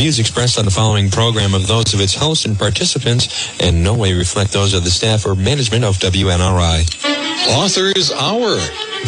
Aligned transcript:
views 0.00 0.18
expressed 0.18 0.58
on 0.58 0.64
the 0.64 0.70
following 0.70 1.10
program 1.10 1.52
of 1.52 1.66
those 1.66 1.92
of 1.92 2.00
its 2.00 2.14
hosts 2.14 2.46
and 2.46 2.58
participants 2.58 3.52
in 3.60 3.82
no 3.82 3.92
way 3.92 4.14
reflect 4.14 4.50
those 4.50 4.72
of 4.72 4.82
the 4.82 4.88
staff 4.88 5.26
or 5.26 5.34
management 5.34 5.84
of 5.84 5.98
WNRI. 5.98 6.88
Author's 7.60 8.10
Hour. 8.10 8.56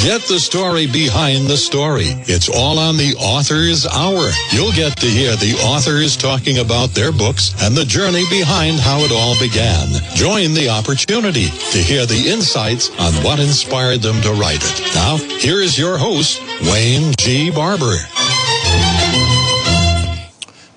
Get 0.05 0.21
the 0.29 0.39
story 0.39 0.87
behind 0.87 1.47
the 1.47 1.57
story. 1.57 2.13
It's 2.29 2.51
all 2.51 2.79
on 2.79 2.99
the 2.99 3.15
Author's 3.17 3.87
Hour. 3.87 4.29
You'll 4.53 4.73
get 4.73 4.99
to 4.99 5.07
hear 5.07 5.35
the 5.37 5.57
authors 5.65 6.15
talking 6.15 6.59
about 6.59 6.91
their 6.91 7.11
books 7.11 7.57
and 7.63 7.75
the 7.75 7.87
journey 7.87 8.25
behind 8.29 8.79
how 8.79 8.99
it 9.01 9.13
all 9.13 9.33
began. 9.41 9.89
Join 10.13 10.53
the 10.53 10.69
opportunity 10.69 11.49
to 11.73 11.79
hear 11.79 12.05
the 12.05 12.29
insights 12.29 12.91
on 13.01 13.15
what 13.25 13.41
inspired 13.41 14.03
them 14.03 14.21
to 14.21 14.33
write 14.35 14.61
it. 14.61 14.95
Now, 14.95 15.17
here 15.17 15.63
is 15.63 15.79
your 15.79 15.97
host, 15.97 16.43
Wayne 16.69 17.15
G. 17.17 17.51
Barber. 17.51 17.97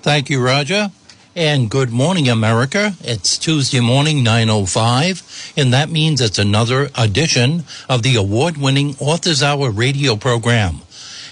Thank 0.06 0.30
you, 0.30 0.40
Roger. 0.40 0.92
And 1.34 1.68
good 1.68 1.90
morning, 1.90 2.28
America. 2.28 2.94
It's 3.00 3.36
Tuesday 3.36 3.80
morning, 3.80 4.24
9.05, 4.24 5.58
and 5.58 5.72
that 5.72 5.90
means 5.90 6.20
it's 6.20 6.38
another 6.38 6.90
edition 6.94 7.64
of 7.88 8.04
the 8.04 8.14
award-winning 8.14 8.94
Authors 9.00 9.42
Hour 9.42 9.68
radio 9.72 10.14
program 10.14 10.82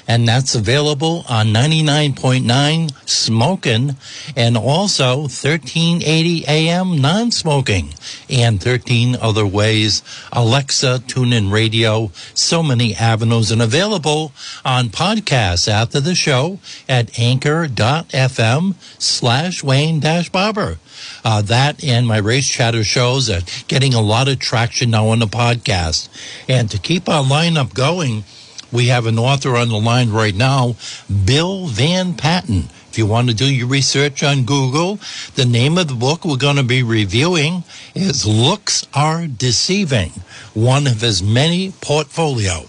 and 0.06 0.28
that's 0.28 0.54
available 0.54 1.24
on 1.28 1.48
99.9 1.48 3.08
smoking 3.08 3.96
and 4.36 4.56
also 4.56 5.20
1380 5.20 6.44
AM 6.46 7.00
non-smoking 7.00 7.94
and 8.28 8.62
13 8.62 9.16
other 9.20 9.46
ways. 9.46 10.02
Alexa, 10.32 11.02
TuneIn 11.06 11.50
Radio, 11.50 12.10
so 12.34 12.62
many 12.62 12.94
avenues 12.94 13.50
and 13.50 13.62
available 13.62 14.32
on 14.64 14.88
podcasts 14.88 15.68
after 15.68 16.00
the 16.00 16.14
show 16.14 16.58
at 16.88 17.18
anchor.fm 17.18 18.74
slash 18.98 19.62
Wayne 19.62 20.00
dash 20.00 20.28
Barber. 20.30 20.78
Uh, 21.24 21.42
that 21.42 21.82
and 21.82 22.06
my 22.06 22.18
race 22.18 22.48
chatter 22.48 22.84
shows 22.84 23.30
are 23.30 23.40
getting 23.68 23.94
a 23.94 24.00
lot 24.00 24.28
of 24.28 24.38
traction 24.38 24.90
now 24.90 25.08
on 25.08 25.18
the 25.18 25.26
podcast. 25.26 26.08
And 26.48 26.70
to 26.70 26.78
keep 26.78 27.08
our 27.08 27.24
lineup 27.24 27.74
going, 27.74 28.24
we 28.74 28.88
have 28.88 29.06
an 29.06 29.18
author 29.18 29.56
on 29.56 29.68
the 29.68 29.78
line 29.78 30.10
right 30.10 30.34
now, 30.34 30.74
Bill 31.24 31.68
Van 31.68 32.12
Patten. 32.14 32.64
If 32.90 32.98
you 32.98 33.06
want 33.06 33.28
to 33.28 33.34
do 33.34 33.46
your 33.46 33.68
research 33.68 34.22
on 34.24 34.44
Google, 34.44 34.98
the 35.36 35.44
name 35.44 35.78
of 35.78 35.86
the 35.86 35.94
book 35.94 36.24
we're 36.24 36.36
going 36.36 36.56
to 36.56 36.64
be 36.64 36.82
reviewing 36.82 37.62
is 37.94 38.26
Looks 38.26 38.86
Are 38.92 39.28
Deceiving, 39.28 40.10
one 40.54 40.88
of 40.88 41.00
his 41.00 41.22
many 41.22 41.72
portfolio. 41.80 42.64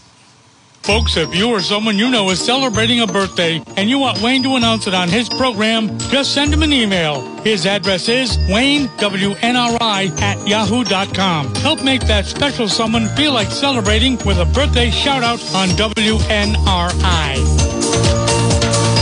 Folks, 0.86 1.18
if 1.18 1.34
you 1.34 1.50
or 1.50 1.62
someone 1.62 1.98
you 1.98 2.12
know 2.12 2.30
is 2.30 2.40
celebrating 2.40 3.00
a 3.00 3.08
birthday 3.08 3.60
and 3.76 3.90
you 3.90 3.98
want 3.98 4.22
Wayne 4.22 4.44
to 4.44 4.56
announce 4.56 4.86
it 4.86 4.94
on 4.94 5.10
his 5.10 5.28
program, 5.28 5.98
just 5.98 6.32
send 6.32 6.54
him 6.54 6.62
an 6.62 6.72
email. 6.72 7.22
His 7.40 7.66
address 7.66 8.08
is 8.08 8.38
WayneWNRI 8.50 10.22
at 10.22 10.48
yahoo.com. 10.48 11.56
Help 11.56 11.84
make 11.84 12.02
that 12.02 12.26
special 12.26 12.68
someone 12.68 13.08
feel 13.16 13.34
like 13.34 13.50
celebrating 13.50 14.20
with 14.28 14.38
a 14.38 14.46
birthday 14.46 14.92
shout 14.92 15.24
out 15.24 15.42
on 15.56 15.70
WNRI. 15.70 17.36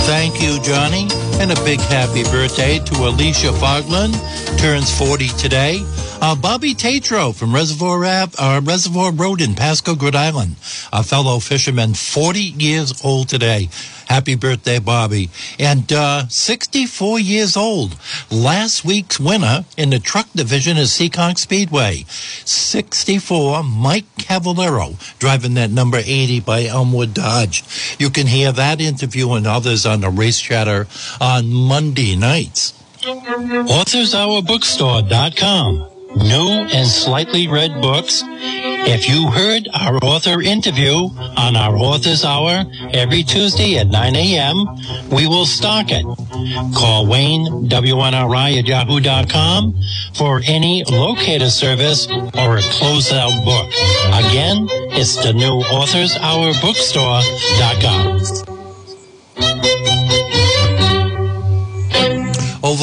Thank 0.06 0.42
you, 0.42 0.62
Johnny. 0.64 1.10
And 1.42 1.52
a 1.52 1.64
big 1.66 1.82
happy 1.82 2.24
birthday 2.24 2.80
to 2.80 2.96
Alicia 3.10 3.52
Fogland, 3.52 4.14
turns 4.58 4.98
40 4.98 5.28
today. 5.38 5.84
Uh, 6.24 6.36
Bobby 6.36 6.74
Tatro 6.74 7.34
from 7.34 7.54
Reservoir 7.54 8.06
uh, 8.06 8.62
Reservoir 8.64 9.12
Road 9.12 9.42
in 9.42 9.56
Pascoag, 9.56 10.02
Rhode 10.02 10.16
Island, 10.16 10.56
a 10.94 11.04
fellow 11.04 11.40
fisherman, 11.40 11.96
40 11.96 12.40
years 12.40 13.04
old 13.04 13.28
today. 13.28 13.68
Happy 14.08 14.36
birthday, 14.36 14.80
Bobby. 14.80 15.30
And 15.60 15.92
uh, 15.92 16.30
64 16.30 17.20
years 17.20 17.58
old. 17.58 17.98
Last 18.32 18.86
week's 18.86 19.20
winner 19.20 19.66
in 19.76 19.90
the 19.90 20.00
truck 20.00 20.32
division 20.32 20.78
is 20.78 20.92
Seekonk 20.92 21.38
Speedway. 21.38 22.06
64, 22.46 23.64
Mike 23.64 24.06
Cavallero, 24.18 24.96
driving 25.20 25.56
that 25.56 25.72
number 25.72 25.98
80 25.98 26.40
by 26.40 26.64
Elmwood 26.64 27.14
Dodge. 27.14 27.66
You 28.00 28.10
can 28.10 28.28
hear 28.28 28.54
that 28.54 28.80
interview 28.80 29.34
and 29.34 29.46
others 29.46 29.86
on 29.86 30.00
the 30.00 30.10
Race 30.10 30.40
Chatter 30.40 30.88
on 31.20 31.52
Monday 31.52 32.16
nights. 32.16 32.72
AuthorsHourBookstore.com. 33.02 35.93
New 36.16 36.48
and 36.50 36.88
slightly 36.88 37.48
read 37.48 37.82
books. 37.82 38.24
If 38.86 39.10
you 39.10 39.32
heard 39.32 39.68
our 39.74 39.98
author 40.04 40.42
interview 40.42 41.10
on 41.18 41.56
our 41.56 41.76
Author's 41.76 42.24
Hour 42.24 42.66
every 42.94 43.24
Tuesday 43.24 43.78
at 43.78 43.88
9 43.88 44.16
a.m., 44.16 44.66
we 45.10 45.28
will 45.28 45.46
stock 45.46 45.88
it. 45.90 46.04
Call 46.76 47.08
Wayne, 47.08 47.68
WNRI 47.68 48.60
at 48.60 48.68
yahoo.com 48.68 49.74
for 50.14 50.42
any 50.46 50.84
locator 50.84 51.50
service 51.50 52.08
or 52.08 52.58
a 52.58 52.62
closeout 52.62 53.44
book. 53.46 53.68
Again, 54.30 54.68
it's 54.92 55.16
the 55.16 55.34
new 55.34 55.62
Author's 55.72 56.16
Hour 56.18 56.54
Bookstore.com. 56.54 58.53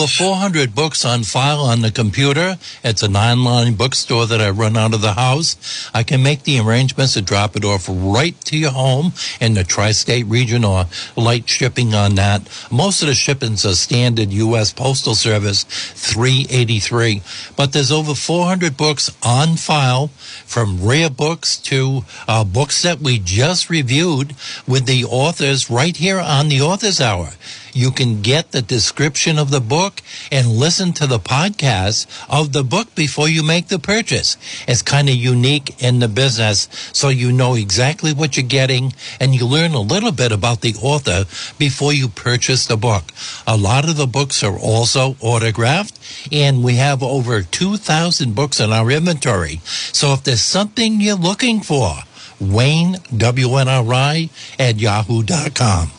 Over 0.01 0.09
400 0.09 0.75
books 0.75 1.05
on 1.05 1.25
file 1.25 1.61
on 1.61 1.83
the 1.83 1.91
computer. 1.91 2.57
It's 2.83 3.03
an 3.03 3.17
online 3.17 3.75
bookstore 3.75 4.25
that 4.25 4.41
I 4.41 4.49
run 4.49 4.75
out 4.75 4.95
of 4.95 5.03
the 5.03 5.13
house. 5.13 5.91
I 5.93 6.05
can 6.05 6.23
make 6.23 6.45
the 6.45 6.59
arrangements 6.59 7.13
to 7.15 7.21
drop 7.21 7.55
it 7.55 7.67
off 7.67 7.87
right 7.87 8.35
to 8.47 8.57
your 8.57 8.71
home 8.71 9.13
in 9.43 9.53
the 9.53 9.63
tri-state 9.63 10.25
region 10.25 10.65
or 10.65 10.87
light 11.17 11.51
shipping 11.51 11.93
on 11.93 12.15
that. 12.15 12.49
Most 12.71 13.03
of 13.03 13.09
the 13.09 13.15
shippings 13.15 13.67
are 13.67 13.75
standard 13.75 14.31
U.S. 14.31 14.73
Postal 14.73 15.15
Service 15.15 15.65
383. 15.65 17.21
But 17.55 17.75
there's 17.75 17.93
over 17.93 18.15
400 18.15 18.79
books 18.79 19.15
on 19.23 19.57
file 19.57 20.09
from 20.47 20.83
rare 20.83 21.11
books 21.11 21.59
to 21.59 22.07
uh, 22.27 22.45
books 22.45 22.81
that 22.81 23.01
we 23.01 23.19
just 23.19 23.69
reviewed 23.69 24.35
with 24.67 24.87
the 24.87 25.05
authors 25.05 25.69
right 25.69 25.99
here 25.99 26.19
on 26.19 26.49
the 26.49 26.63
Authors 26.63 27.03
Hour 27.03 27.33
you 27.73 27.91
can 27.91 28.23
get 28.23 28.53
the 28.53 28.63
description 28.63 29.39
of 29.39 29.51
the 29.51 29.61
book 29.61 30.03
and 30.31 30.49
listen 30.49 30.93
to 30.95 31.07
the 31.07 31.19
podcast 31.19 32.07
of 32.29 32.53
the 32.53 32.65
book 32.65 32.95
before 32.95 33.29
you 33.29 33.43
make 33.43 33.69
the 33.69 33.79
purchase. 33.79 34.37
It's 34.67 34.83
kind 34.83 35.09
of 35.09 35.15
unique 35.15 35.83
in 35.83 35.99
the 35.99 36.09
business, 36.09 36.69
so 36.93 37.09
you 37.09 37.33
know 37.33 37.55
exactly 37.55 38.13
what 38.13 38.37
you're 38.37 38.47
getting 38.47 38.93
and 39.19 39.35
you 39.35 39.47
learn 39.47 39.75
a 39.75 39.81
little 39.81 40.13
bit 40.13 40.33
about 40.33 40.61
the 40.61 40.75
author 40.83 41.25
before 41.59 41.93
you 41.93 42.09
purchase 42.09 42.67
the 42.67 42.77
book. 42.77 43.05
A 43.47 43.57
lot 43.57 43.89
of 43.89 43.97
the 43.97 44.07
books 44.07 44.43
are 44.43 44.59
also 44.59 45.17
autographed 45.21 45.99
and 46.33 46.63
we 46.63 46.77
have 46.77 47.03
over 47.03 47.43
2,000 47.43 48.35
books 48.35 48.61
in 48.61 48.73
our 48.73 48.91
inventory. 48.91 49.61
So 49.65 50.13
if 50.13 50.25
there's 50.25 50.41
something 50.41 51.01
you're 51.01 51.17
looking 51.17 51.61
for, 51.61 51.95
Wayne, 52.41 52.95
WNRI 53.13 54.31
at 54.59 54.81
yahoo.com. 54.81 55.91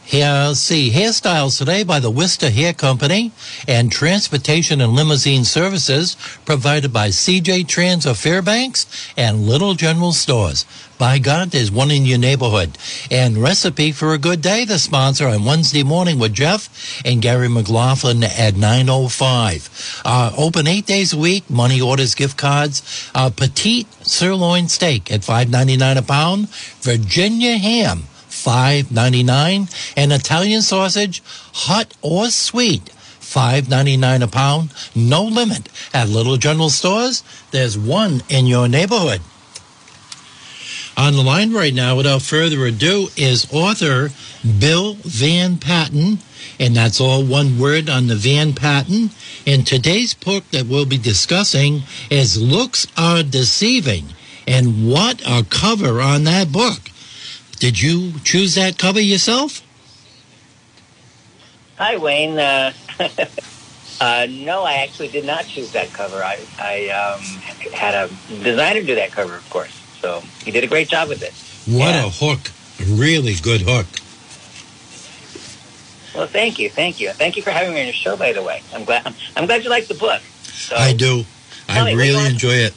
Here, 0.09 0.55
see, 0.55 0.89
hairstyles 0.89 1.59
today 1.59 1.83
by 1.83 1.99
the 1.99 2.09
Worcester 2.09 2.49
Hair 2.49 2.73
Company 2.73 3.31
and 3.67 3.91
transportation 3.91 4.81
and 4.81 4.93
limousine 4.93 5.45
services 5.45 6.17
provided 6.45 6.91
by 6.91 7.09
CJ 7.09 7.67
Trans 7.67 8.07
of 8.07 8.17
Fairbanks 8.17 8.87
and 9.15 9.45
Little 9.45 9.75
General 9.75 10.11
Stores. 10.11 10.65
By 10.97 11.19
God, 11.19 11.51
there's 11.51 11.71
one 11.71 11.91
in 11.91 12.07
your 12.07 12.17
neighborhood. 12.17 12.75
And 13.11 13.37
Recipe 13.37 13.91
for 13.91 14.15
a 14.15 14.17
Good 14.17 14.41
Day, 14.41 14.65
the 14.65 14.79
sponsor 14.79 15.27
on 15.27 15.45
Wednesday 15.45 15.83
morning 15.83 16.17
with 16.17 16.33
Jeff 16.33 17.03
and 17.05 17.21
Gary 17.21 17.47
McLaughlin 17.47 18.23
at 18.23 18.55
9.05. 18.55 20.01
Uh, 20.03 20.31
open 20.35 20.65
eight 20.65 20.87
days 20.87 21.13
a 21.13 21.19
week, 21.19 21.47
money 21.51 21.79
orders, 21.79 22.15
gift 22.15 22.35
cards, 22.35 23.11
uh, 23.13 23.29
petite 23.29 23.85
sirloin 24.03 24.69
steak 24.69 25.11
at 25.11 25.21
$5.99 25.21 25.97
a 25.97 26.01
pound, 26.01 26.49
Virginia 26.81 27.59
ham 27.59 28.08
five 28.43 28.91
ninety 28.91 29.23
nine, 29.23 29.67
and 29.97 30.13
Italian 30.13 30.61
sausage, 30.61 31.21
hot 31.53 31.93
or 32.01 32.29
sweet, 32.29 32.89
five 32.89 33.69
ninety 33.69 33.97
nine 33.97 34.21
a 34.21 34.27
pound. 34.27 34.73
No 34.95 35.23
limit 35.23 35.69
at 35.93 36.09
Little 36.09 36.37
General 36.37 36.69
Stores. 36.69 37.23
There's 37.51 37.77
one 37.77 38.21
in 38.29 38.47
your 38.47 38.67
neighborhood. 38.67 39.21
On 40.97 41.13
the 41.13 41.21
line 41.21 41.53
right 41.53 41.73
now, 41.73 41.95
without 41.95 42.21
further 42.21 42.65
ado, 42.65 43.07
is 43.15 43.47
author 43.53 44.09
Bill 44.59 44.95
Van 44.95 45.57
Patten, 45.57 46.19
and 46.59 46.75
that's 46.75 46.99
all 46.99 47.23
one 47.23 47.57
word 47.57 47.89
on 47.89 48.07
the 48.07 48.15
Van 48.15 48.53
Patten. 48.53 49.11
And 49.47 49.65
today's 49.65 50.13
book 50.13 50.43
that 50.51 50.65
we'll 50.67 50.85
be 50.85 50.97
discussing 50.97 51.83
is 52.09 52.41
Looks 52.41 52.85
Are 52.97 53.23
Deceiving. 53.23 54.07
And 54.45 54.91
what 54.91 55.21
a 55.25 55.45
cover 55.49 56.01
on 56.01 56.25
that 56.25 56.51
book! 56.51 56.88
Did 57.59 57.81
you 57.81 58.13
choose 58.23 58.55
that 58.55 58.77
cover 58.77 59.01
yourself? 59.01 59.61
Hi, 61.77 61.97
Wayne. 61.97 62.39
Uh, 62.39 62.71
uh, 64.01 64.27
no, 64.29 64.63
I 64.63 64.75
actually 64.83 65.09
did 65.09 65.25
not 65.25 65.45
choose 65.45 65.71
that 65.73 65.91
cover. 65.91 66.23
I, 66.23 66.39
I 66.57 66.87
um, 66.89 67.21
had 67.73 67.95
a 67.95 68.09
designer 68.43 68.81
do 68.81 68.95
that 68.95 69.11
cover, 69.11 69.35
of 69.35 69.49
course. 69.49 69.73
So 70.01 70.21
he 70.43 70.51
did 70.51 70.63
a 70.63 70.67
great 70.67 70.87
job 70.87 71.09
with 71.09 71.21
it. 71.21 71.33
What 71.71 71.95
yeah. 71.95 72.05
a 72.05 72.09
hook! 72.09 72.51
A 72.79 72.83
really 72.95 73.35
good 73.35 73.61
hook. 73.61 73.87
Well, 76.15 76.27
thank 76.27 76.59
you, 76.59 76.69
thank 76.69 76.99
you, 76.99 77.11
thank 77.11 77.35
you 77.35 77.43
for 77.43 77.51
having 77.51 77.73
me 77.73 77.81
on 77.81 77.85
your 77.85 77.93
show. 77.93 78.17
By 78.17 78.31
the 78.33 78.41
way, 78.41 78.63
I'm 78.73 78.85
glad. 78.85 79.05
I'm, 79.05 79.13
I'm 79.35 79.45
glad 79.45 79.63
you 79.63 79.69
like 79.69 79.87
the 79.87 79.93
book. 79.93 80.21
So, 80.43 80.75
I 80.75 80.93
do. 80.93 81.23
I 81.67 81.93
really 81.93 82.25
enjoy 82.25 82.53
it. 82.53 82.73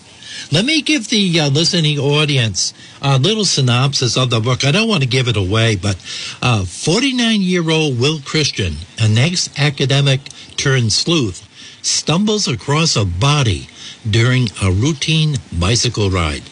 Let 0.50 0.64
me 0.64 0.82
give 0.82 1.08
the 1.08 1.40
uh, 1.40 1.50
listening 1.50 1.98
audience 1.98 2.74
a 3.00 3.18
little 3.18 3.44
synopsis 3.44 4.16
of 4.16 4.30
the 4.30 4.40
book. 4.40 4.64
I 4.64 4.70
don't 4.70 4.88
want 4.88 5.02
to 5.02 5.08
give 5.08 5.28
it 5.28 5.36
away, 5.36 5.76
but 5.76 5.96
49 5.96 7.20
uh, 7.20 7.32
year 7.32 7.70
old 7.70 7.98
Will 7.98 8.20
Christian, 8.20 8.76
an 8.98 9.18
ex 9.18 9.50
academic 9.58 10.20
turned 10.56 10.92
sleuth, 10.92 11.48
stumbles 11.82 12.48
across 12.48 12.96
a 12.96 13.04
body 13.04 13.68
during 14.08 14.48
a 14.62 14.70
routine 14.70 15.36
bicycle 15.52 16.10
ride. 16.10 16.42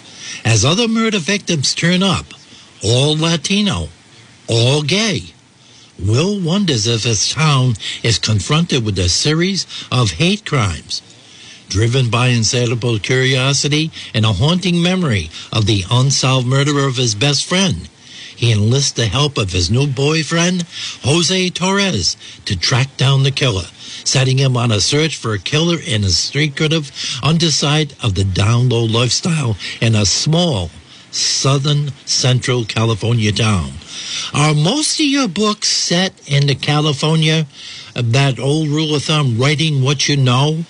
As 0.44 0.64
other 0.64 0.88
murder 0.88 1.18
victims 1.18 1.74
turn 1.74 2.02
up, 2.02 2.26
all 2.82 3.16
Latino, 3.16 3.88
all 4.48 4.82
gay, 4.82 5.34
Will 5.98 6.40
wonders 6.40 6.86
if 6.86 7.04
his 7.04 7.30
town 7.30 7.74
is 8.02 8.18
confronted 8.18 8.84
with 8.84 8.98
a 8.98 9.08
series 9.10 9.66
of 9.92 10.12
hate 10.12 10.46
crimes 10.46 11.02
driven 11.70 12.10
by 12.10 12.28
insatiable 12.28 12.98
curiosity 12.98 13.90
and 14.12 14.26
a 14.26 14.32
haunting 14.34 14.82
memory 14.82 15.30
of 15.52 15.64
the 15.64 15.84
unsolved 15.90 16.46
murder 16.46 16.86
of 16.86 16.96
his 16.96 17.14
best 17.14 17.46
friend. 17.46 17.88
He 18.36 18.52
enlists 18.52 18.92
the 18.92 19.06
help 19.06 19.38
of 19.38 19.52
his 19.52 19.70
new 19.70 19.86
boyfriend, 19.86 20.64
Jose 21.02 21.50
Torres, 21.50 22.16
to 22.46 22.58
track 22.58 22.96
down 22.96 23.22
the 23.22 23.30
killer, 23.30 23.66
setting 24.04 24.38
him 24.38 24.56
on 24.56 24.72
a 24.72 24.80
search 24.80 25.16
for 25.16 25.32
a 25.32 25.38
killer 25.38 25.78
in 25.78 26.04
a 26.04 26.10
secretive 26.10 26.90
underside 27.22 27.94
of 28.02 28.14
the 28.14 28.24
down 28.24 28.68
low 28.68 28.84
lifestyle 28.84 29.56
in 29.80 29.94
a 29.94 30.06
small 30.06 30.70
southern 31.12 31.92
central 32.04 32.64
California 32.64 33.30
town. 33.30 33.72
Are 34.32 34.54
most 34.54 34.98
of 34.98 35.06
your 35.06 35.28
books 35.28 35.68
set 35.68 36.12
in 36.26 36.46
the 36.46 36.54
California, 36.54 37.46
that 37.94 38.38
old 38.38 38.68
rule 38.68 38.94
of 38.94 39.04
thumb, 39.04 39.38
writing 39.38 39.82
what 39.82 40.08
you 40.08 40.16
know? 40.16 40.64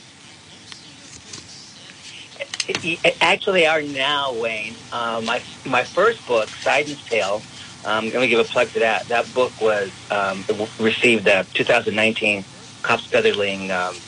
Actually 3.20 3.66
are 3.66 3.82
now, 3.82 4.32
Wayne. 4.34 4.76
Uh, 4.92 5.20
my 5.24 5.42
my 5.64 5.84
first 5.84 6.26
book, 6.26 6.48
Siden's 6.62 7.02
Tale. 7.04 7.42
Um, 7.84 8.06
let 8.10 8.20
me 8.20 8.28
give 8.28 8.40
a 8.40 8.44
plug 8.44 8.72
to 8.72 8.80
that. 8.80 9.08
That 9.08 9.32
book 9.32 9.60
was 9.60 9.90
um, 10.10 10.44
received 10.78 11.24
the 11.24 11.46
2019 11.54 12.44
Cops 12.82 13.06
Featherling 13.06 13.70
um, 13.70 14.02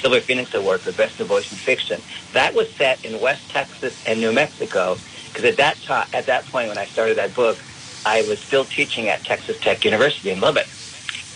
Silver 0.00 0.20
Phoenix 0.20 0.52
Award 0.54 0.82
for 0.82 0.92
Best 0.92 1.18
of 1.20 1.28
Voice 1.28 1.50
in 1.50 1.56
Fiction. 1.58 2.02
That 2.32 2.54
was 2.54 2.66
set 2.76 3.02
in 3.04 3.20
West 3.20 3.48
Texas 3.48 3.94
and 4.04 4.20
New 4.20 4.32
Mexico 4.32 5.00
because 5.32 5.44
at 5.44 5.56
that 5.56 5.80
time, 5.82 6.06
at 6.12 6.26
that 6.26 6.46
point 6.46 6.68
when 6.68 6.78
I 6.78 6.86
started 6.86 7.16
that 7.18 7.34
book, 7.34 7.64
I 8.04 8.22
was 8.22 8.38
still 8.40 8.66
teaching 8.66 9.08
at 9.08 9.24
Texas 9.24 9.56
Tech 9.62 9.84
University 9.84 10.30
in 10.30 10.40
Lubbock, 10.40 10.68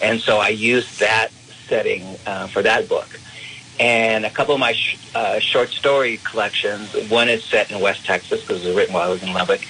and 0.01 0.21
so 0.21 0.39
I 0.39 0.49
used 0.49 0.99
that 0.99 1.33
setting 1.69 2.19
uh, 2.27 2.49
for 2.49 2.63
that 2.63 2.89
book. 2.89 3.21
And 3.81 4.27
a 4.27 4.31
couple 4.31 4.55
of 4.55 4.61
my 4.61 4.73
sh- 4.73 4.99
uh, 5.15 5.39
short 5.39 5.71
story 5.71 6.19
collections, 6.19 6.93
one 7.09 7.29
is 7.29 7.45
set 7.45 7.71
in 7.71 7.81
West 7.81 8.05
Texas 8.05 8.41
because 8.41 8.65
it 8.65 8.69
was 8.69 8.77
written 8.77 8.95
while 8.95 9.09
I 9.09 9.13
was 9.13 9.23
in 9.23 9.33
Lubbock, 9.33 9.61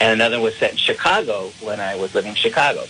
and 0.00 0.12
another 0.12 0.38
was 0.40 0.54
set 0.56 0.72
in 0.72 0.76
Chicago 0.76 1.50
when 1.60 1.80
I 1.80 1.96
was 1.96 2.14
living 2.14 2.30
in 2.30 2.36
Chicago. 2.36 2.86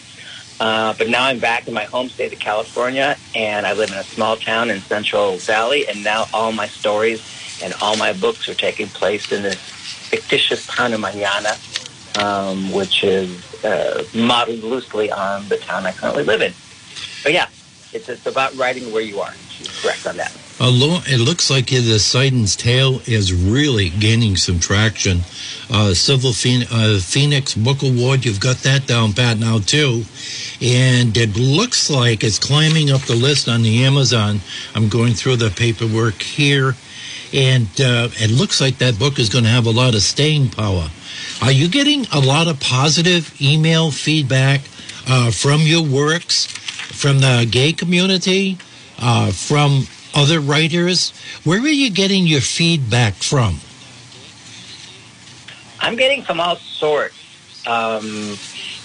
Uh, 0.61 0.95
but 0.97 1.09
now 1.09 1.25
I'm 1.25 1.39
back 1.39 1.69
in 1.69 1.75
my 1.75 1.85
home 1.85 2.09
state 2.09 2.33
of 2.33 2.39
California, 2.39 3.17
and 3.35 3.67
I 3.67 3.73
live 3.75 3.91
in 3.91 3.99
a 3.99 4.05
small 4.05 4.37
town 4.37 4.71
in 4.71 4.81
Central 4.81 5.37
Valley, 5.39 5.87
and 5.87 6.03
now 6.03 6.27
all 6.33 6.53
my 6.53 6.69
stories 6.69 7.23
and 7.63 7.73
all 7.81 7.97
my 7.97 8.13
books 8.13 8.49
are 8.49 8.55
taking 8.55 8.89
place 8.89 9.31
in 9.33 9.43
this 9.43 9.57
fictitious 9.57 10.67
town 10.67 10.93
of 10.93 11.01
Mañana, 11.01 12.23
um, 12.23 12.73
which 12.73 13.03
is 13.05 13.31
uh, 13.65 14.05
modeled 14.15 14.61
loosely 14.61 15.11
on 15.11 15.49
the 15.49 15.57
town 15.57 15.87
I 15.87 15.93
currently 15.93 16.25
live 16.25 16.43
in. 16.43 16.53
But 17.23 17.33
yeah, 17.33 17.49
it's, 17.93 18.09
it's 18.09 18.27
about 18.27 18.57
writing 18.57 18.93
where 18.93 19.03
you 19.03 19.21
are. 19.21 19.33
She's 19.51 19.69
correct 19.81 20.07
on 20.07 20.17
that. 20.19 20.33
It 20.61 21.21
looks 21.21 21.51
like 21.51 21.67
the 21.67 21.99
Siden's 21.99 22.57
Tale 22.57 23.01
is 23.07 23.33
really 23.33 23.91
gaining 23.91 24.37
some 24.37 24.61
traction. 24.61 25.21
Uh, 25.71 25.95
Silver 25.95 26.29
uh, 26.29 26.99
Phoenix 27.01 27.55
Book 27.55 27.83
Award, 27.83 28.25
you've 28.25 28.41
got 28.41 28.59
that 28.59 28.87
down 28.87 29.13
pat 29.13 29.39
now 29.39 29.59
too. 29.59 30.05
And 30.63 31.17
it 31.17 31.37
looks 31.37 31.91
like 31.91 32.23
it's 32.23 32.39
climbing 32.39 32.91
up 32.91 33.03
the 33.03 33.17
list 33.17 33.49
on 33.49 33.63
the 33.63 33.85
Amazon. 33.85 34.41
I'm 34.75 34.89
going 34.89 35.15
through 35.15 35.37
the 35.37 35.51
paperwork 35.51 36.23
here. 36.23 36.77
And 37.33 37.69
uh, 37.81 38.09
it 38.13 38.31
looks 38.31 38.61
like 38.61 38.79
that 38.79 38.99
book 38.99 39.19
is 39.19 39.29
going 39.29 39.45
to 39.45 39.51
have 39.51 39.67
a 39.67 39.71
lot 39.71 39.95
of 39.95 40.03
staying 40.03 40.51
power. 40.51 40.89
Are 41.43 41.53
you 41.53 41.69
getting 41.69 42.07
a 42.13 42.21
lot 42.21 42.47
of 42.47 42.61
positive 42.61 43.35
email 43.43 43.91
feedback 43.91 44.61
uh, 45.09 45.33
from 45.33 45.63
your 45.63 45.83
works, 45.83 46.47
from 46.47 47.19
the 47.19 47.47
gay 47.51 47.73
community, 47.73 48.57
uh, 48.99 49.33
from 49.33 49.87
other 50.15 50.41
writers? 50.41 51.13
Where 51.45 51.61
are 51.61 51.67
you 51.67 51.91
getting 51.91 52.27
your 52.27 52.41
feedback 52.41 53.15
from? 53.15 53.61
I'm 55.81 55.97
getting 55.97 56.23
from 56.23 56.41
all 56.41 56.57
sorts. 56.57 57.15
Um, 57.67 58.37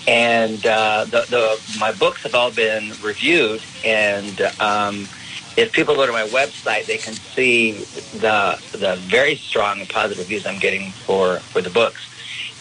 and 0.08 0.66
uh, 0.66 1.06
the, 1.06 1.26
the, 1.30 1.78
my 1.80 1.92
books 1.92 2.24
have 2.24 2.36
all 2.36 2.52
been 2.52 2.92
reviewed. 3.04 3.62
And 3.86 4.42
um, 4.60 5.08
if 5.56 5.72
people 5.72 5.96
go 5.96 6.06
to 6.06 6.12
my 6.12 6.28
website, 6.28 6.86
they 6.86 6.98
can 6.98 7.14
see 7.14 7.74
the, 8.18 8.62
the 8.72 8.96
very 9.02 9.36
strong 9.36 9.80
and 9.80 9.90
positive 9.90 10.20
reviews 10.20 10.46
I'm 10.46 10.60
getting 10.60 10.92
for, 10.92 11.40
for 11.40 11.62
the 11.62 11.70
books. 11.70 12.06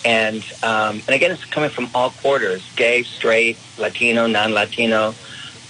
And, 0.04 0.44
um, 0.62 1.00
and 1.06 1.10
again, 1.10 1.30
it's 1.30 1.44
coming 1.44 1.70
from 1.70 1.88
all 1.94 2.10
quarters, 2.10 2.68
gay, 2.76 3.02
straight, 3.02 3.58
Latino, 3.78 4.26
non-Latino. 4.26 5.14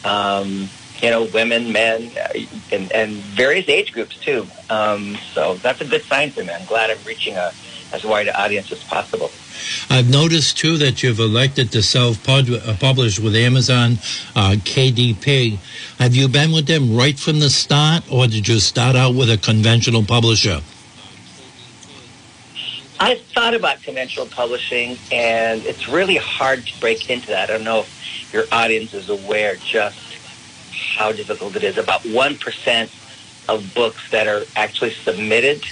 Um, 0.04 0.68
you 1.02 1.10
know, 1.10 1.24
women, 1.24 1.72
men, 1.72 2.10
uh, 2.16 2.38
and, 2.72 2.90
and 2.92 3.12
various 3.12 3.68
age 3.68 3.92
groups 3.92 4.16
too. 4.16 4.46
Um, 4.68 5.16
so 5.32 5.54
that's 5.56 5.80
a 5.80 5.84
good 5.84 6.02
sign 6.04 6.30
for 6.30 6.42
me. 6.42 6.50
I'm 6.52 6.66
glad 6.66 6.90
I'm 6.90 7.02
reaching 7.04 7.36
a 7.36 7.52
as 7.92 8.04
wide 8.04 8.28
an 8.28 8.34
audience 8.34 8.70
as 8.70 8.82
possible. 8.84 9.30
I've 9.90 10.10
noticed 10.10 10.58
too 10.58 10.76
that 10.78 11.02
you've 11.02 11.20
elected 11.20 11.72
to 11.72 11.82
self-publish 11.82 13.18
uh, 13.18 13.22
with 13.22 13.34
Amazon 13.34 13.92
uh, 14.36 14.56
KDP. 14.58 15.58
Have 15.98 16.14
you 16.14 16.28
been 16.28 16.52
with 16.52 16.66
them 16.66 16.96
right 16.96 17.18
from 17.18 17.40
the 17.40 17.50
start, 17.50 18.04
or 18.10 18.26
did 18.26 18.46
you 18.46 18.60
start 18.60 18.94
out 18.94 19.14
with 19.14 19.30
a 19.30 19.38
conventional 19.38 20.04
publisher? 20.04 20.60
I 23.00 23.14
thought 23.34 23.54
about 23.54 23.82
conventional 23.82 24.26
publishing, 24.26 24.98
and 25.12 25.64
it's 25.64 25.88
really 25.88 26.16
hard 26.16 26.66
to 26.66 26.80
break 26.80 27.08
into 27.08 27.28
that. 27.28 27.48
I 27.48 27.52
don't 27.54 27.64
know 27.64 27.80
if 27.80 28.32
your 28.32 28.44
audience 28.52 28.92
is 28.92 29.08
aware 29.08 29.56
just 29.56 30.07
how 30.78 31.12
difficult 31.12 31.56
it 31.56 31.64
is. 31.64 31.78
About 31.78 32.02
1% 32.02 32.90
of 33.48 33.74
books 33.74 34.10
that 34.10 34.26
are 34.26 34.42
actually 34.56 34.90
submitted 34.90 35.64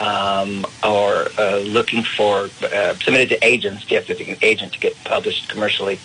um, 0.00 0.64
or 0.84 1.28
uh, 1.38 1.58
looking 1.58 2.02
for 2.04 2.48
uh, 2.62 2.94
submitted 2.94 3.28
to 3.30 3.44
agents. 3.46 3.90
You 3.90 3.96
have 3.96 4.06
to 4.06 4.14
be 4.14 4.30
an 4.30 4.38
agent 4.42 4.72
to 4.74 4.78
get 4.78 4.96
published 5.04 5.48
commercially. 5.48 5.98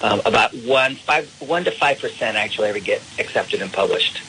Um, 0.00 0.20
about 0.26 0.54
one 0.54 0.96
five 0.96 1.28
one 1.40 1.64
to 1.64 1.70
five 1.70 1.98
percent 1.98 2.36
actually 2.36 2.68
ever 2.68 2.78
get 2.78 3.02
accepted 3.18 3.62
and 3.62 3.72
published. 3.72 4.22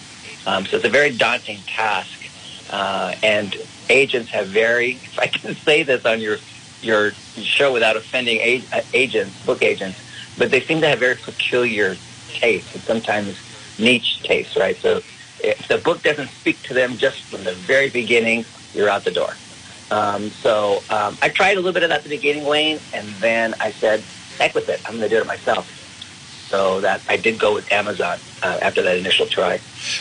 Um, 0.48 0.65
so 0.65 0.77
it's 0.77 0.86
a 0.86 0.89
very 0.89 1.15
daunting 1.15 1.59
task, 1.67 2.25
uh, 2.71 3.13
and 3.21 3.55
agents 3.89 4.29
have 4.31 4.48
very. 4.48 4.91
If 4.93 5.19
I 5.19 5.27
can 5.27 5.55
say 5.65 5.83
this 5.83 6.05
on 6.05 6.21
your 6.21 6.38
your 6.81 7.12
show 7.12 7.74
without 7.74 7.98
offending 7.98 8.39
a- 8.39 8.63
uh, 8.71 8.81
agents, 8.93 9.45
book 9.45 9.62
agents, 9.62 10.00
but 10.38 10.50
they 10.50 10.62
seem 10.62 10.79
to 10.81 10.88
have 10.88 11.00
very 11.00 11.15
peculiar 11.15 11.98
tastes. 12.29 12.74
and 12.74 12.83
sometimes 12.83 13.38
niche 13.79 14.21
taste, 14.24 14.55
right? 14.55 14.77
So 14.77 14.98
if 15.43 15.67
the 15.67 15.77
book 15.77 16.01
doesn't 16.03 16.29
speak 16.29 16.62
to 16.63 16.74
them 16.74 16.98
just 16.98 17.24
from 17.24 17.43
the 17.43 17.53
very 17.53 17.89
beginning, 17.89 18.45
you're 18.74 18.89
out 18.89 19.03
the 19.03 19.12
door. 19.12 19.33
Um, 19.91 20.29
so 20.29 20.83
um, 20.89 21.17
I 21.21 21.29
tried 21.29 21.53
a 21.53 21.55
little 21.55 21.74
bit 21.74 21.83
of 21.83 21.89
that 21.89 22.00
at 22.00 22.03
the 22.03 22.09
beginning, 22.09 22.45
Wayne, 22.45 22.79
and 22.93 23.07
then 23.19 23.55
I 23.59 23.71
said, 23.71 24.03
heck 24.38 24.53
with 24.53 24.69
it. 24.69 24.81
I'm 24.86 24.98
going 24.98 25.09
to 25.09 25.15
do 25.15 25.21
it 25.21 25.27
myself. 25.27 25.75
So 26.50 26.81
that 26.81 27.01
I 27.07 27.17
did 27.17 27.38
go 27.38 27.53
with 27.53 27.71
Amazon 27.71 28.17
uh, 28.41 28.59
after 28.62 28.81
that 28.81 28.98
initial 28.98 29.27
try. 29.27 29.59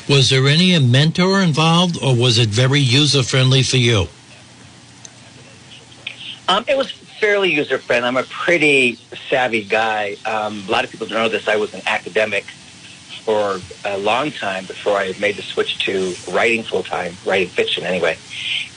Was 0.09 0.31
there 0.31 0.47
any 0.47 0.79
mentor 0.79 1.41
involved, 1.41 1.99
or 2.03 2.17
was 2.17 2.39
it 2.39 2.49
very 2.49 2.81
user 2.81 3.23
friendly 3.23 3.63
for 3.63 3.77
you? 3.77 4.07
Um, 6.49 6.65
it 6.67 6.77
was 6.77 6.91
fairly 6.91 7.53
user 7.53 7.79
friendly. 7.79 8.09
I'm 8.09 8.17
a 8.17 8.23
pretty 8.23 8.99
savvy 9.29 9.63
guy. 9.63 10.17
Um, 10.25 10.65
a 10.67 10.71
lot 10.71 10.85
of 10.85 10.91
people 10.91 11.07
don't 11.07 11.19
know 11.19 11.29
this. 11.29 11.49
I 11.49 11.57
was 11.57 11.75
an 11.75 11.83
academic 11.87 12.47
for 13.29 13.61
a 13.85 13.99
long 13.99 14.33
time 14.33 14.65
before 14.65 14.97
I 14.97 15.13
made 15.21 15.37
the 15.37 15.43
switch 15.43 15.77
to 15.81 16.15
writing 16.33 16.65
full 16.65 16.83
time, 16.83 17.15
writing 17.27 17.51
fiction 17.51 17.85
anyway. 17.85 18.17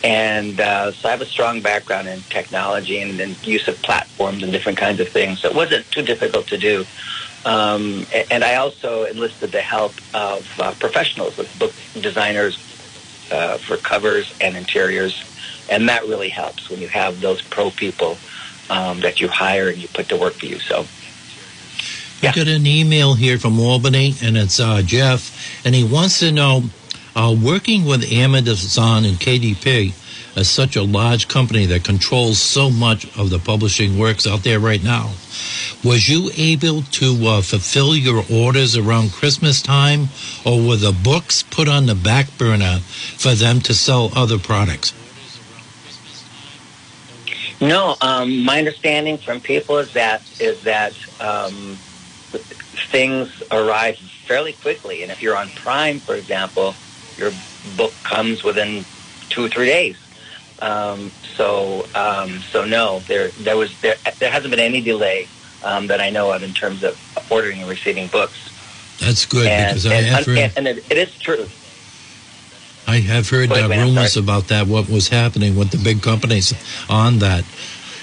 And 0.03 0.60
uh, 0.60 0.91
so 0.91 1.08
I 1.08 1.12
have 1.12 1.22
a 1.22 1.25
strong 1.25 1.62
background 1.62 2.10
in 2.10 2.20
technology 2.24 3.00
and, 3.00 3.17
use 3.48 3.65
of 3.70 3.81
platforms 3.81 4.43
and 4.43 4.51
different 4.51 4.77
kinds 4.77 5.00
of 5.00 5.08
things. 5.08 5.39
So 5.39 5.48
it 5.48 5.55
wasn't 5.55 5.89
too 5.89 6.01
difficult 6.01 6.48
to 6.48 6.58
do. 6.58 6.84
Um, 7.46 8.05
and 8.29 8.43
I 8.43 8.55
also 8.55 9.05
enlisted 9.05 9.53
the 9.53 9.62
help 9.62 9.93
of 10.13 10.46
uh, 10.60 10.74
professionals, 10.81 11.38
like 11.38 11.58
book 11.58 11.74
designers 11.93 12.58
uh, 13.31 13.58
for 13.58 13.77
covers 13.77 14.34
and 14.41 14.58
interiors. 14.58 15.24
And 15.70 15.88
that 15.88 16.05
really 16.10 16.27
helps 16.27 16.70
when 16.70 16.81
you 16.81 16.89
have 16.89 17.22
those 17.22 17.41
pro 17.41 17.72
people 17.72 18.17
um, 18.70 19.00
that 19.00 19.22
you 19.22 19.29
hire 19.29 19.70
and 19.70 19.77
you 19.77 19.88
put 19.88 20.10
to 20.10 20.17
work 20.17 20.34
for 20.34 20.46
you. 20.46 20.60
So 20.60 20.86
I 22.24 22.32
got 22.32 22.48
an 22.48 22.68
email 22.68 23.16
here 23.16 23.40
from 23.40 23.60
Albany, 23.60 24.13
and 24.22 24.38
it's 24.38 24.60
uh, 24.60 24.84
Jeff, 24.84 25.66
and 25.66 25.74
he 25.74 25.84
wants 25.84 26.20
to 26.20 26.32
know, 26.32 26.63
uh, 27.16 27.36
working 27.44 27.84
with 27.84 28.12
Amazon 28.12 29.06
and 29.06 29.18
KDP 29.18 29.94
as 30.36 30.48
such 30.48 30.75
a 30.75 30.84
large 30.84 31.28
company 31.28 31.66
that 31.66 31.84
controls 31.84 32.38
so 32.40 32.70
much 32.70 33.06
of 33.18 33.32
the 33.32 33.40
publishing 33.40 33.98
works 33.98 34.28
out 34.28 34.44
there 34.44 34.60
right 34.60 34.84
now, 34.84 35.08
was 35.84 36.08
you 36.08 36.30
able 36.38 36.84
to 36.84 37.28
uh, 37.28 37.42
fulfill 37.42 37.96
your 37.96 38.24
orders 38.32 38.78
around 38.78 39.12
Christmas 39.12 39.62
time, 39.62 40.10
or 40.46 40.62
were 40.62 40.75
the 40.75 40.96
books 41.04 41.42
put 41.42 41.68
on 41.68 41.88
the 41.88 41.96
back 41.96 42.38
burner 42.38 42.80
for 43.18 43.34
them 43.34 43.60
to 43.62 43.74
sell 43.74 44.12
other 44.16 44.38
products? 44.38 44.94
No, 47.60 47.96
um, 48.01 48.44
my 48.44 48.60
understanding 48.60 49.18
from 49.18 49.40
people 49.40 49.78
is 49.78 49.94
that 49.94 50.22
is 50.40 50.63
that 50.63 50.94
um, 51.20 51.78
things 52.89 53.43
arrive 53.51 53.97
fairly 53.97 54.53
quickly, 54.53 55.03
and 55.03 55.11
if 55.11 55.21
you're 55.21 55.35
on 55.35 55.50
Prime, 55.50 56.00
for 56.00 56.15
example, 56.15 56.75
your 57.17 57.31
book 57.77 57.93
comes 58.03 58.43
within 58.43 58.85
two 59.29 59.45
or 59.45 59.50
three 59.50 59.67
days. 59.67 59.97
Um, 60.61 61.11
so, 61.35 61.88
um, 61.95 62.39
so 62.51 62.65
no, 62.65 63.00
there 63.07 63.29
there 63.29 63.57
was 63.57 63.79
there, 63.81 63.95
there 64.19 64.31
hasn't 64.31 64.51
been 64.51 64.59
any 64.59 64.81
delay 64.81 65.27
um, 65.63 65.88
that 65.88 66.00
I 66.00 66.09
know 66.09 66.31
of 66.31 66.43
in 66.43 66.53
terms 66.53 66.83
of 66.83 66.97
ordering 67.29 67.61
and 67.61 67.69
receiving 67.69 68.07
books. 68.07 68.50
That's 69.00 69.25
good 69.25 69.47
And, 69.47 69.69
because 69.69 69.85
I 69.88 69.95
and, 69.95 70.05
have 70.05 70.25
heard, 70.25 70.51
and, 70.55 70.67
it, 70.67 70.91
it 70.91 70.97
is 70.97 71.17
true. 71.17 71.47
I 72.88 73.00
have 73.00 73.29
heard 73.29 73.51
uh, 73.51 73.67
rumors 73.69 74.13
sorry. 74.13 74.23
about 74.23 74.47
that, 74.50 74.67
what 74.67 74.89
was 74.89 75.07
happening 75.07 75.55
with 75.55 75.71
the 75.71 75.77
big 75.77 76.01
companies 76.01 76.53
on 76.89 77.19
that. 77.19 77.43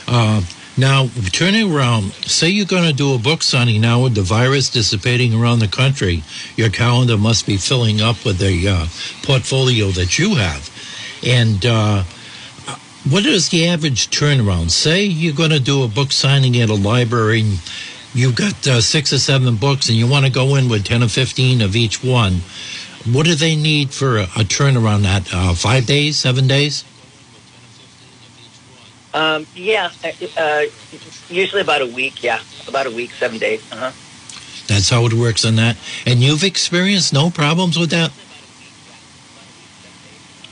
Uh, 0.08 0.42
now, 0.78 1.08
turning 1.32 1.74
around, 1.74 2.12
say 2.24 2.48
you're 2.48 2.64
going 2.64 2.88
to 2.88 2.94
do 2.94 3.12
a 3.12 3.18
book 3.18 3.42
signing 3.42 3.80
now 3.80 4.04
with 4.04 4.14
the 4.14 4.22
virus 4.22 4.70
dissipating 4.70 5.34
around 5.34 5.58
the 5.58 5.66
country, 5.66 6.22
your 6.54 6.70
calendar 6.70 7.16
must 7.16 7.46
be 7.46 7.56
filling 7.56 8.00
up 8.00 8.24
with 8.24 8.38
the 8.38 8.68
uh, 8.68 8.86
portfolio 9.24 9.88
that 9.88 10.20
you 10.20 10.36
have. 10.36 10.70
And 11.26 11.66
uh, 11.66 12.04
what 13.10 13.26
is 13.26 13.48
the 13.48 13.66
average 13.66 14.08
turnaround? 14.10 14.70
Say 14.70 15.02
you're 15.04 15.34
going 15.34 15.50
to 15.50 15.58
do 15.58 15.82
a 15.82 15.88
book 15.88 16.12
signing 16.12 16.56
at 16.60 16.70
a 16.70 16.74
library, 16.74 17.40
and 17.40 17.60
you've 18.14 18.36
got 18.36 18.66
uh, 18.68 18.80
six 18.80 19.12
or 19.12 19.18
seven 19.18 19.56
books, 19.56 19.88
and 19.88 19.98
you 19.98 20.06
want 20.06 20.26
to 20.26 20.32
go 20.32 20.54
in 20.54 20.68
with 20.68 20.84
10 20.84 21.02
or 21.02 21.08
15 21.08 21.60
of 21.60 21.74
each 21.74 22.04
one. 22.04 22.34
What 23.10 23.26
do 23.26 23.34
they 23.34 23.56
need 23.56 23.90
for 23.90 24.18
a, 24.18 24.24
a 24.24 24.44
turnaround 24.44 25.06
at 25.06 25.34
uh, 25.34 25.54
five 25.54 25.86
days, 25.86 26.18
seven 26.18 26.46
days? 26.46 26.84
Um, 29.14 29.46
yeah, 29.54 29.90
uh, 30.04 30.10
uh, 30.36 30.64
usually 31.30 31.62
about 31.62 31.82
a 31.82 31.86
week. 31.86 32.22
Yeah, 32.22 32.40
about 32.66 32.86
a 32.86 32.90
week, 32.90 33.10
seven 33.12 33.38
days. 33.38 33.60
Uh-huh. 33.72 33.92
That's 34.66 34.90
how 34.90 35.06
it 35.06 35.14
works 35.14 35.44
on 35.44 35.56
that. 35.56 35.76
And 36.06 36.20
you've 36.20 36.44
experienced 36.44 37.12
no 37.12 37.30
problems 37.30 37.78
with 37.78 37.90
that? 37.90 38.12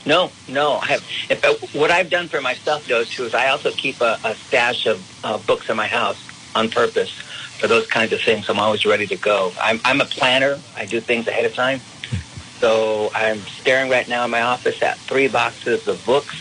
No, 0.06 0.30
no. 0.48 0.74
I 0.78 0.86
have. 0.86 1.04
If, 1.28 1.44
uh, 1.44 1.54
what 1.78 1.90
I've 1.90 2.08
done 2.08 2.28
for 2.28 2.40
myself, 2.40 2.86
though, 2.86 3.04
too, 3.04 3.24
is 3.24 3.34
I 3.34 3.48
also 3.48 3.72
keep 3.72 4.00
a, 4.00 4.18
a 4.24 4.34
stash 4.34 4.86
of 4.86 5.20
uh, 5.24 5.36
books 5.38 5.68
in 5.68 5.76
my 5.76 5.86
house 5.86 6.22
on 6.54 6.70
purpose 6.70 7.10
for 7.10 7.66
those 7.66 7.86
kinds 7.86 8.12
of 8.12 8.20
things. 8.20 8.48
I'm 8.48 8.58
always 8.58 8.86
ready 8.86 9.06
to 9.08 9.16
go. 9.16 9.52
I'm, 9.60 9.80
I'm 9.84 10.00
a 10.00 10.04
planner. 10.04 10.58
I 10.76 10.86
do 10.86 11.00
things 11.00 11.26
ahead 11.26 11.44
of 11.44 11.54
time. 11.54 11.80
So 12.58 13.10
I'm 13.14 13.40
staring 13.40 13.90
right 13.90 14.08
now 14.08 14.24
in 14.24 14.30
my 14.30 14.40
office 14.40 14.82
at 14.82 14.96
three 14.98 15.28
boxes 15.28 15.86
of 15.88 16.04
books, 16.06 16.34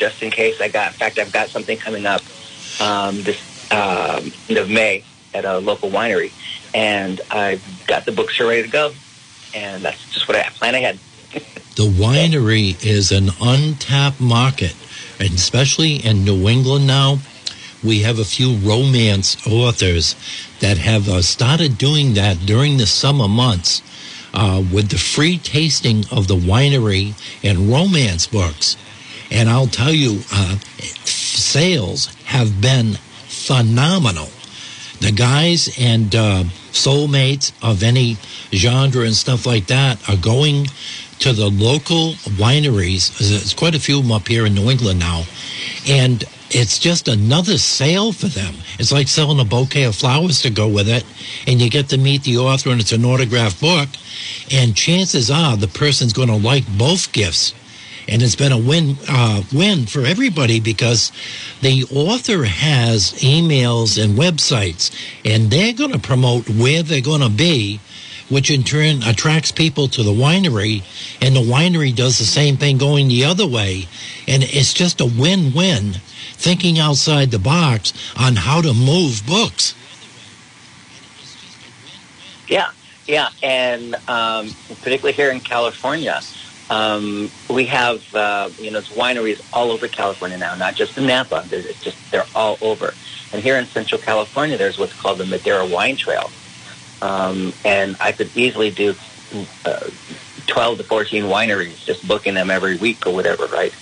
just 0.00 0.22
in 0.22 0.30
case 0.30 0.60
I 0.60 0.68
got. 0.68 0.88
In 0.88 0.94
fact, 0.94 1.18
I've 1.18 1.32
got 1.32 1.48
something 1.48 1.76
coming 1.76 2.06
up 2.06 2.22
um, 2.80 3.22
this 3.22 3.70
um, 3.70 4.32
end 4.48 4.58
of 4.58 4.70
May 4.70 5.04
at 5.34 5.44
a 5.44 5.58
local 5.58 5.90
winery, 5.90 6.32
and 6.74 7.20
I've 7.30 7.62
got 7.86 8.06
the 8.06 8.12
books 8.12 8.36
here 8.36 8.48
ready 8.48 8.62
to 8.62 8.68
go. 8.68 8.92
And 9.54 9.82
that's 9.82 10.12
just 10.12 10.26
what 10.26 10.36
I 10.36 10.42
plan 10.50 10.74
ahead. 10.74 10.98
The 11.76 11.86
winery 11.86 12.84
is 12.84 13.10
an 13.10 13.30
untapped 13.40 14.20
market, 14.20 14.74
and 15.18 15.32
especially 15.32 15.96
in 15.96 16.24
New 16.24 16.48
England 16.48 16.86
now. 16.86 17.20
We 17.82 18.00
have 18.00 18.18
a 18.18 18.24
few 18.24 18.56
romance 18.56 19.46
authors 19.46 20.14
that 20.58 20.76
have 20.76 21.08
uh, 21.08 21.22
started 21.22 21.78
doing 21.78 22.12
that 22.14 22.44
during 22.44 22.76
the 22.76 22.86
summer 22.86 23.28
months 23.28 23.80
uh, 24.34 24.62
with 24.70 24.90
the 24.90 24.98
free 24.98 25.38
tasting 25.38 26.04
of 26.10 26.28
the 26.28 26.36
winery 26.36 27.14
and 27.42 27.70
romance 27.72 28.26
books. 28.26 28.76
And 29.30 29.48
I'll 29.48 29.66
tell 29.66 29.92
you, 29.92 30.20
uh, 30.32 30.56
sales 31.04 32.06
have 32.24 32.60
been 32.60 32.94
phenomenal. 33.26 34.28
The 35.00 35.12
guys 35.12 35.74
and 35.80 36.14
uh, 36.14 36.44
soulmates 36.72 37.52
of 37.62 37.82
any 37.82 38.16
genre 38.52 39.04
and 39.04 39.14
stuff 39.14 39.46
like 39.46 39.66
that 39.68 40.08
are 40.08 40.16
going 40.16 40.66
to 41.20 41.32
the 41.32 41.48
local 41.48 42.12
wineries. 42.38 43.16
There's 43.18 43.54
quite 43.54 43.74
a 43.74 43.80
few 43.80 43.98
of 43.98 44.04
them 44.04 44.12
up 44.12 44.28
here 44.28 44.46
in 44.46 44.54
New 44.54 44.70
England 44.70 44.98
now. 44.98 45.24
And 45.88 46.24
it's 46.50 46.78
just 46.78 47.08
another 47.08 47.58
sale 47.58 48.12
for 48.12 48.26
them. 48.26 48.54
It's 48.78 48.90
like 48.90 49.08
selling 49.08 49.38
a 49.38 49.44
bouquet 49.44 49.84
of 49.84 49.94
flowers 49.94 50.42
to 50.42 50.50
go 50.50 50.68
with 50.68 50.88
it, 50.88 51.04
and 51.46 51.60
you 51.60 51.70
get 51.70 51.88
to 51.90 51.98
meet 51.98 52.24
the 52.24 52.38
author, 52.38 52.70
and 52.70 52.80
it's 52.80 52.92
an 52.92 53.04
autographed 53.04 53.60
book. 53.60 53.88
And 54.50 54.74
chances 54.74 55.30
are 55.30 55.56
the 55.56 55.68
person's 55.68 56.12
going 56.12 56.28
to 56.28 56.36
like 56.36 56.64
both 56.76 57.12
gifts. 57.12 57.54
And 58.10 58.22
it's 58.22 58.34
been 58.34 58.50
a 58.50 58.58
win 58.58 58.96
uh, 59.08 59.44
win 59.52 59.86
for 59.86 60.04
everybody 60.04 60.58
because 60.58 61.12
the 61.60 61.84
author 61.94 62.42
has 62.44 63.12
emails 63.22 64.02
and 64.02 64.18
websites, 64.18 64.90
and 65.24 65.48
they're 65.50 65.72
going 65.72 65.92
to 65.92 65.98
promote 66.00 66.50
where 66.50 66.82
they're 66.82 67.00
going 67.00 67.20
to 67.20 67.30
be, 67.30 67.78
which 68.28 68.50
in 68.50 68.64
turn 68.64 69.04
attracts 69.04 69.52
people 69.52 69.86
to 69.88 70.02
the 70.02 70.10
winery, 70.10 70.82
and 71.22 71.36
the 71.36 71.40
winery 71.40 71.94
does 71.94 72.18
the 72.18 72.24
same 72.24 72.56
thing 72.56 72.78
going 72.78 73.06
the 73.06 73.24
other 73.24 73.46
way, 73.46 73.86
and 74.26 74.42
it's 74.42 74.74
just 74.74 75.00
a 75.00 75.06
win-win. 75.06 75.94
Thinking 76.34 76.78
outside 76.78 77.30
the 77.30 77.38
box 77.38 77.92
on 78.16 78.34
how 78.34 78.60
to 78.62 78.72
move 78.72 79.22
books. 79.26 79.74
Yeah, 82.48 82.70
yeah, 83.06 83.28
and 83.42 83.94
um, 84.08 84.50
particularly 84.82 85.12
here 85.12 85.30
in 85.30 85.40
California, 85.40 86.20
um, 86.70 87.30
we 87.50 87.66
have 87.66 88.02
uh, 88.14 88.50
you 88.58 88.70
know 88.70 88.80
wineries 88.96 89.40
all 89.52 89.70
over 89.72 89.88
California 89.88 90.38
now, 90.38 90.54
not 90.54 90.76
just 90.76 90.96
in 90.96 91.06
Napa. 91.06 91.46
It's 91.50 91.80
just 91.80 91.96
they're 92.10 92.26
all 92.34 92.56
over. 92.60 92.94
And 93.32 93.42
here 93.42 93.56
in 93.56 93.68
Central 93.68 94.00
California, 94.00 94.56
there's 94.56 94.78
what's 94.78 94.94
called 94.94 95.18
the 95.18 95.26
Madera 95.26 95.66
Wine 95.66 95.96
Trail, 95.96 96.30
um, 97.02 97.52
and 97.64 97.96
I 98.00 98.12
could 98.12 98.30
easily 98.36 98.70
do 98.70 98.94
uh, 99.64 99.90
12 100.46 100.78
to 100.78 100.84
14 100.84 101.24
wineries, 101.24 101.84
just 101.84 102.06
booking 102.06 102.34
them 102.34 102.50
every 102.50 102.76
week 102.76 103.06
or 103.06 103.14
whatever, 103.14 103.46
right? 103.46 103.74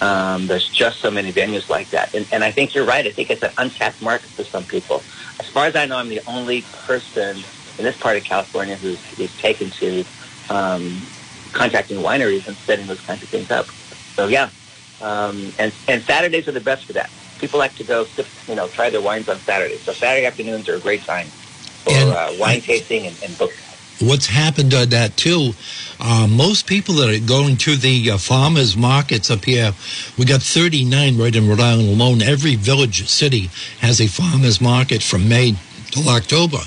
Um, 0.00 0.48
there's 0.48 0.68
just 0.68 1.00
so 1.00 1.12
many 1.12 1.32
venues 1.32 1.68
like 1.68 1.90
that. 1.90 2.12
And, 2.12 2.26
and 2.32 2.42
I 2.42 2.50
think 2.50 2.74
you're 2.74 2.84
right. 2.84 3.06
I 3.06 3.12
think 3.12 3.30
it's 3.30 3.42
an 3.42 3.52
untapped 3.56 4.02
market 4.02 4.30
for 4.34 4.44
some 4.44 4.64
people. 4.64 5.04
As 5.38 5.48
far 5.48 5.66
as 5.66 5.76
I 5.76 5.86
know, 5.86 5.96
I'm 5.96 6.08
the 6.08 6.22
only 6.26 6.62
person 6.86 7.44
in 7.78 7.84
this 7.84 7.96
part 7.96 8.16
of 8.16 8.24
California 8.24 8.76
who's, 8.76 8.98
who's 9.16 9.32
taken 9.36 9.70
to 9.78 10.04
um, 10.48 11.06
contacting 11.52 11.98
wineries 11.98 12.46
and 12.46 12.56
setting 12.56 12.86
those 12.86 13.00
kinds 13.00 13.22
of 13.22 13.28
things 13.28 13.50
up. 13.50 13.66
So 14.16 14.28
yeah, 14.28 14.50
um, 15.00 15.52
and 15.58 15.72
and 15.88 16.02
Saturdays 16.02 16.48
are 16.48 16.52
the 16.52 16.60
best 16.60 16.86
for 16.86 16.92
that. 16.94 17.10
People 17.38 17.58
like 17.58 17.74
to 17.76 17.84
go, 17.84 18.06
you 18.46 18.54
know, 18.54 18.68
try 18.68 18.90
their 18.90 19.00
wines 19.00 19.28
on 19.28 19.38
Saturdays. 19.38 19.82
So 19.82 19.92
Saturday 19.92 20.26
afternoons 20.26 20.68
are 20.68 20.76
a 20.76 20.80
great 20.80 21.02
time 21.02 21.26
for 21.26 21.92
uh, 21.92 22.34
wine 22.38 22.60
tasting 22.60 23.06
and, 23.06 23.16
and 23.22 23.36
book 23.36 23.52
what's 24.02 24.26
happened 24.26 24.74
on 24.74 24.88
that 24.90 25.16
too. 25.16 25.52
Uh, 26.00 26.26
most 26.28 26.66
people 26.66 26.96
that 26.96 27.08
are 27.08 27.26
going 27.26 27.56
to 27.56 27.76
the 27.76 28.10
uh, 28.10 28.18
farmers 28.18 28.76
markets 28.76 29.30
up 29.30 29.44
here, 29.44 29.72
we 30.18 30.24
got 30.24 30.42
39 30.42 31.18
right 31.18 31.34
in 31.34 31.48
Rhode 31.48 31.60
Island 31.60 31.88
alone. 31.88 32.22
Every 32.22 32.56
village 32.56 33.08
city 33.08 33.50
has 33.80 34.00
a 34.00 34.08
farmers 34.08 34.60
market 34.60 35.02
from 35.02 35.28
May 35.28 35.54
till 35.92 36.08
October. 36.08 36.58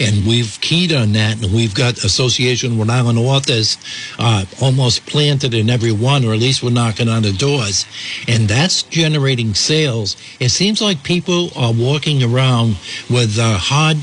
And 0.00 0.24
we've 0.26 0.56
keyed 0.60 0.92
on 0.92 1.12
that, 1.14 1.42
and 1.42 1.52
we've 1.52 1.74
got 1.74 2.04
Association 2.04 2.78
Rhode 2.78 2.88
Island 2.88 3.18
authors 3.18 3.76
uh, 4.16 4.44
almost 4.62 5.04
planted 5.06 5.54
in 5.54 5.68
every 5.68 5.90
one, 5.90 6.24
or 6.24 6.32
at 6.32 6.38
least 6.38 6.62
we're 6.62 6.70
knocking 6.70 7.08
on 7.08 7.22
the 7.22 7.32
doors, 7.32 7.84
and 8.28 8.48
that's 8.48 8.84
generating 8.84 9.54
sales. 9.54 10.16
It 10.38 10.50
seems 10.50 10.80
like 10.80 11.02
people 11.02 11.50
are 11.56 11.72
walking 11.72 12.22
around 12.22 12.76
with 13.10 13.36
a 13.38 13.58
hard, 13.58 13.98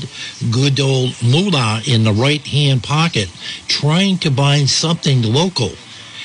good 0.52 0.78
old 0.78 1.16
moolah 1.24 1.80
in 1.88 2.04
the 2.04 2.12
right 2.12 2.46
hand 2.46 2.82
pocket, 2.84 3.30
trying 3.66 4.18
to 4.18 4.30
buy 4.30 4.66
something 4.66 5.22
local, 5.22 5.70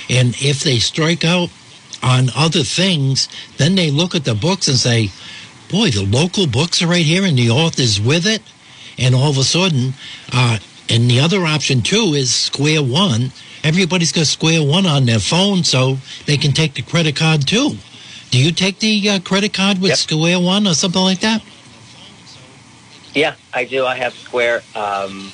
and 0.10 0.36
if 0.42 0.60
they 0.60 0.80
strike 0.80 1.24
out 1.24 1.50
on 2.04 2.30
other 2.36 2.64
things, 2.64 3.30
then 3.58 3.76
they 3.76 3.90
look 3.92 4.16
at 4.16 4.26
the 4.26 4.36
books 4.36 4.68
and 4.68 4.78
say, 4.78 5.10
boy, 5.72 5.90
the 5.90 6.06
local 6.06 6.48
books 6.48 6.82
are 6.82 6.88
right 6.88 7.06
here 7.06 7.26
and 7.26 7.38
the 7.38 7.50
author's 7.50 8.00
with 8.00 8.28
it 8.28 8.42
and 8.98 9.16
all 9.16 9.30
of 9.30 9.38
a 9.38 9.44
sudden, 9.44 9.94
uh, 10.34 10.60
and 10.90 11.10
the 11.10 11.20
other 11.20 11.46
option 11.46 11.82
too 11.82 12.14
is 12.14 12.34
Square 12.34 12.84
One. 12.84 13.32
Everybody's 13.64 14.12
got 14.12 14.28
Square 14.28 14.64
One 14.64 14.86
on 14.86 15.06
their 15.06 15.20
phone, 15.20 15.64
so 15.64 15.98
they 16.26 16.38
can 16.38 16.52
take 16.52 16.74
the 16.74 16.82
credit 16.82 17.16
card 17.16 17.48
too. 17.48 17.78
Do 18.30 18.44
you 18.44 18.52
take 18.52 18.80
the 18.80 19.10
uh, 19.10 19.20
credit 19.22 19.54
card 19.54 19.80
with 19.80 19.90
yep. 19.90 19.98
Square 19.98 20.42
One 20.42 20.68
or 20.68 20.74
something 20.74 21.02
like 21.02 21.22
that? 21.22 21.42
Yeah, 23.14 23.36
I 23.54 23.66
do. 23.66 23.86
I 23.86 23.96
have 23.96 24.14
Square. 24.14 24.64
Um, 24.76 25.32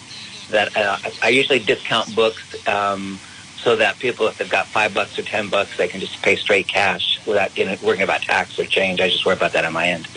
that 0.50 0.75
uh, 0.77 0.98
I 1.22 1.29
usually 1.29 1.60
discount 1.60 2.15
books 2.15 2.65
um, 2.67 3.20
so 3.68 3.76
that 3.76 4.00
people, 4.00 4.26
if 4.28 4.38
they've 4.38 4.50
got 4.50 4.66
five 4.66 4.94
bucks 4.94 5.20
or 5.20 5.24
ten 5.24 5.50
bucks, 5.50 5.76
they 5.76 5.90
can 5.90 6.00
just 6.00 6.22
pay 6.22 6.38
straight 6.38 6.70
cash 6.70 7.20
without 7.28 7.58
you 7.58 7.66
know, 7.66 7.76
worrying 7.84 8.02
about 8.02 8.22
tax 8.22 8.58
or 8.58 8.64
change. 8.64 9.02
I 9.02 9.10
just 9.10 9.26
worry 9.26 9.36
about 9.36 9.52
that 9.52 9.66
on 9.66 9.74
my 9.74 9.90
end. 9.90 10.08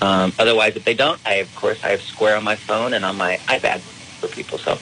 Um, 0.00 0.32
otherwise, 0.38 0.74
if 0.74 0.86
they 0.86 0.94
don't, 0.94 1.20
I 1.26 1.34
of 1.34 1.54
course 1.54 1.84
I 1.84 1.90
have 1.90 2.00
Square 2.00 2.38
on 2.38 2.44
my 2.44 2.56
phone 2.56 2.94
and 2.94 3.04
on 3.04 3.16
my 3.18 3.36
iPad 3.44 3.80
for 3.80 4.28
people. 4.28 4.56
So. 4.56 4.78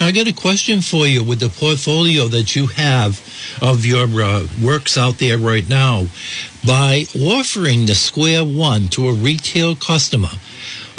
Now, 0.00 0.06
I 0.08 0.10
got 0.10 0.26
a 0.26 0.32
question 0.32 0.80
for 0.80 1.06
you 1.06 1.22
with 1.22 1.38
the 1.38 1.48
portfolio 1.48 2.26
that 2.26 2.56
you 2.56 2.66
have 2.66 3.22
of 3.62 3.86
your 3.86 4.08
uh, 4.20 4.48
works 4.60 4.98
out 4.98 5.18
there 5.18 5.38
right 5.38 5.68
now. 5.68 6.06
By 6.66 7.04
offering 7.14 7.86
the 7.86 7.94
Square 7.94 8.46
One 8.46 8.88
to 8.88 9.08
a 9.10 9.12
retail 9.12 9.76
customer, 9.76 10.30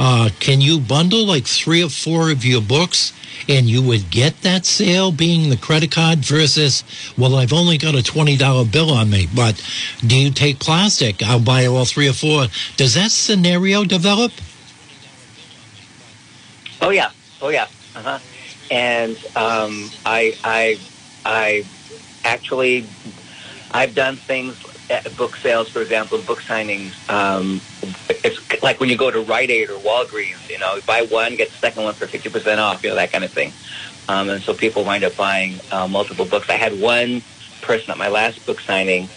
uh, 0.04 0.30
can 0.40 0.62
you 0.62 0.80
bundle 0.80 1.28
like 1.28 1.46
three 1.46 1.84
or 1.84 1.90
four 1.90 2.32
of 2.32 2.44
your 2.44 2.60
books 2.60 3.14
and 3.48 3.68
you 3.68 3.84
would 3.84 4.10
get 4.10 4.42
that 4.42 4.66
sale 4.66 5.12
being 5.12 5.52
the 5.52 5.58
credit 5.58 5.92
card 5.92 6.26
versus, 6.26 6.84
well, 7.20 7.36
I've 7.36 7.54
only 7.54 7.78
got 7.78 7.94
a 7.94 8.00
$20 8.00 8.72
bill 8.72 8.90
on 8.90 9.12
me, 9.12 9.28
but 9.36 9.64
do 10.06 10.18
you 10.18 10.32
take 10.32 10.58
plastic? 10.58 11.22
I'll 11.22 11.40
buy 11.40 11.68
all 11.68 11.86
three 11.86 12.10
or 12.10 12.14
four. 12.14 12.48
Does 12.78 12.96
that 12.96 13.12
scenario 13.12 13.84
develop? 13.84 14.32
Oh, 16.82 16.90
yeah. 16.90 17.12
Oh, 17.40 17.50
yeah. 17.50 17.68
Uh-huh. 17.96 18.18
And 18.72 19.16
um, 19.36 19.88
I, 20.04 20.36
I, 20.44 20.80
I 21.26 21.64
actually, 22.24 22.88
I've 23.72 23.94
done 23.94 24.16
things 24.16 24.58
book 25.16 25.36
sales, 25.38 25.70
for 25.70 25.82
example, 25.82 26.18
book 26.22 26.40
signings. 26.42 26.94
Um, 27.10 27.62
like 28.62 28.80
when 28.80 28.90
you 28.90 28.98
go 28.98 29.10
to 29.10 29.22
Rite 29.22 29.50
Aid 29.50 29.70
or 29.70 29.80
Walgreens, 29.80 30.50
you 30.50 30.60
know, 30.60 30.80
buy 30.86 31.04
one, 31.04 31.36
get 31.36 31.50
the 31.50 31.58
second 31.58 31.84
one 31.84 31.94
for 31.94 32.06
50% 32.06 32.58
off, 32.58 32.84
you 32.84 32.90
know, 32.90 32.96
that 32.96 33.12
kind 33.12 33.24
of 33.24 33.32
thing. 33.32 33.52
Um, 34.08 34.30
and 34.30 34.42
so 34.42 34.54
people 34.54 34.84
wind 34.84 35.04
up 35.04 35.16
buying 35.16 35.60
uh, 35.72 35.88
multiple 35.88 36.26
books. 36.26 36.50
I 36.50 36.54
had 36.54 36.80
one 36.80 37.22
person 37.62 37.92
at 37.92 37.98
my 37.98 38.10
last 38.10 38.46
book 38.46 38.60
signing, 38.60 39.08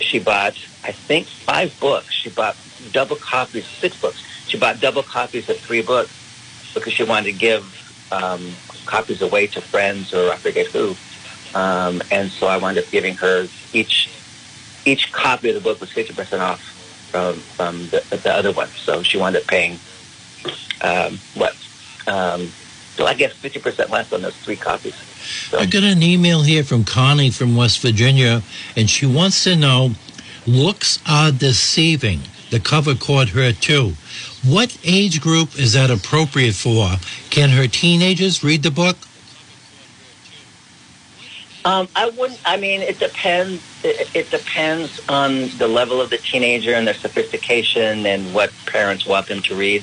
she 0.00 0.18
bought, 0.18 0.56
I 0.84 0.92
think, 0.92 1.26
five 1.26 1.78
books. 1.80 2.12
She 2.12 2.30
bought 2.30 2.56
double 2.92 3.16
copies, 3.16 3.66
six 3.66 3.98
books. 4.00 4.22
She 4.46 4.58
bought 4.58 4.80
double 4.80 5.02
copies 5.02 5.48
of 5.48 5.58
three 5.58 5.82
books 5.82 6.12
because 6.74 6.92
she 6.92 7.04
wanted 7.04 7.32
to 7.32 7.38
give 7.38 8.08
um, 8.12 8.52
copies 8.84 9.22
away 9.22 9.46
to 9.48 9.60
friends 9.60 10.12
or 10.12 10.30
I 10.30 10.36
forget 10.36 10.66
who. 10.66 10.94
Um, 11.54 12.02
and 12.10 12.30
so 12.30 12.46
I 12.46 12.58
wound 12.58 12.78
up 12.78 12.84
giving 12.90 13.14
her 13.16 13.46
each 13.72 14.10
each 14.84 15.12
copy 15.12 15.48
of 15.48 15.54
the 15.56 15.60
book 15.60 15.80
was 15.80 15.90
50% 15.90 16.38
off 16.38 16.75
from, 17.16 17.34
from 17.34 17.78
the, 17.88 18.02
the 18.22 18.32
other 18.32 18.52
one. 18.52 18.68
So 18.68 19.02
she 19.02 19.18
wound 19.18 19.36
up 19.36 19.44
paying, 19.44 19.78
um, 20.82 21.18
what, 21.34 21.54
um, 22.06 22.48
I 22.98 23.14
guess 23.14 23.32
50% 23.34 23.90
less 23.90 24.12
on 24.12 24.22
those 24.22 24.36
three 24.36 24.56
copies. 24.56 24.94
So. 24.94 25.58
I 25.58 25.66
got 25.66 25.82
an 25.82 26.02
email 26.02 26.42
here 26.42 26.64
from 26.64 26.84
Connie 26.84 27.30
from 27.30 27.56
West 27.56 27.80
Virginia, 27.80 28.42
and 28.76 28.88
she 28.88 29.06
wants 29.06 29.44
to 29.44 29.56
know 29.56 29.92
looks 30.46 31.00
are 31.08 31.32
deceiving. 31.32 32.20
The 32.50 32.60
cover 32.60 32.94
caught 32.94 33.30
her 33.30 33.52
too. 33.52 33.94
What 34.44 34.76
age 34.84 35.20
group 35.20 35.58
is 35.58 35.72
that 35.72 35.90
appropriate 35.90 36.54
for? 36.54 36.96
Can 37.30 37.50
her 37.50 37.66
teenagers 37.66 38.44
read 38.44 38.62
the 38.62 38.70
book? 38.70 38.96
Um, 41.66 41.88
I 41.96 42.10
wouldn't. 42.10 42.40
I 42.44 42.58
mean, 42.58 42.80
it 42.80 43.00
depends. 43.00 43.60
It, 43.82 44.08
it, 44.14 44.30
depends 44.30 45.00
on 45.08 45.48
the 45.58 45.66
level 45.66 46.00
of 46.00 46.10
the 46.10 46.18
teenager 46.18 46.72
and 46.72 46.86
their 46.86 46.94
sophistication 46.94 48.06
and 48.06 48.32
what 48.32 48.52
parents 48.66 49.04
want 49.04 49.26
them 49.26 49.42
to 49.42 49.56
read. 49.56 49.82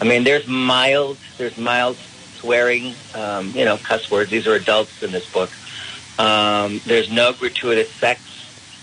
I 0.00 0.04
mean, 0.04 0.22
there's 0.22 0.46
mild. 0.46 1.18
There's 1.36 1.58
mild 1.58 1.96
swearing. 2.36 2.94
Um, 3.12 3.50
you 3.56 3.64
know, 3.64 3.76
cuss 3.76 4.08
words. 4.08 4.30
These 4.30 4.46
are 4.46 4.54
adults 4.54 5.02
in 5.02 5.10
this 5.10 5.28
book. 5.32 5.50
Um, 6.20 6.80
there's 6.86 7.10
no 7.10 7.32
gratuitous 7.32 7.90
sex, 7.90 8.20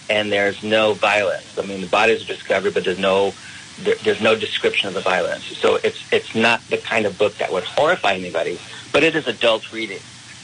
and 0.09 0.29
there's 0.29 0.61
no 0.63 0.95
violence. 0.95 1.57
I 1.57 1.65
mean, 1.65 1.79
the 1.79 1.87
bodies 1.87 2.23
are 2.23 2.27
discovered, 2.27 2.73
but 2.73 2.83
there's 2.83 2.99
no 2.99 3.33
there, 3.79 3.95
there's 4.03 4.21
no 4.21 4.35
description 4.35 4.89
of 4.89 4.95
the 4.95 5.01
violence. 5.01 5.45
So 5.45 5.79
it's 5.81 6.11
it's 6.11 6.35
not 6.35 6.59
the 6.69 6.77
kind 6.77 7.05
of 7.05 7.17
book 7.17 7.37
that 7.37 7.53
would 7.53 7.63
horrify 7.63 8.15
anybody, 8.15 8.59
but 8.91 9.01
it 9.01 9.15
is 9.15 9.27
adult 9.27 9.71
reading. 9.71 10.01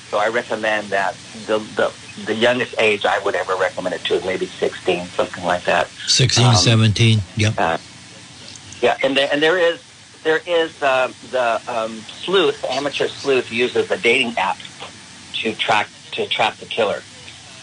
So 0.09 0.17
I 0.17 0.29
recommend 0.29 0.87
that 0.87 1.15
the, 1.45 1.59
the, 1.75 1.93
the 2.25 2.33
youngest 2.33 2.75
age 2.79 3.05
I 3.05 3.19
would 3.19 3.35
ever 3.35 3.55
recommend 3.55 3.93
it 3.93 4.03
to 4.05 4.15
is 4.15 4.25
maybe 4.25 4.47
16, 4.47 5.05
something 5.07 5.43
like 5.43 5.65
that. 5.65 5.87
16, 6.07 6.45
um, 6.45 6.55
17, 6.55 7.19
yep. 7.37 7.53
Uh, 7.57 7.77
yeah, 8.81 8.97
and 9.03 9.15
there, 9.15 9.29
and 9.31 9.41
there 9.41 9.57
is 9.57 9.81
there 10.23 10.41
is 10.45 10.81
uh, 10.81 11.11
the 11.31 11.61
um, 11.67 11.99
sleuth, 11.99 12.63
amateur 12.65 13.07
sleuth, 13.07 13.51
uses 13.51 13.89
a 13.91 13.97
dating 13.97 14.37
app 14.37 14.57
to 15.33 15.53
track 15.55 15.89
to 16.11 16.27
trap 16.27 16.57
the 16.57 16.65
killer, 16.65 17.01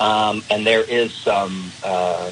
um, 0.00 0.42
and 0.50 0.66
there 0.66 0.82
is 0.82 1.12
some 1.12 1.70
uh, 1.82 2.30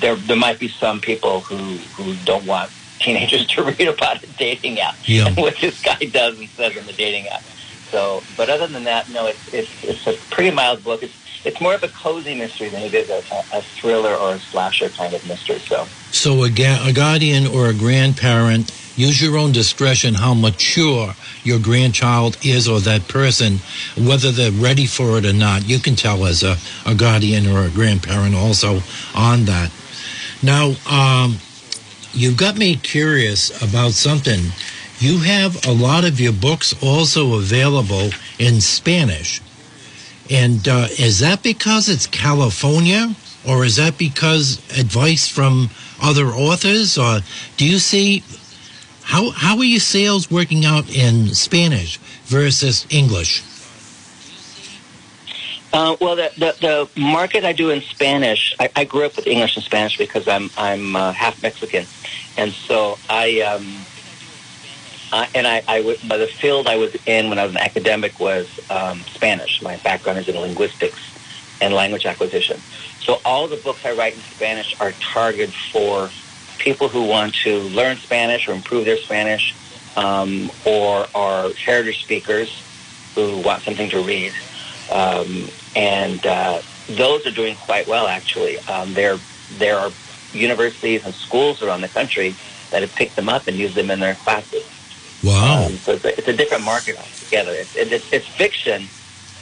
there 0.00 0.16
there 0.16 0.36
might 0.36 0.58
be 0.58 0.68
some 0.68 1.00
people 1.00 1.40
who 1.40 1.76
who 1.96 2.14
don't 2.24 2.46
want 2.46 2.70
teenagers 3.00 3.46
to 3.54 3.62
read 3.62 3.88
about 3.88 4.22
a 4.22 4.26
dating 4.38 4.80
app, 4.80 4.96
yeah. 5.04 5.26
and 5.26 5.36
what 5.36 5.56
this 5.58 5.80
guy 5.82 5.98
does 6.10 6.38
and 6.38 6.48
says 6.50 6.76
in 6.76 6.86
the 6.86 6.92
dating 6.92 7.28
app. 7.28 7.42
So, 7.94 8.24
but 8.36 8.50
other 8.50 8.66
than 8.66 8.82
that, 8.84 9.08
no, 9.10 9.28
it's 9.28 9.54
it's, 9.54 9.84
it's 9.84 10.06
a 10.08 10.14
pretty 10.34 10.50
mild 10.50 10.82
book. 10.82 11.04
It's 11.04 11.14
it's 11.44 11.60
more 11.60 11.74
of 11.74 11.84
a 11.84 11.88
cozy 11.88 12.34
mystery 12.34 12.68
than 12.68 12.82
it 12.82 12.92
is 12.92 13.08
a, 13.08 13.22
a 13.52 13.62
thriller 13.62 14.16
or 14.16 14.34
a 14.34 14.40
slasher 14.40 14.88
kind 14.88 15.14
of 15.14 15.24
mystery. 15.28 15.60
So, 15.60 15.86
so 16.10 16.42
a, 16.42 16.50
ga- 16.50 16.84
a 16.84 16.92
guardian 16.92 17.46
or 17.46 17.68
a 17.68 17.72
grandparent, 17.72 18.72
use 18.96 19.22
your 19.22 19.38
own 19.38 19.52
discretion 19.52 20.14
how 20.14 20.34
mature 20.34 21.14
your 21.44 21.60
grandchild 21.60 22.36
is 22.44 22.66
or 22.66 22.80
that 22.80 23.06
person, 23.06 23.58
whether 23.96 24.32
they're 24.32 24.50
ready 24.50 24.86
for 24.86 25.16
it 25.18 25.24
or 25.24 25.32
not. 25.32 25.68
You 25.68 25.78
can 25.78 25.94
tell 25.94 26.26
as 26.26 26.42
a, 26.42 26.56
a 26.84 26.96
guardian 26.96 27.46
or 27.46 27.60
a 27.60 27.70
grandparent 27.70 28.34
also 28.34 28.80
on 29.14 29.44
that. 29.44 29.70
Now, 30.42 30.74
um, 30.90 31.36
you've 32.12 32.38
got 32.38 32.56
me 32.56 32.74
curious 32.74 33.62
about 33.62 33.92
something 33.92 34.50
you 35.04 35.18
have 35.18 35.66
a 35.66 35.72
lot 35.72 36.04
of 36.04 36.18
your 36.18 36.32
books 36.32 36.74
also 36.82 37.34
available 37.34 38.08
in 38.38 38.60
Spanish. 38.62 39.42
And 40.30 40.66
uh, 40.66 40.88
is 40.98 41.20
that 41.20 41.42
because 41.42 41.90
it's 41.90 42.06
California? 42.06 43.14
Or 43.46 43.66
is 43.66 43.76
that 43.76 43.98
because 43.98 44.58
advice 44.78 45.28
from 45.28 45.68
other 46.02 46.28
authors? 46.28 46.96
Or 46.96 47.20
do 47.58 47.68
you 47.68 47.78
see 47.78 48.24
how, 49.02 49.30
how 49.30 49.58
are 49.58 49.64
your 49.64 49.80
sales 49.80 50.30
working 50.30 50.64
out 50.64 50.88
in 50.88 51.34
Spanish 51.34 51.98
versus 52.24 52.86
English? 52.88 53.42
Uh, 55.74 55.96
well, 56.00 56.14
the, 56.14 56.30
the 56.38 56.56
the 56.60 57.00
market 57.00 57.44
I 57.44 57.52
do 57.52 57.70
in 57.70 57.80
Spanish, 57.80 58.54
I, 58.60 58.70
I 58.76 58.84
grew 58.84 59.04
up 59.04 59.16
with 59.16 59.26
English 59.26 59.56
and 59.56 59.64
Spanish 59.64 59.98
because 59.98 60.28
I'm 60.28 60.48
I'm 60.56 60.94
uh, 60.94 61.12
half 61.12 61.42
Mexican, 61.42 61.84
and 62.36 62.52
so 62.52 62.96
I 63.10 63.40
um, 63.40 63.66
uh, 65.14 65.26
and 65.32 65.46
I, 65.46 65.62
I 65.68 65.76
w- 65.78 65.96
the 66.02 66.28
field 66.40 66.66
I 66.66 66.74
was 66.74 66.90
in 67.06 67.28
when 67.28 67.38
I 67.38 67.44
was 67.44 67.52
an 67.52 67.60
academic 67.60 68.18
was 68.18 68.48
um, 68.68 69.04
Spanish. 69.14 69.62
My 69.62 69.76
background 69.76 70.18
is 70.18 70.26
in 70.26 70.34
linguistics 70.34 70.98
and 71.60 71.72
language 71.72 72.04
acquisition. 72.04 72.60
So 72.98 73.20
all 73.24 73.46
the 73.46 73.56
books 73.58 73.82
I 73.84 73.92
write 73.92 74.14
in 74.14 74.24
Spanish 74.32 74.74
are 74.80 74.92
targeted 75.14 75.54
for 75.72 76.10
people 76.58 76.88
who 76.88 77.04
want 77.04 77.36
to 77.44 77.60
learn 77.60 77.98
Spanish 77.98 78.48
or 78.48 78.54
improve 78.54 78.86
their 78.86 78.96
Spanish, 78.96 79.54
um, 79.94 80.50
or 80.66 81.06
are 81.14 81.52
heritage 81.64 82.02
speakers 82.02 82.50
who 83.14 83.38
want 83.38 83.62
something 83.62 83.88
to 83.90 84.02
read. 84.02 84.32
Um, 84.90 85.48
and 85.76 86.26
uh, 86.26 86.62
those 86.88 87.24
are 87.24 87.30
doing 87.30 87.54
quite 87.54 87.86
well, 87.86 88.08
actually. 88.08 88.58
Um, 88.66 88.94
there, 88.94 89.20
there 89.58 89.78
are 89.78 89.92
universities 90.32 91.02
and 91.04 91.14
schools 91.14 91.62
around 91.62 91.82
the 91.82 91.88
country 91.88 92.36
that 92.72 92.82
have 92.82 92.92
picked 92.96 93.14
them 93.14 93.28
up 93.28 93.46
and 93.46 93.56
used 93.56 93.76
them 93.76 93.92
in 93.92 94.00
their 94.00 94.16
classes. 94.16 94.64
Wow. 95.24 95.66
Um, 95.66 95.72
so 95.76 95.92
it's 95.92 96.04
a, 96.04 96.18
it's 96.18 96.28
a 96.28 96.32
different 96.36 96.64
market 96.64 96.96
altogether. 96.98 97.52
It's, 97.52 97.74
it's, 97.76 98.12
it's 98.12 98.26
fiction, 98.26 98.84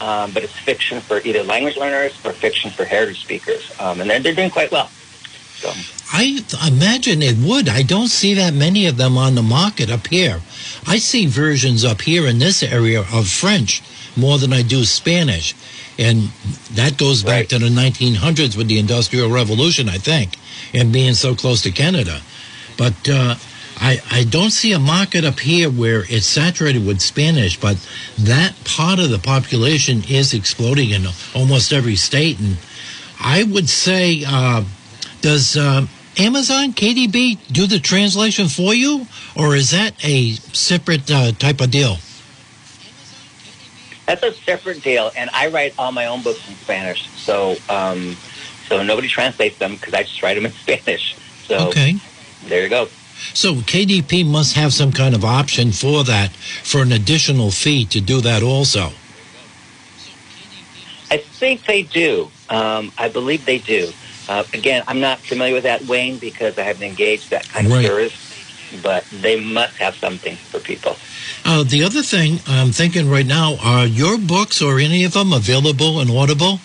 um, 0.00 0.30
but 0.32 0.42
it's 0.44 0.52
fiction 0.52 1.00
for 1.00 1.18
either 1.24 1.42
language 1.42 1.76
learners 1.76 2.12
or 2.24 2.32
fiction 2.32 2.70
for 2.70 2.84
heritage 2.84 3.20
speakers. 3.20 3.72
Um, 3.80 4.00
and 4.00 4.08
they're, 4.08 4.20
they're 4.20 4.34
doing 4.34 4.50
quite 4.50 4.70
well. 4.70 4.86
So, 5.56 5.70
I 6.12 6.42
th- 6.46 6.66
imagine 6.72 7.22
it 7.22 7.36
would. 7.38 7.68
I 7.68 7.82
don't 7.82 8.08
see 8.08 8.34
that 8.34 8.52
many 8.54 8.86
of 8.86 8.96
them 8.96 9.16
on 9.16 9.34
the 9.34 9.42
market 9.42 9.90
up 9.90 10.06
here. 10.08 10.40
I 10.86 10.98
see 10.98 11.26
versions 11.26 11.84
up 11.84 12.00
here 12.02 12.26
in 12.26 12.38
this 12.38 12.62
area 12.62 13.00
of 13.00 13.28
French 13.28 13.82
more 14.16 14.38
than 14.38 14.52
I 14.52 14.62
do 14.62 14.84
Spanish. 14.84 15.54
And 15.98 16.30
that 16.72 16.96
goes 16.96 17.22
back 17.22 17.32
Right. 17.32 17.48
to 17.50 17.58
the 17.58 17.68
1900s 17.68 18.56
with 18.56 18.68
the 18.68 18.78
Industrial 18.78 19.30
Revolution, 19.30 19.88
I 19.88 19.98
think, 19.98 20.36
and 20.74 20.92
being 20.92 21.14
so 21.14 21.34
close 21.34 21.62
to 21.62 21.70
Canada. 21.70 22.20
But 22.76 23.08
uh, 23.08 23.36
I, 23.82 24.00
I 24.12 24.24
don't 24.24 24.52
see 24.52 24.72
a 24.72 24.78
market 24.78 25.24
up 25.24 25.40
here 25.40 25.68
where 25.68 26.04
it's 26.08 26.26
saturated 26.26 26.86
with 26.86 27.00
Spanish, 27.00 27.58
but 27.58 27.84
that 28.16 28.54
part 28.64 29.00
of 29.00 29.10
the 29.10 29.18
population 29.18 30.02
is 30.08 30.32
exploding 30.32 30.90
in 30.90 31.06
almost 31.34 31.72
every 31.72 31.96
state. 31.96 32.38
And 32.38 32.58
I 33.18 33.42
would 33.42 33.68
say, 33.68 34.22
uh, 34.24 34.62
does 35.20 35.56
uh, 35.56 35.86
Amazon 36.16 36.72
KDP 36.74 37.38
do 37.52 37.66
the 37.66 37.80
translation 37.80 38.46
for 38.46 38.72
you, 38.72 39.08
or 39.36 39.56
is 39.56 39.72
that 39.72 39.94
a 40.04 40.34
separate 40.52 41.10
uh, 41.10 41.32
type 41.32 41.60
of 41.60 41.72
deal? 41.72 41.96
That's 44.06 44.22
a 44.22 44.32
separate 44.44 44.82
deal, 44.84 45.10
and 45.16 45.28
I 45.32 45.48
write 45.48 45.74
all 45.76 45.90
my 45.90 46.06
own 46.06 46.22
books 46.22 46.46
in 46.46 46.56
Spanish. 46.58 47.10
So, 47.16 47.56
um, 47.68 48.16
so 48.68 48.84
nobody 48.84 49.08
translates 49.08 49.58
them 49.58 49.74
because 49.74 49.92
I 49.92 50.02
just 50.02 50.22
write 50.22 50.34
them 50.34 50.46
in 50.46 50.52
Spanish. 50.60 51.16
So 51.48 51.70
Okay. 51.70 51.98
there 52.42 52.62
you 52.62 52.68
go. 52.68 52.88
So 53.34 53.54
KDP 53.54 54.26
must 54.26 54.54
have 54.54 54.72
some 54.72 54.92
kind 54.92 55.14
of 55.14 55.24
option 55.24 55.72
for 55.72 56.04
that, 56.04 56.30
for 56.62 56.82
an 56.82 56.92
additional 56.92 57.50
fee 57.50 57.84
to 57.86 58.00
do 58.00 58.20
that 58.20 58.42
also. 58.42 58.92
I 61.10 61.18
think 61.18 61.66
they 61.66 61.82
do. 61.82 62.30
Um, 62.48 62.92
I 62.96 63.08
believe 63.08 63.44
they 63.44 63.58
do. 63.58 63.92
Uh, 64.28 64.44
again, 64.54 64.82
I'm 64.86 65.00
not 65.00 65.18
familiar 65.20 65.54
with 65.54 65.64
that, 65.64 65.84
Wayne, 65.84 66.18
because 66.18 66.56
I 66.56 66.62
haven't 66.62 66.84
engaged 66.84 67.30
that 67.30 67.48
kind 67.48 67.66
of 67.66 67.72
Right. 67.72 67.86
service. 67.86 68.14
But 68.82 69.04
they 69.12 69.38
must 69.38 69.76
have 69.76 69.96
something 69.96 70.36
for 70.50 70.58
people. 70.58 70.96
Uh, 71.44 71.62
the 71.62 71.84
other 71.84 72.02
thing 72.02 72.40
I'm 72.46 72.72
thinking 72.72 73.10
right 73.10 73.26
now 73.26 73.58
are 73.60 73.84
your 73.84 74.16
books 74.16 74.62
or 74.62 74.78
any 74.78 75.04
of 75.04 75.12
them 75.12 75.34
available 75.34 76.00
in 76.00 76.10
Audible? 76.10 76.60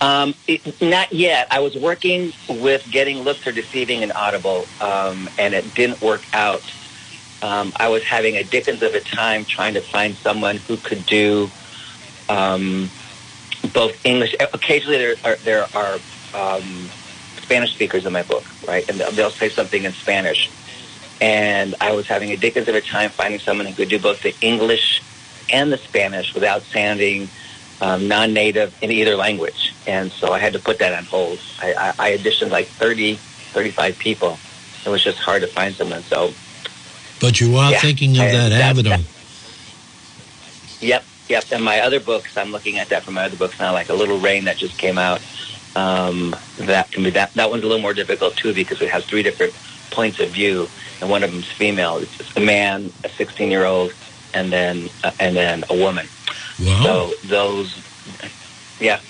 Um, 0.00 0.34
it, 0.46 0.80
not 0.80 1.12
yet. 1.12 1.48
I 1.50 1.60
was 1.60 1.76
working 1.76 2.32
with 2.48 2.88
getting 2.90 3.18
Looks 3.20 3.46
Are 3.46 3.52
Deceiving 3.52 4.02
and 4.02 4.12
Audible, 4.12 4.66
um, 4.80 5.28
and 5.38 5.54
it 5.54 5.74
didn't 5.74 6.00
work 6.00 6.22
out. 6.32 6.62
Um, 7.42 7.72
I 7.76 7.88
was 7.88 8.04
having 8.04 8.36
a 8.36 8.44
dickens 8.44 8.82
of 8.82 8.94
a 8.94 9.00
time 9.00 9.44
trying 9.44 9.74
to 9.74 9.80
find 9.80 10.14
someone 10.16 10.56
who 10.56 10.76
could 10.76 11.04
do 11.06 11.50
um, 12.28 12.90
both 13.72 14.04
English. 14.04 14.34
Occasionally, 14.40 14.98
there 14.98 15.14
are, 15.24 15.36
there 15.36 15.66
are 15.74 15.98
um, 16.34 16.88
Spanish 17.42 17.74
speakers 17.74 18.06
in 18.06 18.12
my 18.12 18.22
book, 18.22 18.44
right? 18.66 18.88
And 18.88 19.00
they'll 19.16 19.30
say 19.30 19.48
something 19.48 19.84
in 19.84 19.92
Spanish. 19.92 20.50
And 21.20 21.74
I 21.80 21.92
was 21.92 22.06
having 22.06 22.30
a 22.30 22.36
dickens 22.36 22.68
of 22.68 22.74
a 22.76 22.80
time 22.80 23.10
finding 23.10 23.40
someone 23.40 23.66
who 23.66 23.74
could 23.74 23.88
do 23.88 23.98
both 23.98 24.22
the 24.22 24.34
English 24.40 25.02
and 25.50 25.72
the 25.72 25.78
Spanish 25.78 26.34
without 26.34 26.62
sounding 26.62 27.28
um, 27.80 28.08
non-native 28.08 28.76
in 28.82 28.90
either 28.90 29.16
language. 29.16 29.74
And 29.86 30.10
so 30.12 30.32
I 30.32 30.38
had 30.38 30.52
to 30.54 30.58
put 30.58 30.78
that 30.80 30.92
on 30.92 31.04
hold. 31.04 31.38
I, 31.62 31.72
I, 31.98 32.10
I 32.12 32.16
auditioned 32.16 32.50
like 32.50 32.66
30, 32.66 33.14
35 33.16 33.98
people. 33.98 34.38
It 34.84 34.88
was 34.90 35.02
just 35.02 35.18
hard 35.18 35.42
to 35.42 35.48
find 35.48 35.74
someone. 35.74 36.02
So, 36.02 36.32
But 37.20 37.40
you 37.40 37.56
are 37.56 37.70
Yeah, 37.72 37.80
thinking 37.80 38.16
of 38.16 38.22
and 38.22 38.34
that 38.36 38.48
that- 38.50 38.60
avenue. 38.60 39.02
yep, 40.80 41.04
yep. 41.28 41.44
And 41.52 41.64
my 41.64 41.80
other 41.80 42.00
books, 42.00 42.36
I'm 42.36 42.52
looking 42.52 42.78
at 42.78 42.88
that 42.90 43.02
for 43.02 43.10
my 43.10 43.24
other 43.24 43.36
books 43.36 43.58
now, 43.58 43.72
like 43.72 43.88
A 43.88 43.94
Little 43.94 44.18
Rain 44.18 44.44
that 44.44 44.56
just 44.56 44.78
came 44.78 44.98
out. 44.98 45.20
Um, 45.76 46.34
that 46.58 46.90
can 46.90 47.04
be 47.04 47.10
that. 47.10 47.32
That 47.34 47.50
one's 47.50 47.62
a 47.62 47.66
little 47.66 47.82
more 47.82 47.94
difficult 47.94 48.36
too 48.36 48.52
because 48.54 48.80
it 48.82 48.90
has 48.90 49.04
three 49.04 49.22
different 49.22 49.52
points 49.90 50.18
of 50.18 50.30
view, 50.30 50.68
and 51.00 51.08
one 51.10 51.22
of 51.22 51.30
them's 51.30 51.46
female. 51.46 51.98
It's 51.98 52.16
just 52.16 52.36
a 52.36 52.40
man, 52.40 52.90
a 53.04 53.08
16 53.08 53.50
year 53.50 53.64
old, 53.64 53.92
and 54.34 54.50
then 54.50 54.88
uh, 55.04 55.12
and 55.20 55.36
then 55.36 55.64
a 55.70 55.76
woman. 55.76 56.06
Wow. 56.60 56.82
So 56.82 57.12
those, 57.24 57.82
yeah, 58.80 59.00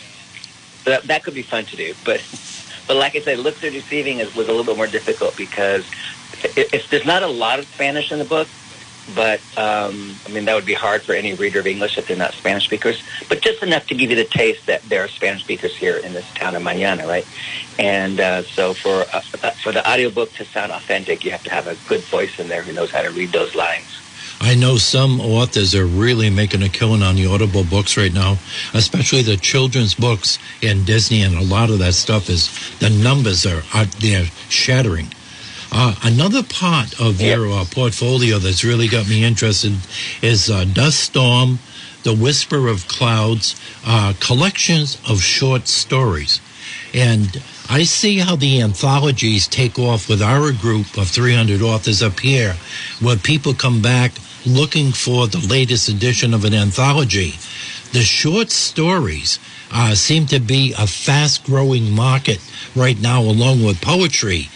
that, 0.84 1.04
that 1.04 1.24
could 1.24 1.34
be 1.34 1.42
fun 1.42 1.64
to 1.66 1.76
do. 1.76 1.94
But 2.04 2.22
but 2.86 2.96
like 2.96 3.14
I 3.16 3.20
said, 3.20 3.38
looks 3.38 3.62
are 3.62 3.70
deceiving 3.70 4.18
is, 4.20 4.34
was 4.34 4.48
a 4.48 4.50
little 4.50 4.64
bit 4.64 4.76
more 4.76 4.86
difficult 4.86 5.36
because 5.36 5.84
it, 6.42 6.68
it's, 6.72 6.88
there's 6.88 7.04
not 7.04 7.22
a 7.22 7.26
lot 7.28 7.58
of 7.58 7.66
Spanish 7.66 8.10
in 8.10 8.18
the 8.18 8.24
book. 8.24 8.48
But 9.14 9.40
um, 9.56 10.16
I 10.26 10.30
mean, 10.30 10.44
that 10.44 10.54
would 10.54 10.66
be 10.66 10.74
hard 10.74 11.02
for 11.02 11.14
any 11.14 11.32
reader 11.32 11.60
of 11.60 11.66
English 11.66 11.96
if 11.96 12.06
they're 12.06 12.16
not 12.16 12.34
Spanish 12.34 12.64
speakers. 12.64 13.02
But 13.30 13.40
just 13.40 13.62
enough 13.62 13.86
to 13.86 13.94
give 13.94 14.10
you 14.10 14.16
the 14.16 14.26
taste 14.26 14.66
that 14.66 14.82
there 14.86 15.02
are 15.02 15.08
Spanish 15.08 15.42
speakers 15.42 15.74
here 15.76 15.96
in 15.96 16.12
this 16.12 16.26
town 16.34 16.54
of 16.54 16.62
Mañana, 16.62 17.06
right? 17.06 17.26
And 17.78 18.20
uh, 18.20 18.42
so 18.54 18.74
for 18.74 19.06
uh, 19.10 19.22
for 19.62 19.72
the 19.72 19.88
audiobook 19.90 20.34
to 20.34 20.44
sound 20.44 20.72
authentic, 20.72 21.24
you 21.24 21.30
have 21.30 21.42
to 21.44 21.50
have 21.50 21.66
a 21.66 21.76
good 21.86 22.04
voice 22.10 22.38
in 22.38 22.48
there 22.48 22.62
who 22.62 22.72
knows 22.72 22.90
how 22.90 23.00
to 23.00 23.10
read 23.10 23.32
those 23.32 23.54
lines. 23.54 23.88
I 24.40 24.54
know 24.54 24.76
some 24.76 25.20
authors 25.20 25.74
are 25.74 25.84
really 25.86 26.30
making 26.30 26.62
a 26.62 26.68
killing 26.68 27.02
on 27.02 27.16
the 27.16 27.26
Audible 27.26 27.64
books 27.64 27.96
right 27.96 28.12
now, 28.12 28.38
especially 28.72 29.22
the 29.22 29.36
children's 29.36 29.94
books 29.94 30.38
in 30.62 30.84
Disney, 30.84 31.22
and 31.22 31.34
a 31.36 31.42
lot 31.42 31.70
of 31.70 31.80
that 31.80 31.94
stuff 31.94 32.30
is 32.30 32.48
the 32.78 32.88
numbers 32.90 33.44
are, 33.46 33.62
are 33.74 33.86
they're 33.86 34.26
shattering. 34.48 35.08
Uh, 35.72 35.94
another 36.02 36.42
part 36.42 36.98
of 37.00 37.20
Yep. 37.20 37.36
your 37.36 37.50
uh, 37.52 37.64
portfolio 37.70 38.38
that's 38.38 38.64
really 38.64 38.88
got 38.88 39.08
me 39.08 39.24
interested 39.24 39.72
is 40.22 40.48
uh, 40.48 40.64
Dust 40.64 41.00
Storm, 41.00 41.58
The 42.04 42.14
Whisper 42.14 42.68
of 42.68 42.86
Clouds, 42.88 43.56
uh, 43.84 44.14
collections 44.20 44.98
of 45.08 45.20
short 45.20 45.66
stories. 45.68 46.40
And 46.94 47.42
I 47.68 47.82
see 47.82 48.18
how 48.18 48.36
the 48.36 48.62
anthologies 48.62 49.46
take 49.46 49.78
off 49.78 50.08
with 50.08 50.22
our 50.22 50.52
group 50.52 50.96
of 50.96 51.08
300 51.08 51.60
authors 51.60 52.02
up 52.02 52.20
here, 52.20 52.56
where 53.00 53.16
people 53.16 53.52
come 53.52 53.82
back 53.82 54.12
looking 54.46 54.92
for 54.92 55.26
the 55.26 55.38
latest 55.38 55.88
edition 55.88 56.34
of 56.34 56.44
an 56.44 56.54
anthology. 56.54 57.34
The 57.92 58.02
short 58.02 58.50
stories 58.50 59.38
uh, 59.72 59.94
seem 59.94 60.26
to 60.26 60.40
be 60.40 60.74
a 60.78 60.86
fast 60.86 61.44
growing 61.44 61.90
market 61.90 62.40
right 62.76 63.00
now, 63.00 63.22
along 63.22 63.64
with 63.64 63.80
poetry. 63.80 64.48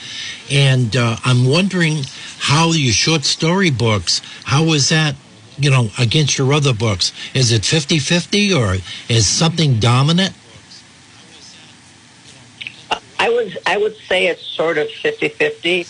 And 0.51 0.95
uh, 0.97 1.17
I'm 1.25 1.47
wondering 1.47 2.05
how 2.39 2.73
your 2.73 2.93
short 2.93 3.25
story 3.25 3.71
books, 3.71 4.21
how 4.45 4.65
is 4.73 4.89
that, 4.91 5.17
you 5.59 5.71
know, 5.71 5.89
against 5.99 6.39
your 6.39 6.53
other 6.53 6.75
books? 6.75 7.13
Is 7.35 7.53
it 7.53 7.65
50 7.65 7.99
50 7.99 8.53
or 8.53 8.77
is 9.09 9.27
something 9.27 9.79
dominant? 9.81 10.35
I 13.23 13.29
would 13.29 13.57
I 13.67 13.77
would 13.77 13.95
say 14.09 14.27
it's 14.27 14.43
sort 14.43 14.79
of 14.79 14.89
50-50. 14.89 15.87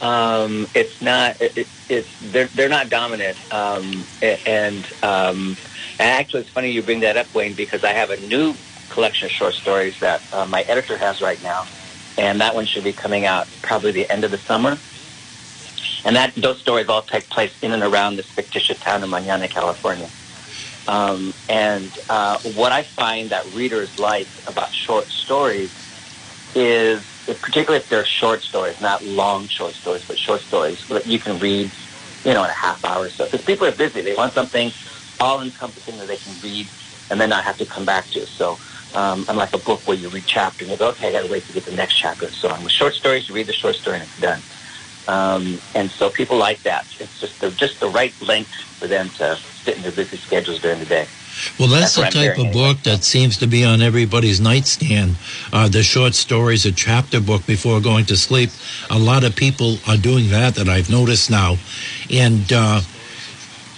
Um, 0.00 0.66
it's 0.74 1.00
not 1.00 1.40
it, 1.40 1.56
it, 1.56 1.68
it's 1.88 2.08
they're 2.20 2.48
they're 2.48 2.68
not 2.68 2.88
dominant. 2.90 3.38
Um, 3.52 4.04
and 4.22 4.86
um, 5.02 5.56
and 5.98 6.10
actually, 6.10 6.40
it's 6.42 6.50
funny 6.50 6.70
you 6.70 6.82
bring 6.82 7.00
that 7.00 7.16
up, 7.16 7.32
Wayne, 7.34 7.54
because 7.54 7.84
I 7.84 7.92
have 7.92 8.10
a 8.10 8.20
new 8.20 8.54
collection 8.90 9.26
of 9.26 9.32
short 9.32 9.54
stories 9.54 9.98
that 10.00 10.22
uh, 10.32 10.46
my 10.46 10.62
editor 10.62 10.96
has 10.96 11.20
right 11.20 11.42
now, 11.42 11.66
and 12.18 12.40
that 12.40 12.54
one 12.54 12.66
should 12.66 12.84
be 12.84 12.92
coming 12.92 13.24
out 13.24 13.48
probably 13.62 13.92
the 13.92 14.10
end 14.10 14.24
of 14.24 14.30
the 14.30 14.38
summer. 14.38 14.78
And 16.04 16.14
that 16.14 16.34
those 16.34 16.60
stories 16.60 16.88
all 16.88 17.02
take 17.02 17.28
place 17.28 17.52
in 17.62 17.72
and 17.72 17.82
around 17.82 18.16
this 18.16 18.26
fictitious 18.26 18.78
town 18.78 19.02
of 19.02 19.10
Mañana, 19.10 19.50
California. 19.50 20.08
Um, 20.86 21.34
and 21.48 21.90
uh, 22.08 22.38
what 22.54 22.70
I 22.70 22.84
find 22.84 23.30
that 23.30 23.44
readers 23.54 23.98
like 23.98 24.28
about 24.46 24.72
short 24.72 25.06
stories 25.06 25.72
is, 26.54 27.02
particularly 27.34 27.82
if 27.82 27.88
they're 27.88 28.06
short 28.06 28.42
stories, 28.42 28.76
not 28.80 29.04
long 29.04 29.48
short 29.48 29.74
stories, 29.74 30.04
but 30.06 30.18
short 30.18 30.42
stories 30.42 30.78
that 30.88 31.06
you 31.06 31.18
can 31.18 31.38
read, 31.38 31.72
you 32.24 32.32
know, 32.34 32.44
in 32.44 32.50
a 32.50 32.54
half 32.54 32.78
hour 32.84 33.04
or 33.06 33.10
so. 33.10 33.24
Because 33.26 33.44
people 33.44 33.66
are 33.66 33.74
busy; 33.74 34.02
they 34.02 34.14
want 34.14 34.34
something 34.34 34.72
all-encompassing 35.20 35.96
that 35.98 36.08
they 36.08 36.18
can 36.18 36.38
read 36.40 36.70
and 37.10 37.20
then 37.20 37.30
not 37.30 37.44
have 37.44 37.56
to 37.56 37.66
come 37.66 37.84
back 37.84 38.10
to. 38.10 38.26
So 38.36 38.58
um, 38.92 39.24
I'm 39.28 39.36
like 39.36 39.54
a 39.54 39.58
book 39.58 39.86
where 39.86 39.96
you 39.96 40.10
read 40.10 40.26
chapter 40.26 40.64
and 40.64 40.72
you 40.72 40.78
go, 40.78 40.88
okay, 40.88 41.08
I 41.08 41.12
got 41.12 41.22
to 41.22 41.28
wait 41.28 41.46
to 41.46 41.52
get 41.52 41.64
the 41.64 41.72
next 41.72 41.94
chapter. 41.94 42.30
So 42.32 42.48
on 42.48 42.62
with 42.62 42.72
short 42.72 42.94
stories, 42.94 43.28
you 43.28 43.34
read 43.34 43.48
the 43.48 43.54
short 43.54 43.76
story 43.76 44.00
and 44.00 44.10
it's 44.10 44.20
done. 44.20 44.44
Um, 45.06 45.62
and 45.74 45.90
so 45.98 46.10
people 46.10 46.36
like 46.36 46.62
that. 46.64 46.86
It's 46.98 47.18
just 47.20 47.34
the, 47.40 47.50
just 47.52 47.78
the 47.80 47.88
right 47.88 48.14
length 48.20 48.50
for 48.78 48.88
them 48.88 49.12
to 49.18 49.38
fit 49.64 49.76
in 49.76 49.82
their 49.82 49.92
busy 49.92 50.18
schedules 50.18 50.60
during 50.60 50.80
the 50.80 50.86
day. 50.86 51.08
Well, 51.58 51.68
that's, 51.68 51.96
That's 51.96 52.14
the 52.14 52.28
type 52.28 52.38
of 52.38 52.52
book 52.52 52.82
that 52.84 53.04
seems 53.04 53.36
to 53.38 53.46
be 53.46 53.64
on 53.64 53.82
everybody's 53.82 54.40
nightstand. 54.40 55.16
Uh, 55.52 55.68
the 55.68 55.82
short 55.82 56.14
stories, 56.14 56.64
a 56.66 56.72
chapter 56.72 57.20
book 57.20 57.44
before 57.46 57.80
going 57.80 58.06
to 58.06 58.16
sleep. 58.16 58.50
A 58.90 58.98
lot 58.98 59.24
of 59.24 59.36
people 59.36 59.76
are 59.86 59.96
doing 59.96 60.28
that 60.30 60.54
that 60.54 60.68
I've 60.68 60.88
noticed 60.90 61.30
now. 61.30 61.56
And 62.10 62.50
uh, 62.52 62.80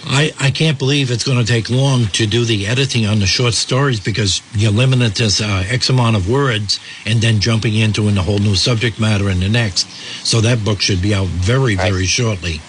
I, 0.05 0.31
I 0.39 0.51
can't 0.51 0.79
believe 0.79 1.11
it's 1.11 1.23
going 1.25 1.37
to 1.37 1.45
take 1.45 1.69
long 1.69 2.05
to 2.13 2.25
do 2.25 2.45
the 2.45 2.65
editing 2.67 3.05
on 3.05 3.19
the 3.19 3.25
short 3.25 3.53
stories 3.53 3.99
because 3.99 4.41
you're 4.53 4.71
limited 4.71 5.15
to 5.17 5.45
uh, 5.45 5.63
X 5.67 5.89
amount 5.89 6.15
of 6.15 6.29
words 6.29 6.79
and 7.05 7.19
then 7.21 7.39
jumping 7.41 7.75
into 7.75 8.07
a 8.07 8.11
whole 8.13 8.39
new 8.39 8.55
subject 8.55 8.99
matter 8.99 9.29
in 9.29 9.39
the 9.41 9.49
next. 9.49 9.89
So 10.25 10.39
that 10.41 10.63
book 10.63 10.79
should 10.81 11.01
be 11.01 11.13
out 11.13 11.27
very, 11.27 11.75
Right. 11.75 11.91
very 11.91 12.05
shortly. 12.05 12.61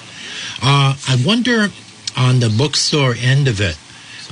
Uh, 0.63 0.95
I 1.09 1.23
wonder 1.25 1.69
on 2.17 2.41
the 2.41 2.49
bookstore 2.51 3.15
end 3.19 3.47
of 3.49 3.61
it, 3.61 3.79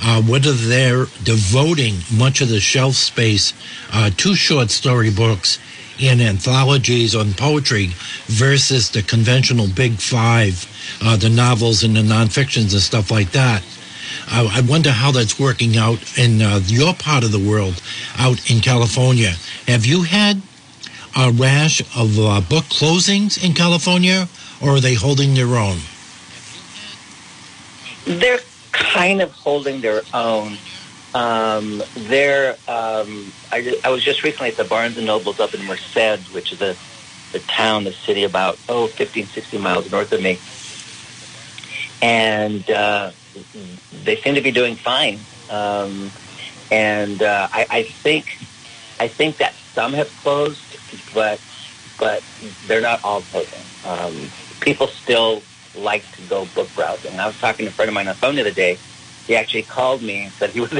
uh, 0.01 0.21
whether 0.21 0.53
they're 0.53 1.05
devoting 1.23 1.95
much 2.13 2.41
of 2.41 2.49
the 2.49 2.59
shelf 2.59 2.95
space 2.95 3.53
uh, 3.91 4.09
to 4.17 4.35
short 4.35 4.69
story 4.69 5.09
books 5.09 5.59
in 5.99 6.21
anthologies 6.21 7.15
on 7.15 7.33
poetry 7.33 7.87
versus 8.27 8.89
the 8.91 9.01
conventional 9.01 9.67
big 9.67 9.93
five, 9.93 10.65
uh, 11.03 11.17
the 11.17 11.29
novels 11.29 11.83
and 11.83 11.95
the 11.95 12.01
nonfictions 12.01 12.71
and 12.71 12.81
stuff 12.81 13.11
like 13.11 13.31
that. 13.31 13.61
I 14.31 14.61
wonder 14.61 14.91
how 14.91 15.11
that's 15.11 15.39
working 15.39 15.75
out 15.75 16.17
in 16.17 16.41
uh, 16.41 16.61
your 16.65 16.93
part 16.93 17.23
of 17.23 17.31
the 17.31 17.39
world, 17.39 17.81
out 18.17 18.51
in 18.51 18.59
California. 18.59 19.33
Have 19.67 19.85
you 19.85 20.03
had 20.03 20.41
a 21.17 21.31
rash 21.31 21.81
of 21.95 22.19
uh, 22.19 22.41
book 22.41 22.65
closings 22.65 23.43
in 23.43 23.53
California, 23.53 24.27
or 24.61 24.75
are 24.75 24.79
they 24.79 24.93
holding 24.93 25.33
their 25.33 25.55
own? 25.55 25.79
They're 28.05 28.39
kind 28.71 29.21
of 29.21 29.31
holding 29.31 29.81
their 29.81 30.01
own. 30.13 30.57
Um, 31.13 31.81
they're, 31.95 32.51
um, 32.67 33.31
I, 33.51 33.79
I 33.83 33.89
was 33.89 34.03
just 34.03 34.23
recently 34.23 34.49
at 34.49 34.57
the 34.57 34.63
Barnes 34.63 34.97
and 34.97 35.07
Nobles 35.07 35.39
up 35.39 35.53
in 35.53 35.65
Merced, 35.65 36.33
which 36.33 36.51
is 36.51 36.61
a, 36.61 36.75
the 37.31 37.39
town, 37.39 37.83
the 37.83 37.91
city 37.91 38.23
about, 38.23 38.57
oh, 38.69 38.87
15, 38.87 39.27
16 39.27 39.61
miles 39.61 39.91
north 39.91 40.11
of 40.11 40.21
me. 40.21 40.39
And 42.01 42.69
uh, 42.69 43.11
they 44.03 44.15
seem 44.17 44.35
to 44.35 44.41
be 44.41 44.51
doing 44.51 44.75
fine. 44.75 45.19
Um, 45.49 46.11
and 46.71 47.21
uh, 47.21 47.47
I, 47.51 47.65
I 47.69 47.83
think 47.83 48.37
I 48.99 49.07
think 49.07 49.37
that 49.37 49.53
some 49.73 49.93
have 49.93 50.09
closed, 50.21 50.61
but 51.13 51.39
but 51.97 52.23
they're 52.67 52.81
not 52.81 53.03
all 53.03 53.21
closing. 53.21 53.59
Um, 53.85 54.29
people 54.61 54.87
still 54.87 55.41
like 55.79 56.11
to 56.13 56.21
go 56.23 56.45
book 56.45 56.73
browsing. 56.75 57.19
I 57.19 57.27
was 57.27 57.35
talking 57.37 57.65
to 57.65 57.71
a 57.71 57.75
friend 57.75 57.89
of 57.89 57.95
mine 57.95 58.07
on 58.07 58.15
the 58.15 58.19
phone 58.19 58.35
the 58.35 58.41
other 58.41 58.51
day. 58.51 58.79
He 59.27 59.35
actually 59.35 59.63
called 59.63 60.01
me 60.01 60.23
and 60.23 60.33
said 60.39 60.51
he 60.51 60.59
was 60.61 60.71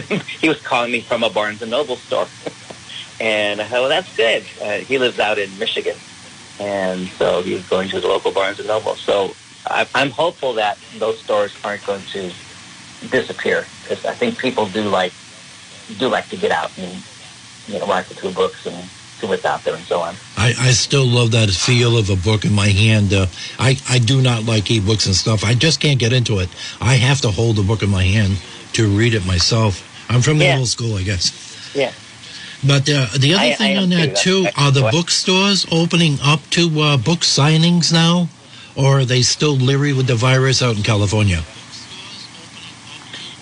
he 0.42 0.50
was 0.50 0.60
calling 0.62 0.92
me 0.92 1.06
from 1.08 1.24
a 1.24 1.30
Barnes 1.30 1.62
and 1.62 1.72
Noble 1.72 1.98
store, 1.98 2.30
and 3.20 3.62
I 3.62 3.70
said, 3.70 3.80
"Well, 3.80 3.90
that's 3.90 4.10
good." 4.16 4.48
Uh, 4.62 4.80
he 4.80 4.98
lives 4.98 5.20
out 5.20 5.40
in 5.40 5.58
Michigan, 5.58 5.98
and 6.60 7.10
so 7.18 7.44
he's 7.44 7.64
going 7.66 7.90
to 7.90 8.02
the 8.02 8.08
local 8.08 8.32
Barnes 8.32 8.60
and 8.60 8.68
Noble. 8.68 8.98
So 8.98 9.36
I, 9.66 9.88
I'm 9.94 10.12
hopeful 10.12 10.56
that 10.56 10.80
those 11.00 11.20
stores 11.20 11.54
aren't 11.64 11.86
going 11.86 12.06
to 12.14 12.32
disappear 13.10 13.68
because 13.82 14.04
I 14.06 14.16
think 14.16 14.40
people 14.40 14.70
do 14.70 14.84
like 14.90 15.14
do 15.98 16.08
like 16.10 16.30
to 16.30 16.38
get 16.38 16.52
out 16.52 16.72
and 16.78 17.04
you 17.68 17.80
know 17.80 17.88
rifle 17.88 18.16
through 18.16 18.34
books 18.34 18.60
and 18.66 18.90
what's 19.28 19.46
out 19.46 19.64
there 19.64 19.76
and 19.76 19.84
so 19.84 20.00
on. 20.00 20.16
I, 20.38 20.54
I 20.58 20.72
still 20.72 21.06
love 21.06 21.32
that 21.32 21.50
feel 21.50 21.98
of 21.98 22.10
a 22.10 22.16
book 22.16 22.46
in 22.46 22.54
my 22.54 22.68
hand. 22.70 23.14
Uh, 23.14 23.28
I, 23.60 23.78
I 23.90 24.00
do 24.00 24.22
not 24.22 24.46
like 24.46 24.66
ebooks 24.66 25.06
and 25.06 25.16
stuff. 25.16 25.44
I 25.44 25.54
just 25.54 25.80
can't 25.80 26.00
get 26.00 26.14
into 26.14 26.40
it. 26.40 26.50
I 26.80 26.96
have 26.96 27.22
to 27.22 27.32
hold 27.32 27.56
the 27.58 27.64
book 27.64 27.84
in 27.84 27.90
my 27.90 28.04
hand 28.04 28.38
to 28.74 28.88
read 28.88 29.14
it 29.14 29.26
myself. 29.26 29.86
I'm 30.10 30.22
from 30.22 30.38
the 30.40 30.46
Yeah. 30.46 30.58
old 30.60 30.68
school, 30.68 30.96
I 30.98 31.04
guess. 31.04 31.72
Yeah. 31.76 31.92
But 32.66 32.90
uh, 32.90 33.08
the 33.18 33.34
other 33.36 33.44
I- 33.44 33.52
I 33.52 33.54
thing 33.56 33.78
am 33.78 33.84
on 33.84 33.90
that 33.92 34.16
too 34.18 34.48
are 34.58 34.72
the 34.72 34.82
What? 34.84 34.94
bookstores 34.94 35.66
opening 35.72 36.18
up 36.24 36.42
to 36.52 36.82
uh, 36.82 36.98
book 36.98 37.20
signings 37.20 37.92
now, 37.94 38.28
or 38.76 39.00
are 39.00 39.06
they 39.06 39.22
still 39.22 39.56
leery 39.56 39.94
with 39.94 40.08
the 40.08 40.16
virus 40.16 40.62
out 40.62 40.76
in 40.78 40.84
California? 40.84 41.42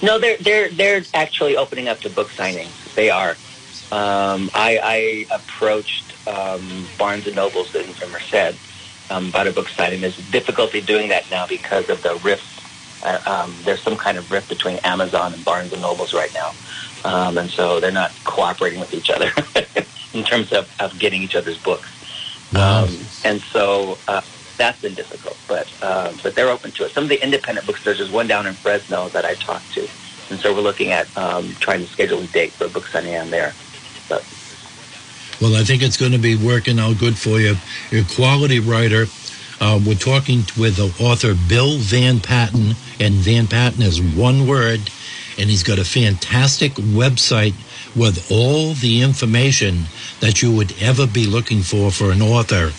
No, 0.01 0.19
they're 0.19 0.37
they're 0.37 0.69
they're 0.69 1.03
actually 1.15 1.57
opening 1.57 1.87
up 1.87 1.99
to 2.01 2.09
book 2.09 2.29
signings. 2.29 2.93
They 2.93 3.09
are. 3.09 3.35
Um, 3.91 4.49
I, 4.53 4.79
I 4.83 5.27
approached 5.31 6.13
um, 6.27 6.89
Barnes 6.97 7.25
and 7.25 7.35
Nobles 7.35 7.73
in, 7.73 7.95
in 8.01 8.11
Merced 8.11 8.57
um, 9.09 9.27
about 9.29 9.47
a 9.47 9.51
book 9.51 9.67
signing. 9.77 10.01
There's 10.01 10.17
difficulty 10.17 10.81
doing 10.81 11.09
that 11.09 11.29
now 11.29 11.47
because 11.47 11.85
of 11.89 12.01
the 12.01 12.17
rift. 12.17 12.43
Uh, 13.01 13.19
um, 13.25 13.61
there's 13.63 13.81
some 13.83 13.95
kind 13.95 14.17
of 14.17 14.29
rift 14.29 14.49
between 14.49 14.77
Amazon 14.77 15.33
and 15.33 15.45
Barnes 15.45 15.71
and 15.71 15.81
Nobles 15.81 16.13
right 16.13 16.33
now, 16.33 16.55
um, 17.05 17.37
and 17.37 17.49
so 17.51 17.79
they're 17.79 17.91
not 17.91 18.21
cooperating 18.23 18.79
with 18.79 18.93
each 18.93 19.09
other 19.09 19.31
in 20.13 20.23
terms 20.23 20.51
of, 20.51 20.67
of 20.79 20.97
getting 20.99 21.21
each 21.21 21.35
other's 21.35 21.59
books. 21.59 21.87
Um, 22.55 23.07
and 23.23 23.43
so 23.53 23.99
uh, 24.07 24.21
that's 24.57 24.79
been 24.81 24.95
difficult, 24.95 25.37
but 25.47 25.71
uh, 25.81 26.13
but 26.23 26.35
they're 26.35 26.49
open 26.49 26.71
to 26.73 26.85
it. 26.85 26.93
Some 26.93 27.03
of 27.03 27.09
the 27.09 27.23
independent 27.23 27.67
bookstores, 27.67 27.99
there's 27.99 28.11
one 28.11 28.27
down 28.27 28.47
in 28.47 28.55
Fresno 28.57 29.09
that 29.09 29.25
I 29.25 29.35
talked 29.35 29.71
to, 29.73 29.87
and 30.29 30.39
so 30.41 30.53
we're 30.53 30.61
looking 30.61 30.91
at 30.91 31.15
um, 31.15 31.55
trying 31.59 31.85
to 31.85 31.91
schedule 31.91 32.21
a 32.21 32.27
date 32.27 32.55
for 32.57 32.65
a 32.65 32.69
book 32.69 32.87
signing 32.91 33.15
on 33.15 33.29
there. 33.29 33.55
Well, 35.39 35.55
I 35.55 35.63
think 35.63 35.83
it's 35.83 35.97
going 35.97 36.13
to 36.13 36.17
be 36.17 36.35
working 36.35 36.79
out 36.79 36.97
good 36.97 37.17
for 37.17 37.39
you. 37.39 37.55
You're 37.91 38.01
a 38.01 38.15
quality 38.15 38.59
writer. 38.59 39.05
Uh, 39.59 39.79
we're 39.85 39.95
talking 39.95 40.43
with 40.57 40.77
the 40.77 40.91
author 41.03 41.35
Bill 41.47 41.77
Van 41.77 42.19
Patten, 42.19 42.75
and 42.99 43.13
Van 43.15 43.45
Patten 43.47 43.83
is 43.83 44.01
one 44.01 44.47
word, 44.47 44.79
and 45.37 45.49
he's 45.49 45.63
got 45.63 45.77
a 45.77 45.83
fantastic 45.83 46.73
website 46.73 47.53
with 47.95 48.31
all 48.31 48.73
the 48.73 49.01
information 49.01 49.85
that 50.21 50.41
you 50.41 50.55
would 50.55 50.73
ever 50.81 51.05
be 51.05 51.27
looking 51.27 51.61
for 51.61 51.91
for 51.91 52.11
an 52.11 52.21
author 52.21 52.71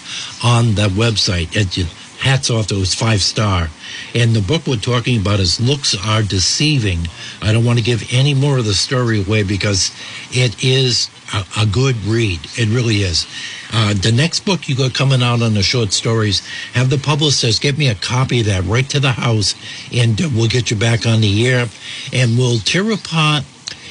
on 0.47 0.75
that 0.75 0.91
website. 0.91 1.55
It, 1.55 1.79
hats 2.19 2.51
off 2.51 2.67
to 2.69 2.75
his 2.77 2.95
five 2.95 3.21
star. 3.21 3.69
And 4.15 4.35
the 4.35 4.43
book 4.43 4.67
we're 4.67 4.77
talking 4.77 5.21
about 5.21 5.41
is 5.41 5.61
Looks 5.61 5.97
Are 6.07 6.23
Deceiving. 6.23 7.09
I 7.41 7.53
don't 7.53 7.65
want 7.65 7.79
to 7.79 7.85
give 7.85 8.13
any 8.13 8.35
more 8.35 8.59
of 8.59 8.65
the 8.65 8.75
story 8.75 9.23
away 9.23 9.43
because 9.43 9.91
it 10.31 10.63
is 10.63 11.11
a, 11.33 11.63
a 11.63 11.67
good 11.67 11.97
read. 12.05 12.41
It 12.57 12.69
really 12.69 13.03
is. 13.03 13.27
Uh, 13.73 13.95
the 13.95 14.13
next 14.13 14.41
book 14.41 14.69
you 14.69 14.75
got 14.75 14.95
coming 14.95 15.23
out 15.23 15.43
on 15.43 15.55
the 15.55 15.63
short 15.63 15.93
stories, 15.93 16.47
have 16.73 16.91
the 16.91 16.99
publicist 16.99 17.61
get 17.61 17.77
me 17.77 17.89
a 17.89 17.95
copy 17.95 18.41
of 18.41 18.47
that 18.47 18.65
right 18.65 18.89
to 18.91 19.01
the 19.01 19.13
house, 19.13 19.55
and 19.93 20.21
uh, 20.21 20.29
we'll 20.35 20.49
get 20.49 20.71
you 20.71 20.77
back 20.77 21.07
on 21.07 21.21
the 21.21 21.47
air, 21.47 21.67
and 22.13 22.39
we'll 22.39 22.59
tear 22.59 22.91
apart 22.91 23.45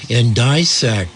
and 0.09 0.33
dissect 0.35 1.11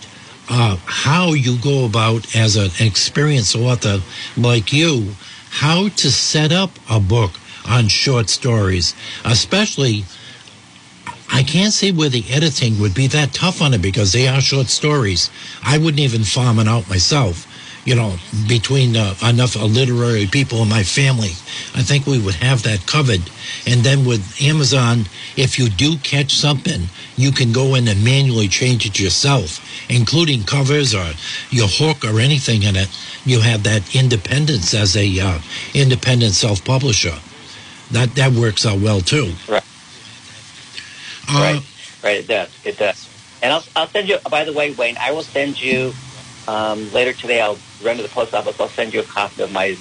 uh, 0.50 0.78
how 0.86 1.34
you 1.34 1.58
go 1.58 1.86
about 1.86 2.36
as 2.36 2.56
an 2.56 2.70
experienced 2.86 3.56
author 3.56 4.02
like 4.38 4.74
you, 4.74 5.16
how 5.52 5.90
to 5.90 6.12
set 6.12 6.52
up 6.52 6.72
a 6.90 7.00
book 7.00 7.32
on 7.68 7.88
short 7.88 8.30
stories, 8.30 8.96
especially. 9.24 10.06
I 11.34 11.44
can't 11.44 11.72
see 11.72 11.94
where 11.94 12.10
the 12.10 12.26
editing 12.30 12.80
would 12.80 12.94
be 12.94 13.08
that 13.08 13.32
tough 13.34 13.62
on 13.62 13.74
it 13.74 13.82
because 13.82 14.12
they 14.12 14.28
are 14.28 14.42
short 14.42 14.68
stories. 14.68 15.30
I 15.64 15.78
wouldn't 15.78 16.00
even 16.02 16.24
farm 16.24 16.60
it 16.60 16.68
out 16.68 16.90
myself. 16.90 17.48
You 17.84 17.96
know, 17.96 18.16
between 18.48 18.96
uh, 18.96 19.16
enough 19.28 19.56
literary 19.56 20.28
people 20.28 20.62
in 20.62 20.70
my 20.70 20.84
family, 20.84 21.32
I 21.74 21.82
think 21.82 22.06
we 22.06 22.20
would 22.20 22.36
have 22.36 22.62
that 22.64 22.86
covered. 22.86 23.22
And 23.66 23.82
then 23.82 24.06
with 24.06 24.40
Amazon, 24.40 25.06
if 25.36 25.58
you 25.58 25.68
do 25.68 25.98
catch 25.98 26.36
something, 26.36 26.90
you 27.18 27.32
can 27.32 27.52
go 27.52 27.74
in 27.74 27.88
and 27.88 28.04
manually 28.04 28.48
change 28.48 28.86
it 28.86 29.00
yourself, 29.00 29.60
including 29.90 30.44
covers 30.44 30.94
or 30.94 31.14
your 31.50 31.68
hook 31.68 32.06
or 32.06 32.20
anything 32.20 32.62
in 32.62 32.76
it. 32.76 32.90
You 33.26 33.40
have 33.42 33.64
that 33.64 33.96
independence 33.96 34.76
as 34.76 34.96
a 34.96 35.20
uh, 35.20 35.40
independent 35.74 36.34
self-publisher. 36.34 37.18
That 37.92 38.16
that 38.16 38.32
works 38.32 38.66
out 38.66 38.80
well 38.80 39.02
too. 39.02 39.34
Right. 39.50 39.64
Uh, 41.28 41.40
right, 41.40 41.62
right, 42.04 42.18
it 42.18 42.28
does, 42.28 42.50
it 42.64 42.78
does. 42.78 43.10
And 43.42 43.52
I'll 43.54 43.64
I'll 43.76 43.88
send 43.88 44.08
you. 44.08 44.18
By 44.30 44.46
the 44.46 44.54
way, 44.54 44.72
Wayne, 44.72 44.98
I 45.00 45.12
will 45.12 45.24
send 45.24 45.62
you 45.62 45.94
um, 46.48 46.92
later 46.94 47.14
today. 47.14 47.42
I'll 47.42 47.58
run 47.84 47.98
to 47.98 48.04
the 48.04 48.10
post 48.10 48.34
office. 48.34 48.60
I'll 48.60 48.68
send 48.70 48.94
you 48.94 49.00
a 49.00 49.04
copy 49.04 49.42
of 49.44 49.52
my 49.52 49.78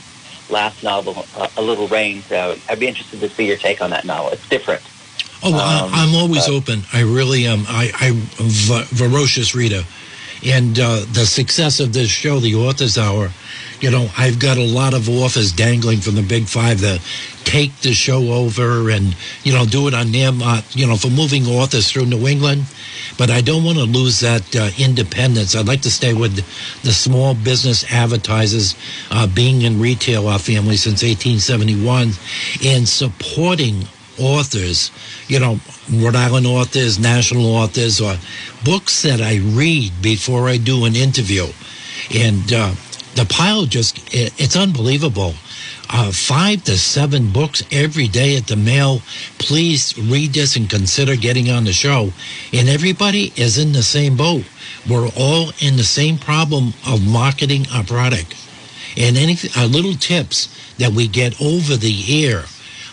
last 0.49 0.83
novel, 0.83 1.25
uh, 1.37 1.49
A 1.57 1.62
Little 1.62 1.88
Rain. 1.88 2.23
So 2.23 2.57
I'd 2.68 2.81
be 2.81 2.88
interested 2.88 3.20
to 3.20 3.29
see 3.31 3.46
your 3.46 3.57
take 3.57 3.81
on 3.83 3.90
that 3.90 4.05
novel. 4.05 4.31
It's 4.33 4.49
different. 4.49 4.83
Oh, 5.42 5.55
I, 5.55 5.81
Um, 5.81 5.90
I'm 5.94 6.14
always 6.14 6.46
but- 6.46 6.55
open. 6.55 6.83
I 6.92 7.01
really 7.01 7.46
am. 7.46 7.64
I, 7.68 7.90
I 7.99 8.11
v- 8.12 8.83
ferocious 8.96 9.55
reader, 9.55 9.85
and 10.44 10.79
uh, 10.79 11.05
the 11.12 11.25
success 11.27 11.81
of 11.81 11.92
this 11.92 12.11
show, 12.11 12.40
the 12.40 12.55
Authors 12.57 12.99
Hour, 12.99 13.31
you 13.81 13.90
know, 13.90 14.09
I've 14.16 14.38
got 14.38 14.59
a 14.59 14.64
lot 14.64 14.95
of 14.95 15.09
offers 15.09 15.53
dangling 15.53 16.01
from 16.01 16.14
the 16.14 16.23
Big 16.23 16.47
Five 16.47 16.81
to 16.81 17.01
take 17.45 17.75
the 17.81 17.93
show 17.93 18.33
over 18.33 18.90
and, 18.90 19.16
you 19.43 19.53
know, 19.53 19.64
do 19.64 19.88
it 19.88 19.95
on 19.95 20.12
them, 20.12 20.43
uh, 20.43 20.61
you 20.73 20.87
know, 20.87 20.97
for 20.97 21.09
moving 21.09 21.47
authors 21.47 21.90
through 21.90 22.07
New 22.07 22.29
England. 22.29 22.64
But 23.16 23.31
I 23.31 23.40
don't 23.40 23.64
want 23.64 23.79
to 23.79 23.85
lose 23.85 24.21
that 24.21 24.55
uh, 24.55 24.71
independence. 24.79 25.57
I'd 25.57 25.66
like 25.66 25.81
to 25.83 25.90
stay 25.90 26.12
with 26.12 26.37
the 26.83 26.93
small 26.93 27.35
business 27.35 27.90
advertisers, 27.90 28.77
uh, 29.11 29.27
being 29.27 29.62
in 29.62 29.81
retail, 29.81 30.29
our 30.29 30.38
family 30.38 30.77
since 30.77 31.03
1871, 31.03 32.12
and 32.64 32.88
supporting 32.88 33.87
authors, 34.19 34.90
you 35.27 35.40
know, 35.40 35.59
Rhode 35.90 36.16
Island 36.16 36.47
authors, 36.47 36.99
national 36.99 37.47
authors, 37.47 38.01
or 38.01 38.16
books 38.62 39.03
that 39.03 39.23
I 39.23 39.38
read 39.38 39.93
before 40.03 40.49
I 40.49 40.59
do 40.59 40.85
an 40.85 40.95
interview. 40.95 41.47
And, 42.14 42.53
uh, 42.53 42.75
the 43.14 43.27
pile 43.27 43.64
just 43.66 43.99
it's 44.12 44.57
unbelievable. 44.57 45.35
Uh, 45.92 46.12
five 46.12 46.62
to 46.62 46.79
seven 46.79 47.33
books 47.33 47.64
every 47.73 48.07
day 48.07 48.37
at 48.37 48.46
the 48.46 48.57
mail. 48.57 49.03
Please 49.38 49.99
read 49.99 50.33
this 50.33 50.55
and 50.55 50.70
consider 50.70 51.16
getting 51.16 51.51
on 51.51 51.64
the 51.64 51.73
show. 51.73 52.12
And 52.53 52.68
everybody 52.68 53.33
is 53.37 53.59
in 53.59 53.73
the 53.73 53.83
same 53.83 54.16
boat. 54.16 54.44
We're 54.88 55.11
all 55.16 55.51
in 55.59 55.77
the 55.77 55.85
same 55.85 56.16
problem 56.16 56.75
of 56.87 57.05
marketing 57.05 57.66
our 57.73 57.83
product. 57.83 58.37
And 58.96 59.16
any 59.16 59.37
uh, 59.57 59.66
little 59.66 59.94
tips 59.94 60.49
that 60.79 60.92
we 60.92 61.09
get 61.09 61.40
over 61.42 61.77
the 61.77 62.25
air 62.25 62.44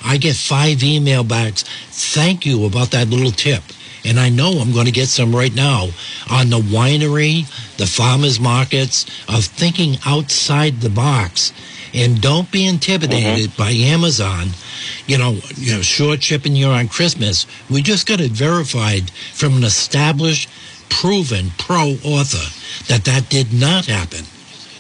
i 0.03 0.17
get 0.17 0.36
five 0.36 0.84
email 0.84 1.23
backs. 1.23 1.63
Thank 1.89 2.45
you 2.45 2.65
about 2.65 2.91
that 2.91 3.10
little 3.10 3.32
tip 3.32 3.63
and 4.07 4.19
I 4.19 4.29
know 4.29 4.59
I'm 4.59 4.71
going 4.71 4.85
to 4.85 4.91
get 4.91 5.09
some 5.09 5.35
right 5.35 5.53
now 5.53 5.89
on 6.31 6.49
the 6.49 6.59
winery, 6.59 7.45
the 7.77 7.85
farmers 7.85 8.39
markets, 8.39 9.05
of 9.27 9.43
thinking 9.43 9.97
outside 10.05 10.79
the 10.79 10.89
box. 10.89 11.51
And 11.93 12.21
don't 12.21 12.51
be 12.51 12.65
intimidated 12.65 13.51
mm-hmm. 13.51 13.61
by 13.61 13.71
Amazon. 13.71 14.49
You 15.07 15.17
know, 15.17 15.39
you 15.55 15.73
know, 15.73 15.81
short 15.81 16.23
shipping 16.23 16.55
you 16.55 16.67
on 16.67 16.87
Christmas. 16.87 17.47
We 17.69 17.81
just 17.81 18.07
got 18.07 18.19
it 18.19 18.31
verified 18.31 19.09
from 19.11 19.57
an 19.57 19.63
established, 19.63 20.49
proven 20.89 21.51
pro 21.57 21.95
author 22.03 22.53
that 22.87 23.05
that 23.05 23.29
did 23.29 23.53
not 23.53 23.85
happen. 23.85 24.23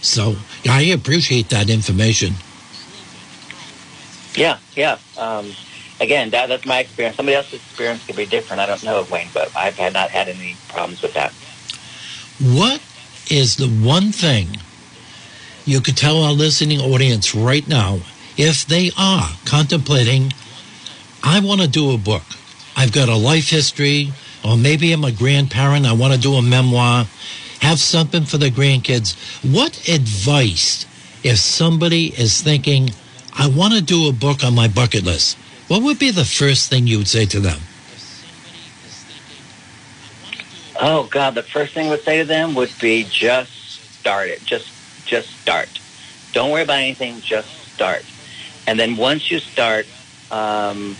So 0.01 0.35
I 0.69 0.81
appreciate 0.83 1.49
that 1.49 1.69
information. 1.69 2.33
Yeah, 4.35 4.59
yeah. 4.75 4.99
Um, 5.17 5.51
again, 5.99 6.29
that, 6.31 6.49
that's 6.49 6.65
my 6.65 6.79
experience. 6.79 7.17
Somebody 7.17 7.35
else's 7.35 7.55
experience 7.55 8.05
could 8.05 8.15
be 8.15 8.25
different. 8.25 8.61
I 8.61 8.65
don't 8.65 8.83
know, 8.83 9.05
Wayne, 9.11 9.29
but 9.33 9.55
I've 9.55 9.77
had 9.77 9.93
not 9.93 10.09
had 10.09 10.27
any 10.27 10.55
problems 10.69 11.01
with 11.01 11.13
that. 11.13 11.31
What 12.39 12.81
is 13.29 13.55
the 13.57 13.67
one 13.67 14.11
thing 14.11 14.57
you 15.65 15.81
could 15.81 15.97
tell 15.97 16.23
our 16.23 16.31
listening 16.31 16.79
audience 16.79 17.35
right 17.35 17.67
now 17.67 17.99
if 18.37 18.65
they 18.65 18.91
are 18.97 19.29
contemplating, 19.45 20.31
I 21.23 21.39
want 21.39 21.61
to 21.61 21.67
do 21.67 21.91
a 21.91 21.97
book. 21.97 22.23
I've 22.75 22.91
got 22.91 23.09
a 23.09 23.15
life 23.15 23.49
history, 23.49 24.13
or 24.45 24.55
maybe 24.55 24.93
I'm 24.93 25.03
a 25.03 25.11
grandparent, 25.11 25.85
I 25.85 25.93
want 25.93 26.13
to 26.13 26.19
do 26.19 26.35
a 26.35 26.41
memoir, 26.41 27.05
have 27.61 27.79
something 27.79 28.23
for 28.23 28.37
the 28.37 28.51
grandkids. 28.51 29.15
What 29.43 29.89
advice, 29.89 30.85
if 31.23 31.39
somebody 31.39 32.13
is 32.17 32.41
thinking, 32.41 32.91
I 33.33 33.49
want 33.49 33.73
to 33.73 33.81
do 33.81 34.07
a 34.07 34.13
book 34.13 34.43
on 34.43 34.53
my 34.53 34.67
bucket 34.67 35.03
list? 35.03 35.37
What 35.67 35.81
would 35.83 35.99
be 35.99 36.11
the 36.11 36.25
first 36.25 36.69
thing 36.69 36.87
you 36.87 36.97
would 36.97 37.07
say 37.07 37.25
to 37.25 37.39
them? 37.39 37.59
Oh 40.79 41.07
God, 41.11 41.35
the 41.35 41.43
first 41.43 41.73
thing 41.73 41.87
I 41.87 41.89
would 41.91 42.03
say 42.03 42.19
to 42.19 42.25
them 42.25 42.53
would 42.55 42.71
be 42.79 43.03
just 43.09 43.51
start 43.99 44.29
it. 44.29 44.43
Just 44.45 44.71
just 45.05 45.29
start. 45.41 45.67
Don't 46.33 46.51
worry 46.51 46.63
about 46.63 46.79
anything. 46.79 47.19
Just 47.21 47.49
start. 47.73 48.05
And 48.67 48.79
then 48.79 48.95
once 48.97 49.31
you 49.31 49.39
start, 49.39 49.87
um, 50.29 50.95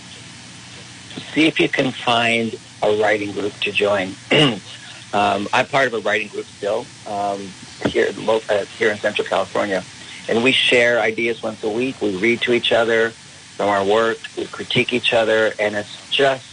see 1.32 1.46
if 1.46 1.60
you 1.60 1.68
can 1.68 1.92
find 1.92 2.58
a 2.82 3.00
writing 3.00 3.32
group 3.32 3.52
to 3.60 3.70
join. 3.70 4.14
um, 5.12 5.48
I'm 5.52 5.66
part 5.66 5.86
of 5.86 5.94
a 5.94 6.00
writing 6.00 6.28
group 6.28 6.46
still 6.46 6.86
um, 7.06 7.40
here 7.86 8.12
uh, 8.28 8.64
here 8.78 8.90
in 8.90 8.98
Central 8.98 9.26
California, 9.28 9.84
and 10.28 10.42
we 10.42 10.52
share 10.52 11.00
ideas 11.00 11.42
once 11.42 11.62
a 11.62 11.70
week. 11.70 12.00
We 12.02 12.16
read 12.16 12.40
to 12.42 12.52
each 12.52 12.72
other 12.72 13.12
from 13.58 13.68
our 13.68 13.84
work. 13.84 14.18
We 14.36 14.46
critique 14.46 14.94
each 14.94 15.12
other, 15.12 15.52
and 15.58 15.74
it's 15.74 15.98
just 16.10 16.46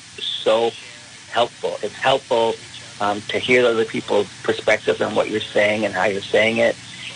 so 0.43 0.71
helpful. 1.29 1.77
It's 1.81 1.95
helpful 1.95 2.55
um, 2.99 3.21
to 3.29 3.39
hear 3.39 3.65
other 3.65 3.85
people's 3.85 4.27
perspectives 4.43 4.99
on 5.01 5.15
what 5.15 5.29
you're 5.29 5.39
saying 5.39 5.85
and 5.85 5.93
how 5.93 6.05
you're 6.05 6.21
saying 6.21 6.57
it, 6.57 6.75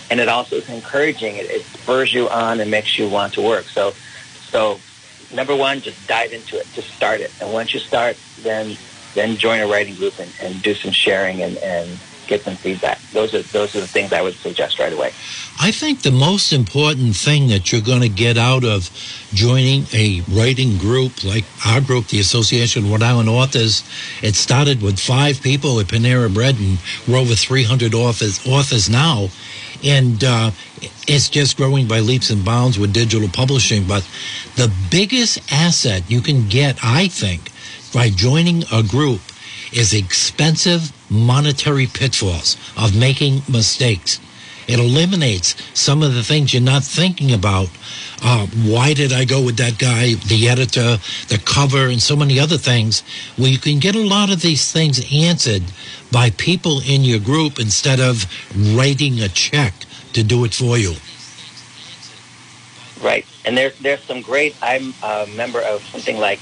and 0.10 0.19
it 0.19 0.30
also 0.30 0.58
is 0.58 0.69
encouraging. 0.69 1.36
It, 1.36 1.49
it 1.49 1.65
spurs 1.65 2.13
you 2.13 2.30
on 2.30 2.62
and 2.62 2.69
makes 2.71 2.97
you 2.97 3.10
want 3.10 3.34
to 3.34 3.41
work. 3.41 3.65
So, 3.73 3.93
so 4.52 4.80
number 5.34 5.56
one, 5.56 5.82
just 5.82 6.08
dive 6.08 6.32
into 6.34 6.58
it. 6.60 6.67
Just 6.73 6.93
start 6.95 7.19
it, 7.21 7.32
and 7.41 7.52
once 7.52 7.73
you 7.73 7.80
start, 7.80 8.15
then 8.43 8.78
then 9.15 9.38
join 9.38 9.60
a 9.60 9.67
writing 9.67 9.95
group 9.95 10.19
and, 10.19 10.32
and 10.39 10.62
do 10.62 10.75
some 10.75 10.91
sharing 10.91 11.41
and, 11.41 11.58
and 11.58 11.99
get 12.29 12.43
some 12.43 12.55
feedback. 12.55 12.99
Those 13.11 13.33
are 13.33 13.41
those 13.41 13.75
are 13.75 13.81
the 13.81 13.87
things 13.87 14.13
I 14.13 14.21
would 14.21 14.35
suggest 14.35 14.79
right 14.79 14.93
away. 14.93 15.11
I 15.59 15.71
think 15.71 16.03
the 16.03 16.11
most 16.11 16.53
important 16.53 17.15
thing 17.15 17.47
that 17.47 17.71
you're 17.71 17.81
going 17.81 18.01
to 18.01 18.09
get 18.09 18.37
out 18.37 18.63
of 18.63 18.89
joining 19.33 19.85
a 19.93 20.21
writing 20.31 20.77
group 20.77 21.23
like 21.23 21.43
our 21.67 21.81
group, 21.81 22.07
the 22.07 22.19
Association 22.19 22.85
of 22.85 22.91
Rhode 22.91 23.03
Island 23.03 23.27
Authors, 23.27 23.83
it 24.21 24.35
started 24.35 24.81
with 24.81 24.99
five 24.99 25.41
people 25.41 25.79
at 25.79 25.87
Panera 25.87 26.33
Bread, 26.33 26.55
and 26.59 26.77
we're 27.07 27.17
over 27.17 27.33
300 27.33 27.93
authors, 27.93 28.47
authors 28.47 28.89
now. 28.89 29.27
And 29.83 30.23
uh, 30.23 30.51
it's 31.07 31.29
just 31.29 31.57
growing 31.57 31.87
by 31.87 31.99
leaps 31.99 32.29
and 32.29 32.45
bounds 32.45 32.77
with 32.77 32.93
digital 32.93 33.27
publishing. 33.27 33.85
But 33.85 34.07
the 34.55 34.71
biggest 34.91 35.39
asset 35.51 36.09
you 36.09 36.21
can 36.21 36.47
get, 36.47 36.77
I 36.83 37.07
think, 37.07 37.51
by 37.93 38.09
joining 38.09 38.63
a 38.71 38.83
group 38.83 39.21
is 39.73 39.93
expensive 39.93 40.91
monetary 41.09 41.87
pitfalls 41.87 42.57
of 42.77 42.97
making 42.97 43.41
mistakes. 43.49 44.19
It 44.67 44.79
eliminates 44.79 45.55
some 45.73 46.03
of 46.03 46.13
the 46.13 46.21
things 46.21 46.53
you're 46.53 46.61
not 46.61 46.83
thinking 46.83 47.33
about. 47.33 47.69
Uh, 48.21 48.45
why 48.45 48.93
did 48.93 49.11
I 49.11 49.25
go 49.25 49.43
with 49.43 49.57
that 49.57 49.79
guy, 49.79 50.13
the 50.13 50.47
editor, 50.47 50.99
the 51.27 51.41
cover, 51.43 51.87
and 51.87 51.99
so 51.99 52.15
many 52.15 52.39
other 52.39 52.57
things? 52.57 53.01
Well, 53.35 53.47
you 53.47 53.57
can 53.57 53.79
get 53.79 53.95
a 53.95 54.05
lot 54.05 54.31
of 54.31 54.41
these 54.41 54.71
things 54.71 55.03
answered 55.11 55.63
by 56.11 56.29
people 56.29 56.81
in 56.81 57.01
your 57.03 57.19
group 57.19 57.59
instead 57.59 57.99
of 57.99 58.25
writing 58.75 59.19
a 59.21 59.29
check 59.29 59.73
to 60.13 60.21
do 60.23 60.45
it 60.45 60.53
for 60.53 60.77
you. 60.77 60.93
Right. 63.01 63.25
And 63.45 63.57
there's, 63.57 63.77
there's 63.79 64.03
some 64.03 64.21
great, 64.21 64.55
I'm 64.61 64.93
a 65.01 65.25
member 65.35 65.61
of 65.61 65.81
something 65.85 66.17
like 66.17 66.39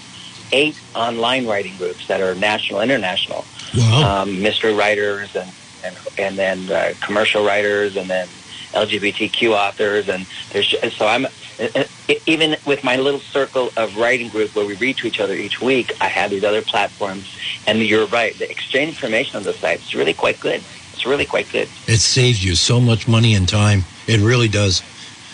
eight 0.51 0.77
online 0.95 1.47
writing 1.47 1.77
groups 1.77 2.07
that 2.07 2.19
are 2.19 2.35
national, 2.35 2.81
international. 2.81 3.45
Wow. 3.75 4.21
Um, 4.21 4.41
mystery 4.41 4.73
writers 4.73 5.35
and 5.35 5.49
and 5.83 5.95
and 6.17 6.37
then 6.37 6.71
uh, 6.71 6.93
commercial 7.01 7.45
writers 7.45 7.95
and 7.95 8.09
then 8.09 8.27
LGBTQ 8.73 9.51
authors 9.51 10.09
and 10.09 10.25
there's 10.51 10.75
so 10.95 11.07
I'm 11.07 11.27
even 12.25 12.55
with 12.65 12.83
my 12.83 12.97
little 12.97 13.19
circle 13.19 13.71
of 13.77 13.97
writing 13.97 14.29
group 14.29 14.55
where 14.55 14.65
we 14.65 14.75
read 14.75 14.97
to 14.97 15.07
each 15.07 15.19
other 15.19 15.33
each 15.33 15.59
week, 15.59 15.91
I 15.99 16.07
have 16.07 16.29
these 16.29 16.43
other 16.43 16.61
platforms, 16.61 17.35
and 17.65 17.79
you're 17.79 18.05
right. 18.07 18.37
The 18.37 18.49
exchange 18.49 18.89
information 18.89 19.37
on 19.37 19.43
those 19.43 19.57
sites 19.57 19.87
is 19.87 19.95
really 19.95 20.13
quite 20.13 20.39
good. 20.39 20.61
It's 20.93 21.05
really 21.05 21.25
quite 21.25 21.51
good. 21.51 21.67
It 21.87 21.97
saves 21.97 22.43
you 22.43 22.55
so 22.55 22.79
much 22.79 23.07
money 23.07 23.33
and 23.33 23.49
time. 23.49 23.85
It 24.07 24.19
really 24.19 24.47
does 24.47 24.83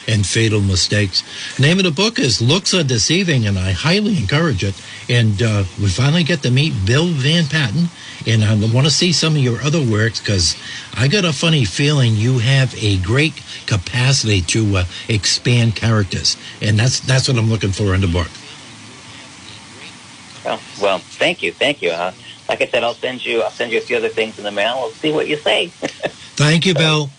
and 0.07 0.25
fatal 0.25 0.59
mistakes. 0.61 1.23
Name 1.59 1.77
of 1.79 1.85
the 1.85 1.91
book 1.91 2.19
is 2.19 2.41
Looks 2.41 2.73
Are 2.73 2.83
Deceiving, 2.83 3.47
and 3.47 3.57
I 3.57 3.71
highly 3.71 4.17
encourage 4.17 4.63
it. 4.63 4.75
And 5.09 5.41
uh, 5.41 5.63
we 5.81 5.87
finally 5.87 6.23
get 6.23 6.41
to 6.43 6.51
meet 6.51 6.73
Bill 6.85 7.07
Van 7.07 7.45
Patten, 7.45 7.87
and 8.27 8.43
I 8.43 8.53
want 8.73 8.85
to 8.85 8.91
see 8.91 9.11
some 9.11 9.35
of 9.35 9.41
your 9.41 9.61
other 9.61 9.81
works 9.81 10.19
because 10.19 10.55
I 10.95 11.07
got 11.07 11.25
a 11.25 11.33
funny 11.33 11.65
feeling 11.65 12.15
you 12.15 12.39
have 12.39 12.75
a 12.81 12.97
great 12.97 13.33
capacity 13.65 14.41
to 14.41 14.77
uh, 14.77 14.85
expand 15.09 15.75
characters, 15.75 16.37
and 16.61 16.77
that's 16.77 16.99
that's 16.99 17.27
what 17.27 17.37
I'm 17.37 17.49
looking 17.49 17.71
for 17.71 17.93
in 17.95 18.01
the 18.01 18.07
book. 18.07 18.29
Well, 20.45 20.59
well, 20.81 20.99
thank 20.99 21.41
you, 21.41 21.51
thank 21.51 21.81
you. 21.81 21.91
Uh, 21.91 22.13
like 22.49 22.61
I 22.61 22.67
said, 22.67 22.83
I'll 22.83 22.93
send 22.93 23.25
you 23.25 23.41
I'll 23.41 23.51
send 23.51 23.71
you 23.71 23.77
a 23.77 23.81
few 23.81 23.97
other 23.97 24.09
things 24.09 24.37
in 24.37 24.43
the 24.43 24.51
mail. 24.51 24.81
We'll 24.81 24.91
see 24.91 25.11
what 25.11 25.27
you 25.27 25.37
say. 25.37 25.67
thank 26.35 26.65
you, 26.65 26.73
Bill. 26.73 27.09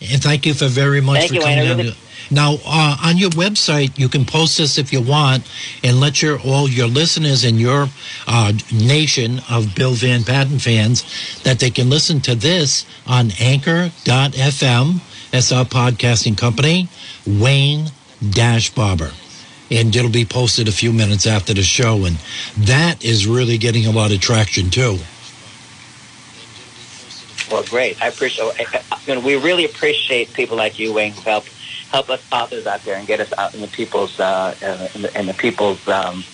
And 0.00 0.22
thank 0.22 0.46
you 0.46 0.54
for 0.54 0.66
very 0.66 1.00
much 1.00 1.18
thank 1.18 1.28
for 1.30 1.34
you, 1.36 1.40
coming 1.40 1.88
on. 1.88 1.96
Now, 2.30 2.56
uh, 2.66 2.96
on 3.04 3.18
your 3.18 3.30
website, 3.30 3.98
you 3.98 4.08
can 4.08 4.24
post 4.24 4.58
this 4.58 4.78
if 4.78 4.92
you 4.92 5.00
want, 5.00 5.48
and 5.84 6.00
let 6.00 6.22
your 6.22 6.40
all 6.40 6.68
your 6.68 6.88
listeners 6.88 7.44
in 7.44 7.58
your 7.58 7.88
uh, 8.26 8.52
nation 8.72 9.40
of 9.48 9.74
Bill 9.74 9.92
Van 9.92 10.24
Patten 10.24 10.58
fans 10.58 11.04
that 11.42 11.60
they 11.60 11.70
can 11.70 11.88
listen 11.88 12.20
to 12.22 12.34
this 12.34 12.84
on 13.06 13.30
Anchor.fm. 13.40 15.00
That's 15.30 15.52
our 15.52 15.64
podcasting 15.64 16.36
company, 16.36 16.88
Wayne 17.26 17.90
Dash 18.30 18.70
Barber. 18.74 19.12
And 19.70 19.94
it'll 19.94 20.10
be 20.10 20.24
posted 20.24 20.68
a 20.68 20.72
few 20.72 20.92
minutes 20.92 21.26
after 21.26 21.52
the 21.52 21.62
show, 21.62 22.04
and 22.04 22.16
that 22.56 23.04
is 23.04 23.26
really 23.26 23.58
getting 23.58 23.86
a 23.86 23.90
lot 23.90 24.12
of 24.12 24.20
traction 24.20 24.70
too. 24.70 24.98
Well, 27.50 27.64
great. 27.64 28.00
I 28.02 28.08
appreciate. 28.08 28.52
you 29.06 29.14
know, 29.14 29.20
we 29.20 29.36
really 29.36 29.64
appreciate 29.64 30.32
people 30.32 30.56
like 30.56 30.78
you, 30.78 30.92
Wayne, 30.92 31.12
who 31.12 31.20
help 31.22 31.44
help 31.90 32.10
us 32.10 32.22
authors 32.32 32.66
out 32.66 32.82
there 32.84 32.96
and 32.96 33.06
get 33.06 33.20
us 33.20 33.32
out 33.38 33.54
in 33.54 33.60
the 33.60 33.68
people's 33.68 34.18
uh, 34.20 34.54
in, 34.94 35.02
the, 35.02 35.18
in 35.20 35.26
the 35.26 35.34
people's 35.34 35.86
um, 35.88 36.24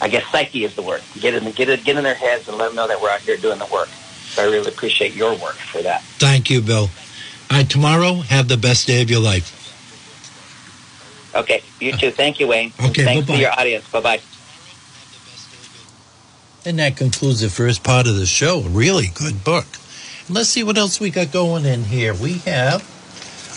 I 0.00 0.08
guess 0.08 0.26
psyche 0.30 0.64
is 0.64 0.74
the 0.74 0.82
word. 0.82 1.02
Get 1.20 1.34
in 1.34 1.50
get 1.52 1.68
it, 1.68 1.84
get 1.84 1.96
in 1.96 2.04
their 2.04 2.14
heads 2.14 2.48
and 2.48 2.56
let 2.56 2.68
them 2.68 2.76
know 2.76 2.88
that 2.88 3.00
we're 3.00 3.10
out 3.10 3.20
here 3.20 3.36
doing 3.36 3.58
the 3.58 3.66
work. 3.66 3.88
So 3.88 4.42
I 4.42 4.46
really 4.46 4.68
appreciate 4.68 5.14
your 5.14 5.32
work 5.32 5.54
for 5.56 5.82
that. 5.82 6.02
Thank 6.02 6.50
you, 6.50 6.60
Bill. 6.60 6.88
All 7.50 7.56
right, 7.56 7.68
tomorrow, 7.68 8.14
have 8.14 8.48
the 8.48 8.56
best 8.56 8.86
day 8.86 9.02
of 9.02 9.10
your 9.10 9.20
life. 9.20 9.56
Okay, 11.34 11.62
you 11.80 11.92
too. 11.92 12.10
Thank 12.10 12.40
you, 12.40 12.46
Wayne. 12.46 12.72
Okay, 12.80 13.04
Thanks 13.04 13.26
bye-bye. 13.26 13.36
to 13.36 13.40
your 13.40 13.52
audience. 13.52 13.88
Bye 13.90 14.00
bye. 14.00 14.20
And 16.64 16.78
that 16.78 16.96
concludes 16.96 17.40
the 17.40 17.48
first 17.48 17.82
part 17.82 18.06
of 18.06 18.16
the 18.16 18.26
show. 18.26 18.60
Really 18.62 19.08
good 19.14 19.42
book. 19.44 19.66
Let's 20.28 20.48
see 20.48 20.62
what 20.62 20.76
else 20.78 21.00
we 21.00 21.10
got 21.10 21.32
going 21.32 21.64
in 21.64 21.84
here. 21.84 22.14
We 22.14 22.34
have 22.38 22.82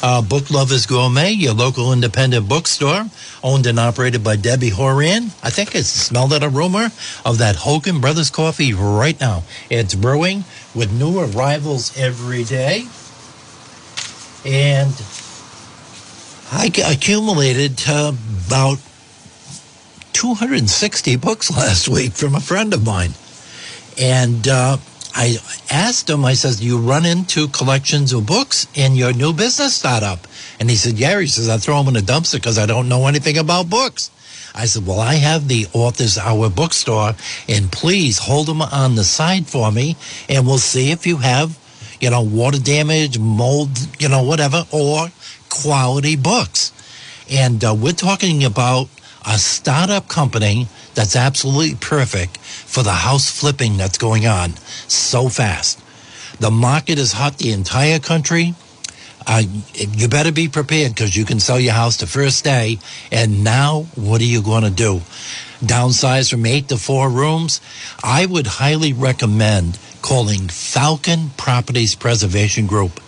uh, 0.04 0.22
Book 0.22 0.52
Lovers 0.52 0.86
Gourmet, 0.86 1.32
your 1.32 1.54
local 1.54 1.94
independent 1.94 2.50
bookstore, 2.50 3.06
owned 3.42 3.66
and 3.66 3.80
operated 3.80 4.22
by 4.22 4.36
Debbie 4.36 4.70
Horan. 4.70 5.32
I 5.42 5.50
think 5.50 5.74
it's 5.74 5.88
smelled 5.88 6.32
that 6.32 6.44
aroma 6.44 6.92
of 7.26 7.38
that 7.38 7.56
Hogan 7.56 8.02
Brothers 8.02 8.30
coffee 8.30 8.74
right 8.74 9.18
now. 9.20 9.44
It's 9.70 9.96
brewing 9.96 10.44
with 10.76 10.92
new 10.92 11.20
arrivals 11.20 11.98
every 11.98 12.44
day. 12.44 12.86
And 14.46 14.92
I 16.52 16.70
accumulated 16.86 17.82
uh, 17.88 18.12
about 18.46 18.80
260 20.12 21.16
books 21.16 21.50
last 21.56 21.88
week 21.88 22.12
from 22.12 22.36
a 22.36 22.42
friend 22.42 22.74
of 22.74 22.86
mine. 22.86 23.12
And 23.98 24.46
uh, 24.50 24.78
I 25.16 25.38
asked 25.70 26.10
him, 26.10 26.26
I 26.26 26.34
says, 26.34 26.64
you 26.64 26.80
run 26.80 27.06
into 27.06 27.48
collections 27.48 28.14
of 28.14 28.26
books 28.26 28.68
in 28.74 28.96
your 28.96 29.14
new 29.14 29.32
business 29.32 29.76
startup? 29.76 30.28
And 30.60 30.70
he 30.70 30.76
said, 30.76 30.98
yeah. 30.98 31.20
He 31.20 31.28
says, 31.28 31.50
I 31.50 31.58
throw 31.58 31.84
them 31.84 31.96
in 31.96 32.02
a 32.02 32.06
dumpster 32.06 32.36
because 32.36 32.58
I 32.58 32.66
don't 32.66 32.90
know 32.90 33.06
anything 33.06 33.38
about 33.38 33.70
books. 33.70 34.10
I 34.56 34.66
said, 34.66 34.86
well, 34.86 35.00
I 35.00 35.16
have 35.16 35.48
the 35.48 35.68
Authors 35.74 36.18
Hour 36.18 36.50
bookstore, 36.50 37.14
and 37.48 37.72
please 37.72 38.20
hold 38.20 38.48
them 38.48 38.62
on 38.62 38.96
the 38.96 39.04
side 39.04 39.48
for 39.48 39.72
me, 39.72 39.98
and 40.30 40.46
we'll 40.46 40.60
see 40.60 40.92
if 40.92 41.08
you 41.08 41.18
have, 41.18 41.58
you 42.00 42.12
know, 42.12 42.22
water 42.22 42.60
damage, 42.60 43.18
mold, 43.18 43.70
you 44.00 44.10
know, 44.10 44.24
whatever, 44.24 44.66
or 44.72 45.08
quality 45.50 46.16
books. 46.16 46.72
And 47.32 47.64
uh, 47.64 47.76
we're 47.76 47.94
talking 47.94 48.44
about 48.44 48.90
a 49.26 49.38
startup 49.38 50.08
company 50.08 50.68
that's 50.94 51.16
absolutely 51.16 51.76
perfect 51.76 52.38
for 52.74 52.82
the 52.82 52.92
house 52.92 53.30
flipping 53.30 53.78
that's 53.78 54.00
going 54.00 54.26
on 54.26 54.50
so 54.88 55.30
fast. 55.30 55.80
The 56.40 56.50
market 56.50 56.98
is 56.98 57.14
hot 57.14 57.38
the 57.38 57.52
entire 57.52 58.00
country. 58.00 58.56
Uh, 59.28 59.44
you 59.76 60.08
better 60.08 60.32
be 60.32 60.50
prepared 60.50 60.96
because 60.96 61.16
you 61.16 61.24
can 61.24 61.40
sell 61.40 61.60
your 61.60 61.74
house 61.74 61.98
the 61.98 62.08
first 62.08 62.44
day. 62.44 62.80
And 63.12 63.44
now, 63.44 63.84
what 63.94 64.22
are 64.22 64.26
you 64.26 64.42
going 64.42 64.64
to 64.64 64.72
do? 64.72 65.02
Downsize 65.62 66.32
from 66.32 66.48
eight 66.48 66.68
to 66.70 66.78
four 66.78 67.10
rooms? 67.10 67.62
I 68.04 68.26
would 68.26 68.48
highly 68.48 68.92
recommend 68.92 69.78
calling 70.02 70.48
Falcon 70.48 71.30
Properties 71.38 71.94
Preservation 71.94 72.66
Group. 72.66 73.00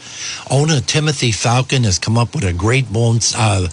Owner 0.49 0.79
Timothy 0.79 1.31
Falcon 1.31 1.83
has 1.83 1.99
come 1.99 2.17
up 2.19 2.35
with 2.35 2.43
a 2.43 2.53
great 2.53 2.93
bones, 2.93 3.33
uh, 3.35 3.67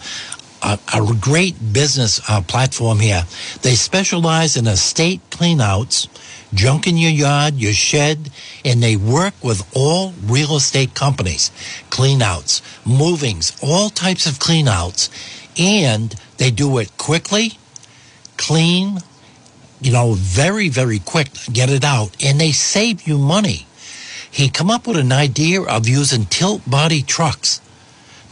a, 0.63 0.79
a 0.95 1.15
great 1.21 1.73
business 1.73 2.21
uh, 2.29 2.41
platform 2.43 3.01
here. 3.01 3.25
They 3.63 3.75
specialize 3.75 4.57
in 4.57 4.67
estate 4.67 5.21
cleanouts, 5.31 6.09
junk 6.55 6.87
in 6.87 6.97
your 6.97 7.11
yard, 7.11 7.55
your 7.55 7.73
shed, 7.73 8.31
and 8.65 8.83
they 8.83 8.97
work 8.97 9.35
with 9.43 9.69
all 9.75 10.13
real 10.25 10.57
estate 10.57 10.95
companies, 10.95 11.51
cleanouts, 11.91 12.63
movings, 12.87 13.57
all 13.63 13.91
types 13.91 14.27
of 14.27 14.35
cleanouts, 14.35 15.09
and 15.59 16.15
they 16.39 16.51
do 16.51 16.79
it 16.79 16.97
quickly, 16.97 17.53
clean, 18.37 18.99
you 19.81 19.93
know, 19.93 20.15
very, 20.15 20.69
very 20.69 20.99
quick, 20.99 21.29
get 21.53 21.71
it 21.71 21.85
out, 21.85 22.17
and 22.23 22.41
they 22.41 22.53
save 22.53 23.07
you 23.07 23.19
money. 23.19 23.67
He 24.31 24.49
come 24.49 24.71
up 24.71 24.87
with 24.87 24.97
an 24.97 25.13
idea 25.13 25.61
of 25.63 25.89
using 25.89 26.25
tilt 26.27 26.63
body 26.71 27.03
trucks. 27.03 27.61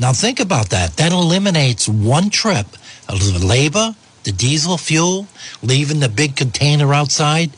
Now 0.00 0.12
think 0.14 0.40
about 0.40 0.70
that. 0.70 0.96
That 0.96 1.12
eliminates 1.12 1.86
one 1.86 2.30
trip 2.30 2.66
of 3.06 3.20
the 3.20 3.38
labor, 3.44 3.94
the 4.24 4.32
diesel 4.32 4.78
fuel, 4.78 5.26
leaving 5.62 6.00
the 6.00 6.08
big 6.08 6.36
container 6.36 6.94
outside. 6.94 7.50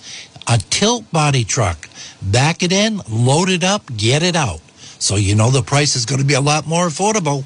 A 0.49 0.59
tilt 0.59 1.09
body 1.13 1.45
truck. 1.45 1.89
Back 2.21 2.65
it 2.65 2.73
in, 2.73 3.01
load 3.09 3.49
it 3.49 3.63
up, 3.63 3.97
get 3.97 4.25
it 4.25 4.35
out. 4.35 4.61
So 4.99 5.15
you 5.15 5.37
know 5.37 5.51
the 5.51 5.63
price 5.63 5.95
is 5.95 6.05
going 6.05 6.21
to 6.21 6.27
be 6.27 6.35
a 6.35 6.41
lot 6.41 6.67
more 6.67 6.89
affordable. 6.89 7.45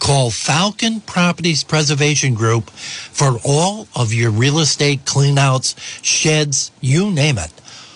Call 0.00 0.32
Falcon 0.32 1.02
Properties 1.02 1.62
Preservation 1.62 2.34
Group 2.34 2.68
for 2.70 3.38
all 3.44 3.86
of 3.94 4.12
your 4.12 4.32
real 4.32 4.58
estate 4.58 5.04
cleanouts, 5.04 5.76
sheds, 6.02 6.72
you 6.80 7.12
name 7.12 7.38
it. 7.38 7.52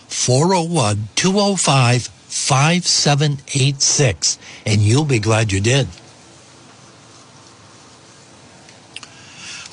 401 0.08 1.08
205 1.16 2.02
5786. 2.02 4.38
And 4.64 4.80
you'll 4.80 5.04
be 5.04 5.18
glad 5.18 5.50
you 5.50 5.60
did. 5.60 5.88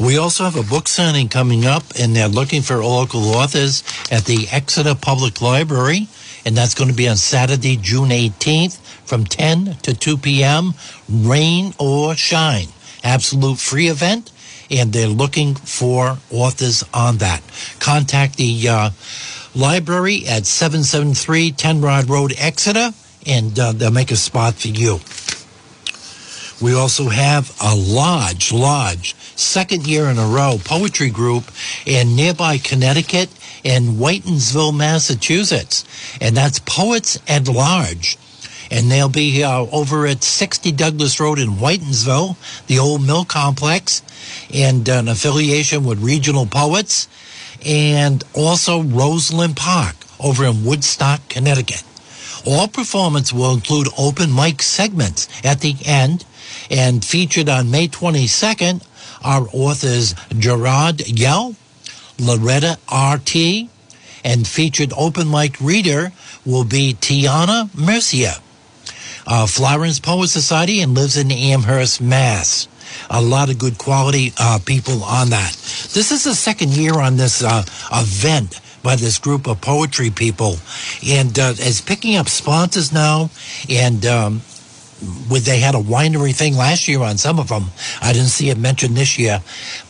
We 0.03 0.17
also 0.17 0.43
have 0.43 0.57
a 0.57 0.63
book 0.63 0.89
signing 0.89 1.29
coming 1.29 1.65
up, 1.65 1.83
and 1.97 2.13
they're 2.13 2.27
looking 2.27 2.61
for 2.61 2.83
local 2.83 3.23
authors 3.35 3.85
at 4.11 4.25
the 4.25 4.49
Exeter 4.51 4.95
Public 4.95 5.41
Library, 5.41 6.09
and 6.45 6.57
that's 6.57 6.75
going 6.75 6.89
to 6.89 6.95
be 6.95 7.07
on 7.07 7.15
Saturday, 7.15 7.77
June 7.77 8.09
18th 8.09 8.79
from 9.05 9.23
10 9.23 9.77
to 9.83 9.93
2 9.93 10.17
p.m., 10.17 10.73
rain 11.09 11.73
or 11.79 12.15
shine. 12.15 12.67
Absolute 13.01 13.59
free 13.59 13.87
event, 13.87 14.33
and 14.69 14.91
they're 14.91 15.07
looking 15.07 15.55
for 15.55 16.17
authors 16.29 16.83
on 16.93 17.19
that. 17.19 17.41
Contact 17.79 18.35
the 18.35 18.67
uh, 18.67 18.89
library 19.55 20.27
at 20.27 20.45
773 20.45 21.53
10 21.53 21.79
Rod 21.79 22.09
Road, 22.09 22.33
Exeter, 22.37 22.91
and 23.25 23.57
uh, 23.57 23.71
they'll 23.71 23.89
make 23.89 24.11
a 24.11 24.17
spot 24.17 24.55
for 24.55 24.67
you. 24.67 24.99
We 26.61 26.73
also 26.73 27.09
have 27.09 27.55
a 27.61 27.73
lodge, 27.75 28.51
lodge, 28.51 29.15
second 29.36 29.88
year 29.88 30.05
in 30.05 30.17
a 30.17 30.27
row, 30.27 30.57
poetry 30.63 31.09
group 31.09 31.45
in 31.86 32.15
nearby 32.15 32.57
Connecticut 32.57 33.29
and 33.65 33.97
Whitinsville, 33.97 34.75
Massachusetts. 34.75 35.86
And 36.21 36.36
that's 36.36 36.59
Poets 36.59 37.19
at 37.27 37.47
Large. 37.47 38.17
And 38.71 38.89
they'll 38.89 39.09
be 39.09 39.43
uh, 39.43 39.65
over 39.71 40.07
at 40.07 40.23
60 40.23 40.71
Douglas 40.71 41.19
Road 41.19 41.38
in 41.38 41.49
Whitinsville, 41.51 42.38
the 42.67 42.79
old 42.79 43.05
mill 43.05 43.25
complex, 43.25 44.01
and 44.53 44.88
an 44.89 45.07
affiliation 45.07 45.86
with 45.86 46.03
Regional 46.03 46.45
Poets, 46.45 47.07
and 47.65 48.23
also 48.34 48.81
Roseland 48.81 49.57
Park 49.57 49.95
over 50.19 50.45
in 50.45 50.65
Woodstock, 50.65 51.27
Connecticut. 51.29 51.84
All 52.45 52.67
performance 52.67 53.31
will 53.31 53.53
include 53.53 53.88
open 53.97 54.34
mic 54.34 54.61
segments 54.61 55.27
at 55.45 55.61
the 55.61 55.75
end, 55.86 56.25
and 56.69 57.03
featured 57.03 57.49
on 57.49 57.71
May 57.71 57.88
22nd 57.88 58.84
are 59.24 59.47
authors 59.51 60.15
Gerard 60.38 61.07
Yell, 61.07 61.55
Loretta 62.19 62.78
R.T., 62.89 63.69
and 64.24 64.47
featured 64.47 64.93
open 64.97 65.30
mic 65.30 65.59
reader 65.59 66.11
will 66.45 66.63
be 66.63 66.93
Tiana 66.93 67.74
Mercia. 67.76 68.36
Uh, 69.26 69.47
Florence 69.47 69.99
Poet 69.99 70.28
Society 70.28 70.82
and 70.82 70.93
lives 70.93 71.17
in 71.17 71.32
Amherst, 71.32 72.01
Mass. 72.01 72.67
A 73.09 73.21
lot 73.21 73.49
of 73.49 73.57
good 73.57 73.78
quality 73.78 74.34
uh, 74.38 74.59
people 74.65 75.03
on 75.03 75.30
that. 75.30 75.53
This 75.93 76.11
is 76.11 76.24
the 76.24 76.36
second 76.36 76.71
year 76.71 76.99
on 76.99 77.17
this 77.17 77.43
uh, 77.43 77.63
event 77.91 78.59
by 78.84 78.97
this 78.97 79.17
group 79.17 79.47
of 79.47 79.61
poetry 79.61 80.09
people, 80.09 80.57
and 81.07 81.39
uh, 81.39 81.53
is 81.57 81.82
picking 81.82 82.17
up 82.17 82.28
sponsors 82.28 82.91
now. 82.91 83.30
And 83.69 84.05
um, 84.05 84.41
with 85.29 85.45
they 85.45 85.59
had 85.59 85.75
a 85.75 85.79
winery 85.79 86.35
thing 86.35 86.55
last 86.55 86.87
year 86.87 87.01
on 87.01 87.17
some 87.17 87.39
of 87.39 87.49
them. 87.49 87.65
I 88.01 88.13
didn't 88.13 88.29
see 88.29 88.49
it 88.49 88.57
mentioned 88.57 88.95
this 88.95 89.17
year, 89.17 89.41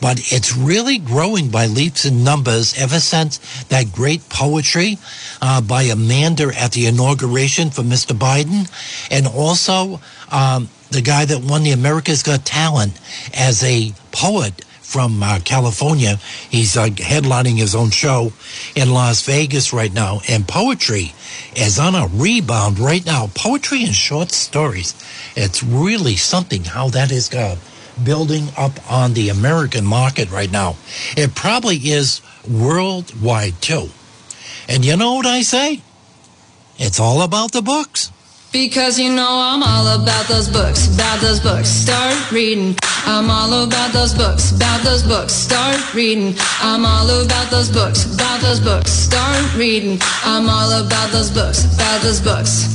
but 0.01 0.19
it's 0.31 0.55
really 0.55 0.97
growing 0.97 1.49
by 1.49 1.65
leaps 1.67 2.05
and 2.05 2.23
numbers 2.23 2.79
ever 2.79 2.99
since 2.99 3.39
that 3.65 3.91
great 3.91 4.27
poetry 4.29 4.97
uh, 5.41 5.61
by 5.61 5.83
Amanda 5.83 6.51
at 6.57 6.71
the 6.71 6.87
inauguration 6.87 7.69
for 7.69 7.81
Mr. 7.81 8.17
Biden, 8.17 8.69
and 9.11 9.27
also 9.27 9.99
um, 10.31 10.69
the 10.91 11.01
guy 11.01 11.25
that 11.25 11.41
won 11.43 11.63
the 11.63 11.71
America's 11.71 12.23
Got 12.23 12.45
Talent 12.45 12.99
as 13.33 13.63
a 13.63 13.93
poet 14.11 14.63
from 14.93 15.23
uh, 15.23 15.39
California. 15.43 16.17
He's 16.51 16.77
uh, 16.77 16.85
headlining 16.85 17.57
his 17.57 17.73
own 17.73 17.89
show 17.89 18.31
in 18.75 18.91
Las 18.91 19.25
Vegas 19.25 19.73
right 19.73 19.91
now, 19.91 20.21
and 20.29 20.47
poetry 20.47 21.15
is 21.55 21.79
on 21.79 21.95
a 21.95 22.05
rebound 22.13 22.77
right 22.77 23.03
now. 23.03 23.31
Poetry 23.33 23.83
and 23.83 23.95
short 23.95 24.31
stories. 24.31 24.93
It's 25.35 25.63
really 25.63 26.15
something 26.15 26.63
how 26.63 26.89
that 26.89 27.11
is 27.11 27.33
uh, 27.33 27.55
building 28.03 28.49
up 28.55 28.79
on 28.91 29.15
the 29.15 29.29
American 29.29 29.83
market 29.83 30.29
right 30.29 30.51
now. 30.51 30.75
It 31.17 31.33
probably 31.33 31.77
is 31.77 32.21
worldwide 32.47 33.63
too. 33.63 33.89
And 34.69 34.85
you 34.85 34.95
know 34.95 35.15
what 35.15 35.25
I 35.25 35.41
say? 35.41 35.81
It's 36.77 36.99
all 36.99 37.23
about 37.23 37.51
the 37.51 37.63
books. 37.63 38.11
Because 38.53 38.99
you 38.99 39.11
know 39.11 39.27
I'm 39.27 39.63
all 39.63 39.99
about 39.99 40.27
those 40.27 40.47
books, 40.47 40.93
about 40.93 41.19
those 41.21 41.39
books. 41.39 41.67
Start 41.67 42.31
reading. 42.31 42.75
I'm 43.05 43.27
all 43.31 43.51
about 43.63 43.91
those 43.93 44.13
books, 44.13 44.51
about 44.51 44.83
those 44.83 45.01
books. 45.01 45.33
Start 45.33 45.95
reading. 45.95 46.35
I'm 46.61 46.85
all 46.85 47.09
about 47.09 47.49
those 47.49 47.71
books, 47.71 48.05
about 48.13 48.41
those 48.41 48.59
books. 48.59 48.91
Start 48.91 49.55
reading. 49.55 49.97
I'm 50.23 50.47
all 50.47 50.71
about 50.85 51.11
those 51.11 51.31
books, 51.31 51.65
about 51.73 52.03
those 52.03 52.21
books. 52.21 52.72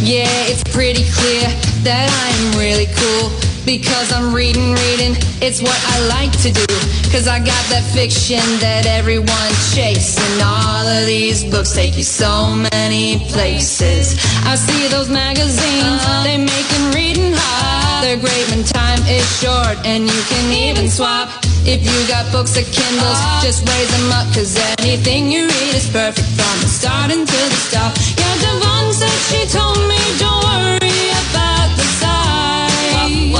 Yeah, 0.00 0.48
it's 0.48 0.64
pretty 0.64 1.04
clear 1.12 1.44
that 1.84 2.08
I 2.08 2.28
am 2.40 2.56
really 2.56 2.88
cool 2.96 3.28
because 3.68 4.08
I'm 4.10 4.32
reading, 4.34 4.72
reading. 4.72 5.12
It's 5.44 5.60
what 5.60 5.76
I 5.76 6.08
like 6.08 6.32
to 6.40 6.48
do 6.48 6.64
because 7.04 7.28
I 7.28 7.36
got 7.36 7.60
that 7.68 7.84
fiction 7.92 8.40
that 8.64 8.88
everyone's 8.88 9.60
chasing. 9.76 10.40
All 10.40 10.88
of 10.88 11.04
these 11.04 11.44
books 11.44 11.76
take 11.76 11.98
you 12.00 12.02
so 12.02 12.56
many 12.72 13.20
places. 13.28 14.16
I 14.48 14.56
see 14.56 14.88
those 14.88 15.12
magazines, 15.12 16.00
they 16.24 16.40
making 16.40 16.96
reading 16.96 17.36
hard. 17.36 18.00
They're 18.00 18.16
great 18.16 18.48
when 18.48 18.64
time 18.64 19.04
is 19.04 19.28
short 19.36 19.76
and 19.84 20.08
you 20.08 20.20
can 20.32 20.48
even 20.48 20.88
swap. 20.88 21.28
If 21.68 21.84
you 21.84 21.98
got 22.08 22.24
books 22.32 22.56
or 22.56 22.64
Kindles, 22.72 23.20
just 23.44 23.68
raise 23.68 23.90
them 23.92 24.10
up 24.16 24.26
Cause 24.32 24.56
anything 24.80 25.30
you 25.30 25.44
read 25.44 25.74
is 25.76 25.88
perfect 25.92 26.26
from 26.32 26.56
the 26.64 26.66
start 26.66 27.12
until 27.12 27.48
the 27.52 27.60
stop 27.68 27.92
Yeah, 28.16 28.34
Devon 28.40 28.79
she 29.08 29.46
told 29.46 29.78
me 29.88 29.98
don't 30.18 30.42
worry 30.44 31.10
about 31.22 31.68
the 31.76 31.86
size. 32.00 33.32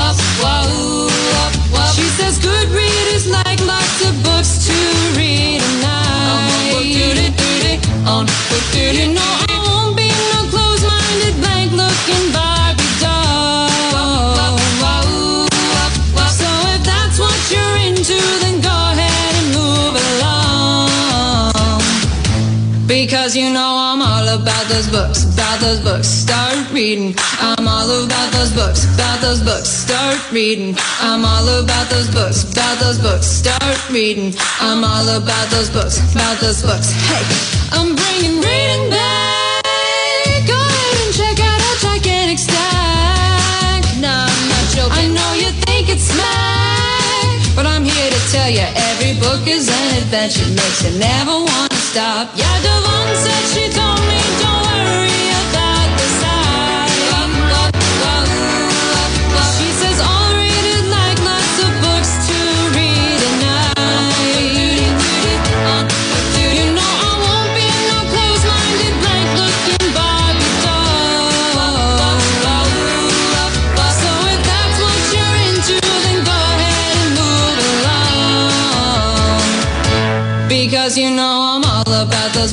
She 1.95 2.07
says 2.17 2.39
good 2.39 2.69
readers 2.69 3.27
like 3.27 3.59
lots 3.65 4.01
of 4.07 4.13
books 4.23 4.65
to 4.67 4.73
read 5.17 5.61
night. 5.81 6.85
You 8.73 9.07
know 9.13 9.31
I 9.47 9.55
won't 9.65 9.95
be 9.95 10.07
no 10.33 10.39
close-minded 10.49 11.35
blank 11.41 11.71
looking 11.71 12.31
Barbie 12.33 12.93
doll. 12.99 13.67
So 16.39 16.49
if 16.73 16.81
that's 16.83 17.17
what 17.19 17.39
you're 17.53 17.77
into 17.87 18.19
then 18.41 18.61
go 18.61 18.75
ahead 18.93 19.33
and 19.39 19.47
move 19.59 19.95
along. 20.09 21.81
Because 22.87 23.35
you 23.35 23.49
know 23.51 23.80
those 24.71 24.87
books, 24.89 25.23
about 25.33 25.59
those 25.59 25.79
books 25.79 26.07
Start 26.07 26.71
reading. 26.71 27.13
I'm 27.39 27.67
all 27.67 27.89
about 28.05 28.31
those 28.31 28.51
books, 28.53 28.85
about 28.95 29.19
those 29.21 29.41
books 29.43 29.67
Start 29.67 30.19
reading. 30.31 30.75
I'm 31.01 31.25
all 31.25 31.47
about 31.59 31.89
those 31.89 32.09
books, 32.09 32.43
about 32.51 32.79
those 32.79 32.99
books 32.99 33.25
Start 33.27 33.89
reading. 33.89 34.33
I'm 34.59 34.83
all 34.83 35.07
about 35.17 35.49
those 35.51 35.69
books, 35.69 35.99
about 36.13 36.39
those 36.39 36.61
books. 36.63 36.91
Hey, 37.09 37.23
I'm 37.75 37.95
bringing 37.95 38.39
reading 38.39 38.89
back. 38.89 39.63
Go 40.47 40.55
ahead 40.55 40.95
and 41.03 41.11
check 41.19 41.37
out 41.43 41.59
our 41.67 41.77
gigantic 41.83 42.39
stack. 42.39 43.83
Nah, 43.99 44.27
I'm 44.31 44.47
not 44.47 44.65
joking. 44.71 44.95
I 44.97 45.05
know 45.11 45.31
you 45.35 45.51
think 45.67 45.89
it's 45.89 46.07
smack 46.07 47.55
But 47.55 47.65
I'm 47.67 47.83
here 47.83 48.09
to 48.09 48.21
tell 48.31 48.49
you 48.49 48.65
Every 48.91 49.13
book 49.19 49.45
is 49.47 49.67
an 49.69 49.87
adventure. 50.01 50.47
Makes 50.49 50.85
you 50.85 50.97
never 50.99 51.35
want 51.37 51.71
to 51.71 51.77
stop 51.77 52.29
Yeah, 52.35 52.55
Devon 52.63 53.15
said 53.15 53.43
she 53.53 53.63
Don't 53.75 54.10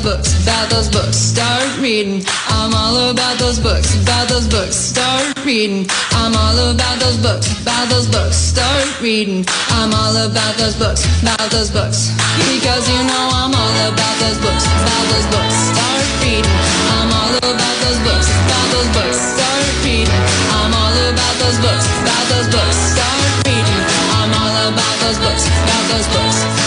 books, 0.09 0.43
about 0.43 0.71
those 0.71 0.89
books 0.89 1.17
Start 1.17 1.69
reading 1.85 2.25
I'm 2.49 2.73
all 2.73 3.11
about 3.11 3.37
those 3.37 3.61
books, 3.61 3.93
about 4.01 4.29
those 4.29 4.49
books 4.49 4.75
Start 4.75 5.37
reading 5.45 5.85
I'm 6.17 6.33
all 6.33 6.59
about 6.73 6.97
those 6.99 7.19
books, 7.21 7.47
about 7.61 7.89
those 7.93 8.09
books 8.09 8.37
Start 8.37 8.89
reading 9.03 9.45
I'm 9.77 9.93
all 9.93 10.17
about 10.17 10.55
those 10.57 10.77
books, 10.81 11.05
about 11.21 11.51
those 11.53 11.71
books 11.71 12.09
Because 12.41 12.89
you 12.89 13.01
know 13.05 13.25
I'm 13.37 13.53
all 13.53 13.77
about 13.85 14.17
those 14.25 14.39
books, 14.41 14.65
about 14.81 15.05
those 15.13 15.29
books 15.29 15.57
Start 15.77 16.05
reading 16.25 16.57
I'm 16.97 17.11
all 17.13 17.33
about 17.45 17.77
those 17.85 18.01
books, 18.09 18.29
about 18.49 18.67
those 18.73 18.91
books 18.97 19.19
Start 19.37 19.67
reading 19.85 20.23
I'm 20.57 20.73
all 20.73 20.97
about 21.13 21.35
those 21.37 21.59
books, 21.61 21.85
about 22.01 22.25
those 22.33 22.49
books 22.49 22.79
Start 22.97 23.29
reading 23.45 23.81
I'm 24.17 24.33
all 24.41 24.57
about 24.73 24.97
those 25.05 25.19
books, 25.21 25.45
about 25.45 25.85
those 25.93 26.09
books 26.17 26.58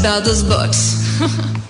about 0.00 0.24
those 0.24 0.42
books 0.42 1.20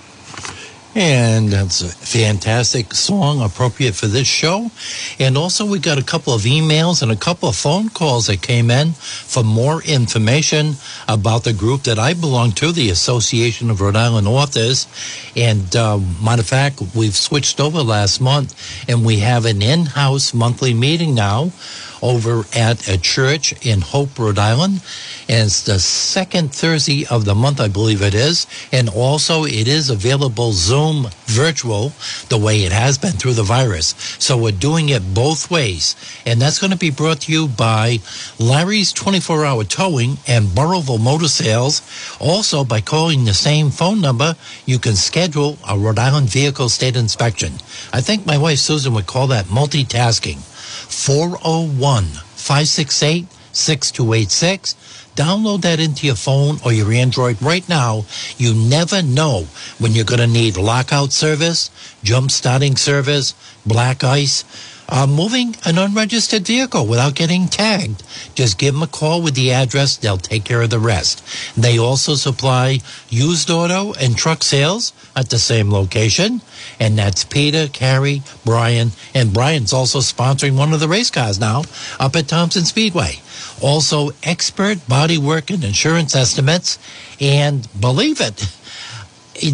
And 0.93 1.47
that's 1.47 1.81
a 1.81 1.87
fantastic 1.87 2.93
song, 2.93 3.41
appropriate 3.41 3.95
for 3.95 4.07
this 4.07 4.27
show. 4.27 4.71
And 5.19 5.37
also, 5.37 5.65
we 5.65 5.79
got 5.79 5.97
a 5.97 6.03
couple 6.03 6.33
of 6.33 6.41
emails 6.41 7.01
and 7.01 7.09
a 7.09 7.15
couple 7.15 7.47
of 7.47 7.55
phone 7.55 7.87
calls 7.87 8.27
that 8.27 8.41
came 8.41 8.69
in 8.69 8.91
for 8.91 9.41
more 9.41 9.81
information 9.83 10.73
about 11.07 11.45
the 11.45 11.53
group 11.53 11.83
that 11.83 11.97
I 11.97 12.13
belong 12.13 12.51
to, 12.53 12.73
the 12.73 12.89
Association 12.89 13.69
of 13.69 13.79
Rhode 13.79 13.95
Island 13.95 14.27
Authors. 14.27 14.85
And 15.33 15.73
uh, 15.77 15.97
matter 16.21 16.41
of 16.41 16.47
fact, 16.47 16.81
we've 16.93 17.15
switched 17.15 17.61
over 17.61 17.81
last 17.81 18.19
month, 18.19 18.53
and 18.89 19.05
we 19.05 19.19
have 19.19 19.45
an 19.45 19.61
in-house 19.61 20.33
monthly 20.33 20.73
meeting 20.73 21.15
now 21.15 21.53
over 22.01 22.45
at 22.55 22.87
a 22.87 22.97
church 22.97 23.53
in 23.65 23.81
Hope, 23.81 24.17
Rhode 24.17 24.39
Island. 24.39 24.81
And 25.29 25.47
it's 25.47 25.63
the 25.63 25.79
second 25.79 26.53
Thursday 26.53 27.05
of 27.05 27.25
the 27.25 27.35
month, 27.35 27.61
I 27.61 27.67
believe 27.67 28.01
it 28.01 28.13
is. 28.13 28.47
And 28.71 28.89
also, 28.89 29.45
it 29.45 29.67
is 29.67 29.89
available 29.89 30.51
Zoom 30.51 31.07
virtual 31.25 31.93
the 32.29 32.37
way 32.37 32.63
it 32.63 32.71
has 32.71 32.97
been 32.97 33.13
through 33.13 33.33
the 33.33 33.43
virus. 33.43 33.95
So 34.19 34.37
we're 34.37 34.51
doing 34.51 34.89
it 34.89 35.13
both 35.13 35.49
ways. 35.49 35.95
And 36.25 36.41
that's 36.41 36.59
going 36.59 36.71
to 36.71 36.77
be 36.77 36.91
brought 36.91 37.21
to 37.21 37.31
you 37.31 37.47
by 37.47 37.99
Larry's 38.39 38.91
24 38.93 39.45
hour 39.45 39.63
towing 39.63 40.17
and 40.27 40.47
Burrillville 40.47 40.99
Motor 40.99 41.27
Sales. 41.27 41.81
Also, 42.19 42.63
by 42.63 42.81
calling 42.81 43.25
the 43.25 43.33
same 43.33 43.69
phone 43.69 44.01
number, 44.01 44.35
you 44.65 44.79
can 44.79 44.95
schedule 44.95 45.57
a 45.67 45.77
Rhode 45.77 45.99
Island 45.99 46.29
vehicle 46.29 46.69
state 46.69 46.95
inspection. 46.95 47.53
I 47.93 48.01
think 48.01 48.25
my 48.25 48.37
wife 48.37 48.59
Susan 48.59 48.93
would 48.93 49.07
call 49.07 49.27
that 49.27 49.45
multitasking. 49.45 50.50
401 50.91 52.03
568 52.03 53.25
6286. 53.53 54.75
Download 55.15 55.61
that 55.61 55.79
into 55.79 56.05
your 56.05 56.15
phone 56.15 56.57
or 56.63 56.71
your 56.71 56.91
Android 56.91 57.41
right 57.41 57.67
now. 57.67 58.05
You 58.37 58.53
never 58.53 59.01
know 59.01 59.47
when 59.77 59.91
you're 59.93 60.05
going 60.05 60.21
to 60.21 60.27
need 60.27 60.57
lockout 60.57 61.11
service, 61.11 61.69
jump 62.03 62.31
starting 62.31 62.77
service, 62.77 63.33
black 63.65 64.03
ice, 64.03 64.45
uh, 64.91 65.07
moving 65.07 65.55
an 65.63 65.77
unregistered 65.77 66.45
vehicle 66.45 66.85
without 66.85 67.15
getting 67.15 67.47
tagged. 67.47 68.03
Just 68.35 68.59
give 68.59 68.73
them 68.73 68.83
a 68.83 68.87
call 68.87 69.21
with 69.21 69.35
the 69.35 69.53
address. 69.53 69.95
They'll 69.95 70.17
take 70.17 70.43
care 70.43 70.61
of 70.61 70.69
the 70.69 70.79
rest. 70.79 71.23
They 71.55 71.79
also 71.79 72.15
supply 72.15 72.79
used 73.09 73.49
auto 73.49 73.93
and 73.93 74.17
truck 74.17 74.43
sales 74.43 74.91
at 75.15 75.29
the 75.29 75.39
same 75.39 75.71
location. 75.71 76.41
And 76.79 76.97
that's 76.97 77.23
Peter, 77.23 77.67
Carrie, 77.69 78.21
Brian. 78.43 78.91
And 79.15 79.33
Brian's 79.33 79.71
also 79.71 79.99
sponsoring 79.99 80.57
one 80.57 80.73
of 80.73 80.81
the 80.81 80.89
race 80.89 81.09
cars 81.09 81.39
now 81.39 81.63
up 81.97 82.15
at 82.17 82.27
Thompson 82.27 82.65
Speedway. 82.65 83.21
Also, 83.61 84.09
expert 84.23 84.85
body 84.87 85.17
work 85.17 85.49
and 85.49 85.63
insurance 85.63 86.15
estimates. 86.15 86.77
And 87.21 87.67
believe 87.79 88.19
it, 88.19 88.45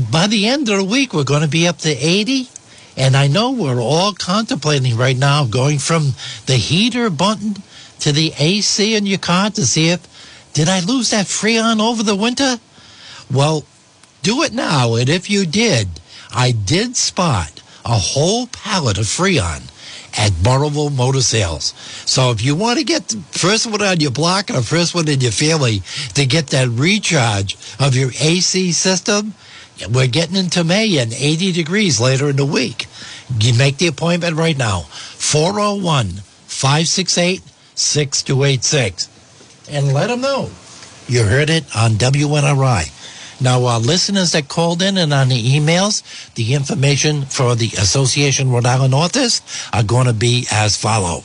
by 0.12 0.26
the 0.26 0.48
end 0.48 0.68
of 0.70 0.78
the 0.78 0.84
week, 0.84 1.14
we're 1.14 1.24
going 1.24 1.44
to 1.44 1.48
be 1.48 1.68
up 1.68 1.78
to 1.80 1.90
80. 1.90 2.50
And 2.98 3.16
I 3.16 3.28
know 3.28 3.52
we're 3.52 3.80
all 3.80 4.14
contemplating 4.14 4.98
right 4.98 5.16
now 5.16 5.46
going 5.46 5.78
from 5.78 6.14
the 6.48 6.56
heater 6.56 7.10
button 7.12 7.58
to 8.00 8.12
the 8.12 8.34
AC 8.40 8.96
in 8.96 9.06
your 9.06 9.20
car 9.20 9.52
to 9.52 9.66
see 9.66 9.90
if, 9.90 10.06
did 10.54 10.68
I 10.68 10.80
lose 10.80 11.12
that 11.12 11.28
Freon 11.28 11.80
over 11.80 12.02
the 12.02 12.16
winter? 12.16 12.58
Well, 13.32 13.64
do 14.24 14.42
it 14.42 14.52
now. 14.52 14.96
And 14.96 15.10
if 15.10 15.30
you 15.30 15.46
did, 15.46 15.88
I 16.34 16.52
did 16.52 16.98
spot 16.98 17.62
a 17.86 17.94
whole 17.94 18.48
pallet 18.48 18.98
of 18.98 19.06
Freon 19.06 19.72
at 20.18 20.32
Burrillville 20.44 20.90
Motor 20.90 21.22
Sales. 21.22 21.74
So 22.06 22.32
if 22.32 22.44
you 22.44 22.56
want 22.56 22.80
to 22.80 22.86
get 22.86 23.10
the 23.10 23.18
first 23.32 23.68
one 23.68 23.82
on 23.82 24.00
your 24.00 24.12
block 24.12 24.48
the 24.48 24.62
first 24.64 24.96
one 24.96 25.08
in 25.08 25.22
your 25.22 25.32
family 25.32 25.84
to 26.16 26.26
get 26.26 26.48
that 26.48 26.70
recharge 26.70 27.56
of 27.80 27.96
your 27.96 28.10
AC 28.20 28.72
system, 28.72 29.36
we're 29.90 30.08
getting 30.08 30.36
into 30.36 30.64
May 30.64 30.98
and 30.98 31.14
80 31.14 31.52
degrees 31.52 32.00
later 32.00 32.30
in 32.30 32.36
the 32.36 32.46
week. 32.46 32.88
You 33.40 33.54
make 33.58 33.78
the 33.78 33.88
appointment 33.88 34.36
right 34.36 34.58
now. 34.58 34.82
401 34.82 36.22
568 36.48 37.42
6286. 37.76 39.10
And 39.70 39.94
let 39.94 40.08
them 40.08 40.22
know 40.22 40.50
you 41.08 41.24
heard 41.24 41.50
it 41.50 41.64
on 41.76 41.92
WNRI. 41.92 42.92
Now, 43.40 43.66
uh, 43.66 43.80
listeners 43.80 44.32
that 44.32 44.48
called 44.48 44.82
in 44.82 44.98
and 44.98 45.14
on 45.14 45.30
the 45.30 45.42
emails, 45.42 46.02
the 46.34 46.54
information 46.54 47.24
for 47.24 47.56
the 47.56 47.68
Association 47.78 48.52
Rhode 48.52 48.66
Island 48.66 48.94
Authors 48.94 49.42
are 49.72 49.84
going 49.84 50.08
to 50.08 50.14
be 50.14 50.48
as 50.52 50.76
followed. 50.76 51.24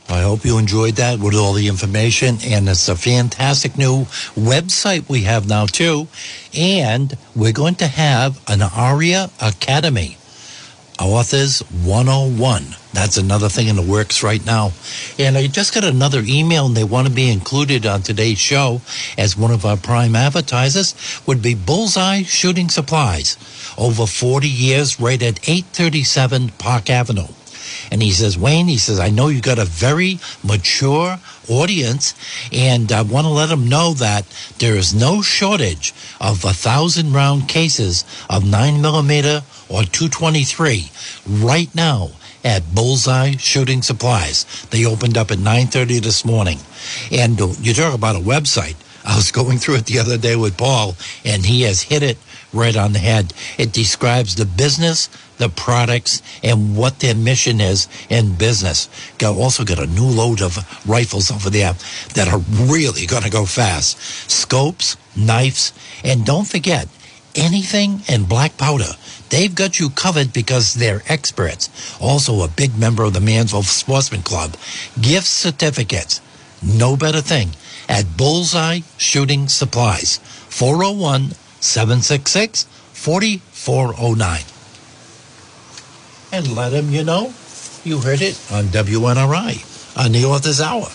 I 0.10 0.22
hope 0.22 0.46
you 0.46 0.58
enjoyed 0.58 0.96
that 0.96 1.20
with 1.20 1.36
all 1.36 1.54
the 1.54 1.68
information. 1.68 2.38
And 2.46 2.70
it's 2.70 2.88
a 2.88 2.96
fantastic 2.96 3.78
new 3.78 4.06
website 4.36 5.10
we 5.10 5.24
have 5.24 5.48
now, 5.48 5.66
too. 5.66 6.08
And 6.58 7.18
we're 7.36 7.52
going 7.52 7.76
to 7.76 7.88
have 7.88 8.40
an 8.48 8.62
ARIA 8.62 9.30
Academy. 9.42 10.18
Authors 11.00 11.60
101. 11.84 12.76
That's 12.94 13.18
another 13.18 13.50
thing 13.50 13.68
in 13.68 13.76
the 13.76 13.84
works 13.84 14.24
right 14.24 14.44
now. 14.44 14.72
And 15.20 15.38
I 15.38 15.46
just 15.46 15.76
got 15.76 15.84
another 15.84 16.24
email 16.26 16.66
and 16.66 16.76
they 16.76 16.84
want 16.84 17.08
to 17.08 17.14
be 17.14 17.30
included 17.30 17.86
on 17.86 18.02
today's 18.02 18.40
show 18.40 18.82
as 19.18 19.38
one 19.38 19.52
of 19.52 19.66
our 19.66 19.78
prime 19.78 20.16
advertisers 20.16 20.96
would 21.28 21.42
be 21.42 21.54
Bullseye 21.54 22.24
Shooting 22.24 22.70
Supplies. 22.70 23.38
Over 23.78 24.08
40 24.08 24.48
years, 24.48 25.00
right 25.00 25.22
at 25.22 25.48
837 25.48 26.50
Park 26.58 26.90
Avenue. 26.90 27.28
And 27.92 28.02
he 28.02 28.12
says, 28.12 28.38
Wayne, 28.38 28.68
he 28.68 28.78
says, 28.78 29.00
I 29.00 29.10
know 29.10 29.28
you 29.28 29.42
got 29.42 29.60
a 29.60 29.66
very 29.66 30.20
mature 30.44 31.20
audience, 31.50 32.14
and 32.52 32.92
I 32.92 33.02
want 33.02 33.26
to 33.26 33.32
let 33.32 33.50
them 33.50 33.70
know 33.70 33.94
that 33.94 34.26
there 34.60 34.76
is 34.76 34.94
no 34.94 35.22
shortage 35.22 35.94
of 36.20 36.44
a 36.44 36.54
thousand 36.54 37.14
round 37.14 37.48
cases 37.48 38.04
of 38.30 38.50
9 38.50 38.82
millimeter 38.82 39.44
or 39.70 39.84
223 39.84 40.90
right 41.28 41.74
now 41.74 42.10
at 42.44 42.74
Bullseye 42.74 43.36
Shooting 43.38 43.82
Supplies. 43.82 44.46
They 44.70 44.86
opened 44.86 45.18
up 45.18 45.32
at 45.32 45.38
9:30 45.38 46.02
this 46.02 46.24
morning. 46.24 46.60
And 47.12 47.42
uh, 47.42 47.48
you 47.60 47.74
talk 47.74 47.94
about 47.94 48.16
a 48.16 48.20
website. 48.20 48.76
I 49.06 49.16
was 49.16 49.32
going 49.40 49.58
through 49.58 49.76
it 49.76 49.86
the 49.86 50.00
other 50.00 50.18
day 50.18 50.36
with 50.36 50.58
Paul, 50.58 50.96
and 51.26 51.46
he 51.46 51.64
has 51.64 51.82
hit 51.82 52.04
it 52.04 52.18
right 52.54 52.76
on 52.76 52.94
the 52.94 53.00
head. 53.00 53.34
It 53.58 53.72
describes 53.72 54.36
the 54.36 54.46
business, 54.46 55.08
the 55.38 55.50
products, 55.50 56.22
and 56.44 56.76
what 56.76 57.00
their 57.00 57.16
mission 57.16 57.62
is 57.62 57.88
in 58.10 58.36
business. 58.36 58.90
Got 59.18 59.36
also 59.36 59.64
got 59.64 59.80
a 59.80 59.88
new 59.88 60.06
load 60.06 60.42
of 60.42 60.58
rifles 60.88 61.32
over 61.32 61.50
there 61.50 61.74
that 62.16 62.28
are 62.28 62.40
really 62.40 63.06
going 63.06 63.24
to 63.24 63.30
go 63.30 63.46
fast. 63.46 64.00
Scopes, 64.30 64.98
knives, 65.16 65.74
and 66.04 66.26
don't 66.26 66.48
forget 66.48 66.88
anything 67.36 68.02
in 68.10 68.26
black 68.26 68.58
powder. 68.58 68.94
They've 69.30 69.54
got 69.54 69.80
you 69.80 69.90
covered 69.90 70.34
because 70.34 70.74
they're 70.74 71.04
experts. 71.08 71.70
Also, 72.02 72.42
a 72.42 72.48
big 72.48 72.78
member 72.78 73.04
of 73.04 73.14
the 73.14 73.20
Manville 73.20 73.64
Sportsman 73.64 74.24
Club. 74.24 74.56
Gift 75.00 75.28
certificates. 75.28 76.22
No 76.64 76.98
better 76.98 77.22
thing 77.22 77.52
at 77.88 78.18
Bullseye 78.18 78.80
Shooting 78.98 79.48
Supplies. 79.48 80.18
401 80.50 81.34
766 81.60 82.64
4409. 82.94 84.42
And 86.32 86.56
let 86.56 86.70
them, 86.70 86.90
you 86.92 87.04
know, 87.04 87.34
you 87.84 88.00
heard 88.00 88.22
it 88.22 88.40
on 88.52 88.66
WNRI 88.66 89.98
on 89.98 90.12
the 90.12 90.26
Author's 90.26 90.62
Hour. 90.62 90.88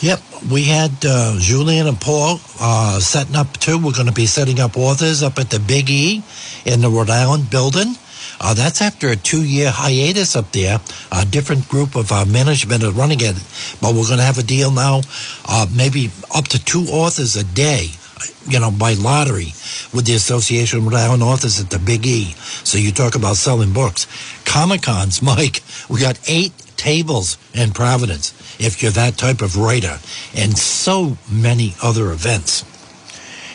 Yep, 0.00 0.20
we 0.50 0.64
had 0.64 0.92
uh, 1.04 1.36
Julian 1.38 1.86
and 1.86 2.00
Paul 2.00 2.40
uh, 2.58 3.00
setting 3.00 3.36
up 3.36 3.52
too. 3.58 3.76
We're 3.76 3.92
going 3.92 4.06
to 4.06 4.12
be 4.12 4.26
setting 4.26 4.58
up 4.58 4.78
authors 4.78 5.22
up 5.22 5.38
at 5.38 5.50
the 5.50 5.60
Big 5.60 5.90
E 5.90 6.22
in 6.64 6.80
the 6.80 6.88
Rhode 6.88 7.10
Island 7.10 7.50
building. 7.50 7.96
Uh, 8.40 8.54
that's 8.54 8.80
after 8.80 9.08
a 9.08 9.16
two-year 9.16 9.70
hiatus 9.70 10.34
up 10.34 10.52
there. 10.52 10.80
A 11.12 11.26
different 11.26 11.68
group 11.68 11.96
of 11.96 12.10
uh, 12.10 12.24
management 12.24 12.82
are 12.82 12.92
running 12.92 13.20
it, 13.20 13.36
but 13.82 13.94
we're 13.94 14.06
going 14.06 14.16
to 14.16 14.24
have 14.24 14.38
a 14.38 14.42
deal 14.42 14.70
now, 14.70 15.02
uh, 15.46 15.66
maybe 15.76 16.10
up 16.34 16.48
to 16.48 16.64
two 16.64 16.84
authors 16.84 17.36
a 17.36 17.44
day, 17.44 17.88
you 18.46 18.60
know, 18.60 18.70
by 18.70 18.94
lottery 18.94 19.52
with 19.92 20.06
the 20.06 20.14
Association 20.14 20.80
of 20.80 20.86
Rhode 20.86 21.22
Authors 21.22 21.60
at 21.60 21.70
the 21.70 21.78
Big 21.78 22.06
E. 22.06 22.32
So 22.64 22.78
you 22.78 22.92
talk 22.92 23.14
about 23.14 23.36
selling 23.36 23.72
books. 23.72 24.06
Comic 24.44 24.82
Cons, 24.82 25.22
Mike, 25.22 25.62
we 25.88 26.00
got 26.00 26.18
eight 26.28 26.52
tables 26.76 27.38
in 27.54 27.72
Providence 27.72 28.34
if 28.58 28.82
you're 28.82 28.92
that 28.92 29.16
type 29.16 29.42
of 29.42 29.56
writer, 29.56 29.98
and 30.36 30.56
so 30.56 31.16
many 31.30 31.74
other 31.82 32.12
events. 32.12 32.64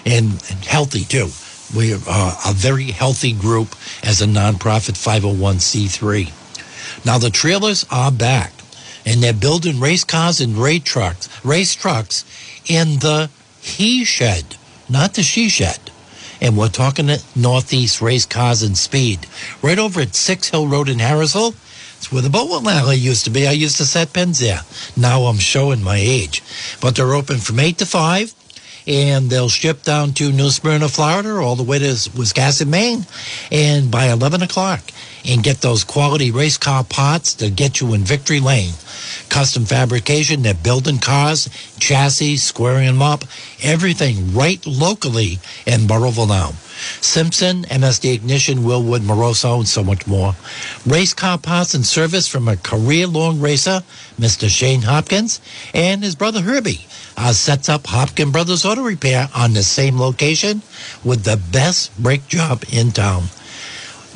And, 0.05 0.31
and 0.49 0.65
healthy 0.65 1.03
too. 1.03 1.29
We 1.75 1.93
are 1.93 1.99
uh, 2.07 2.41
a 2.47 2.53
very 2.53 2.85
healthy 2.85 3.33
group 3.33 3.75
as 4.03 4.21
a 4.21 4.25
nonprofit 4.25 4.93
501c3. 4.93 7.05
Now 7.05 7.17
the 7.17 7.29
trailers 7.29 7.85
are 7.91 8.11
back, 8.11 8.53
and 9.05 9.21
they're 9.21 9.33
building 9.33 9.79
race 9.79 10.03
cars 10.03 10.41
and 10.41 10.57
race 10.57 10.83
trucks, 10.83 11.45
race 11.45 11.73
trucks 11.73 12.25
in 12.67 12.99
the 12.99 13.29
he 13.65 14.05
shed, 14.05 14.57
not 14.87 15.15
the 15.15 15.23
she 15.23 15.49
shed. 15.49 15.79
And 16.39 16.55
we're 16.55 16.69
talking 16.69 17.09
at 17.09 17.25
Northeast 17.35 17.99
Race 17.99 18.25
Cars 18.25 18.61
and 18.61 18.77
Speed, 18.77 19.25
right 19.63 19.79
over 19.79 20.01
at 20.01 20.13
Six 20.13 20.49
Hill 20.49 20.67
Road 20.67 20.87
in 20.87 20.99
Harrisville. 20.99 21.55
It's 21.97 22.11
where 22.11 22.21
the 22.21 22.29
Boatwell 22.29 22.69
Alley 22.69 22.97
used 22.97 23.23
to 23.25 23.31
be. 23.31 23.47
I 23.47 23.53
used 23.53 23.77
to 23.77 23.85
set 23.85 24.13
pens 24.13 24.39
there. 24.39 24.61
Now 24.95 25.23
I'm 25.23 25.39
showing 25.39 25.81
my 25.81 25.97
age. 25.97 26.43
But 26.79 26.95
they're 26.95 27.15
open 27.15 27.37
from 27.39 27.59
8 27.59 27.79
to 27.79 27.85
5, 27.87 28.33
and 28.85 29.31
they'll 29.31 29.49
ship 29.49 29.81
down 29.81 30.13
to 30.13 30.31
New 30.31 30.51
Smyrna, 30.51 30.87
Florida, 30.87 31.37
all 31.37 31.55
the 31.55 31.63
way 31.63 31.79
to 31.79 32.09
Wisconsin, 32.15 32.69
Maine, 32.69 33.07
and 33.51 33.89
by 33.89 34.11
11 34.11 34.43
o'clock. 34.43 34.81
And 35.27 35.43
get 35.43 35.61
those 35.61 35.83
quality 35.83 36.29
race 36.29 36.57
car 36.57 36.83
parts 36.83 37.33
to 37.35 37.49
get 37.49 37.81
you 37.81 37.93
in 37.93 38.01
Victory 38.01 38.39
Lane. 38.39 38.73
Custom 39.29 39.65
fabrication, 39.65 40.43
they're 40.43 40.53
building 40.53 40.99
cars, 40.99 41.49
chassis, 41.79 42.37
squaring 42.37 42.85
them 42.85 43.01
up, 43.01 43.23
everything 43.61 44.33
right 44.33 44.65
locally 44.67 45.39
in 45.65 45.87
Burrillville 45.87 46.27
now. 46.27 46.51
Simpson, 47.01 47.63
MSD 47.63 48.13
Ignition, 48.13 48.59
Wilwood, 48.59 48.99
Moroso, 48.99 49.57
and 49.57 49.67
so 49.67 49.83
much 49.83 50.05
more. 50.05 50.35
Race 50.85 51.13
car 51.13 51.37
parts 51.37 51.73
and 51.73 51.85
service 51.85 52.27
from 52.27 52.47
a 52.47 52.57
career-long 52.57 53.39
racer, 53.39 53.81
Mr. 54.19 54.49
Shane 54.49 54.81
Hopkins, 54.81 55.39
and 55.73 56.03
his 56.03 56.15
brother 56.15 56.41
Herbie 56.41 56.85
uh, 57.17 57.33
sets 57.33 57.69
up 57.69 57.87
Hopkins 57.87 58.31
Brothers 58.31 58.65
Auto 58.65 58.83
Repair 58.83 59.29
on 59.33 59.53
the 59.53 59.63
same 59.63 59.99
location 59.99 60.61
with 61.03 61.23
the 61.23 61.37
best 61.51 61.97
brake 62.01 62.27
job 62.27 62.63
in 62.71 62.91
town. 62.91 63.23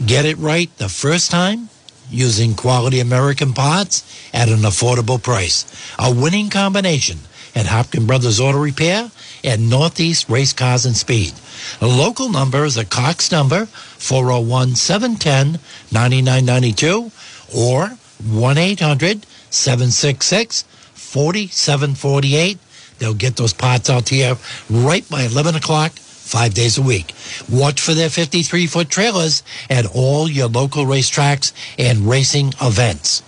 Get 0.05 0.25
it 0.25 0.37
right 0.37 0.69
the 0.77 0.87
first 0.87 1.29
time, 1.29 1.69
using 2.09 2.55
quality 2.55 3.01
American 3.01 3.53
parts 3.53 4.03
at 4.33 4.47
an 4.47 4.59
affordable 4.59 5.21
price. 5.21 5.65
A 5.99 6.13
winning 6.13 6.49
combination 6.49 7.19
at 7.53 7.65
Hopkins 7.65 8.05
Brothers 8.05 8.39
Auto 8.39 8.59
Repair 8.59 9.11
and 9.43 9.69
Northeast 9.69 10.29
Race 10.29 10.53
Cars 10.53 10.85
and 10.85 10.95
Speed. 10.95 11.33
The 11.79 11.87
local 11.87 12.29
number 12.29 12.63
is 12.63 12.77
a 12.77 12.85
Cox 12.85 13.31
number, 13.31 13.65
401 13.65 14.75
710 14.75 15.59
9992 15.91 17.11
or 17.53 17.89
1 18.31 18.57
800 18.57 19.25
766 19.49 20.63
4748. 20.93 22.57
They'll 22.99 23.13
get 23.13 23.35
those 23.35 23.53
parts 23.53 23.89
out 23.89 24.05
to 24.07 24.15
you 24.15 24.35
right 24.69 25.07
by 25.09 25.23
11 25.23 25.55
o'clock, 25.55 25.93
five 26.29 26.53
days 26.53 26.77
a 26.77 26.81
week. 26.81 27.13
Watch 27.49 27.81
for 27.81 27.93
their 27.95 28.09
53 28.09 28.67
foot 28.67 28.89
trailers 28.89 29.41
at 29.69 29.85
all 29.87 30.29
your 30.29 30.47
local 30.47 30.85
racetracks 30.85 31.51
and 31.79 32.07
racing 32.07 32.53
events. 32.61 33.23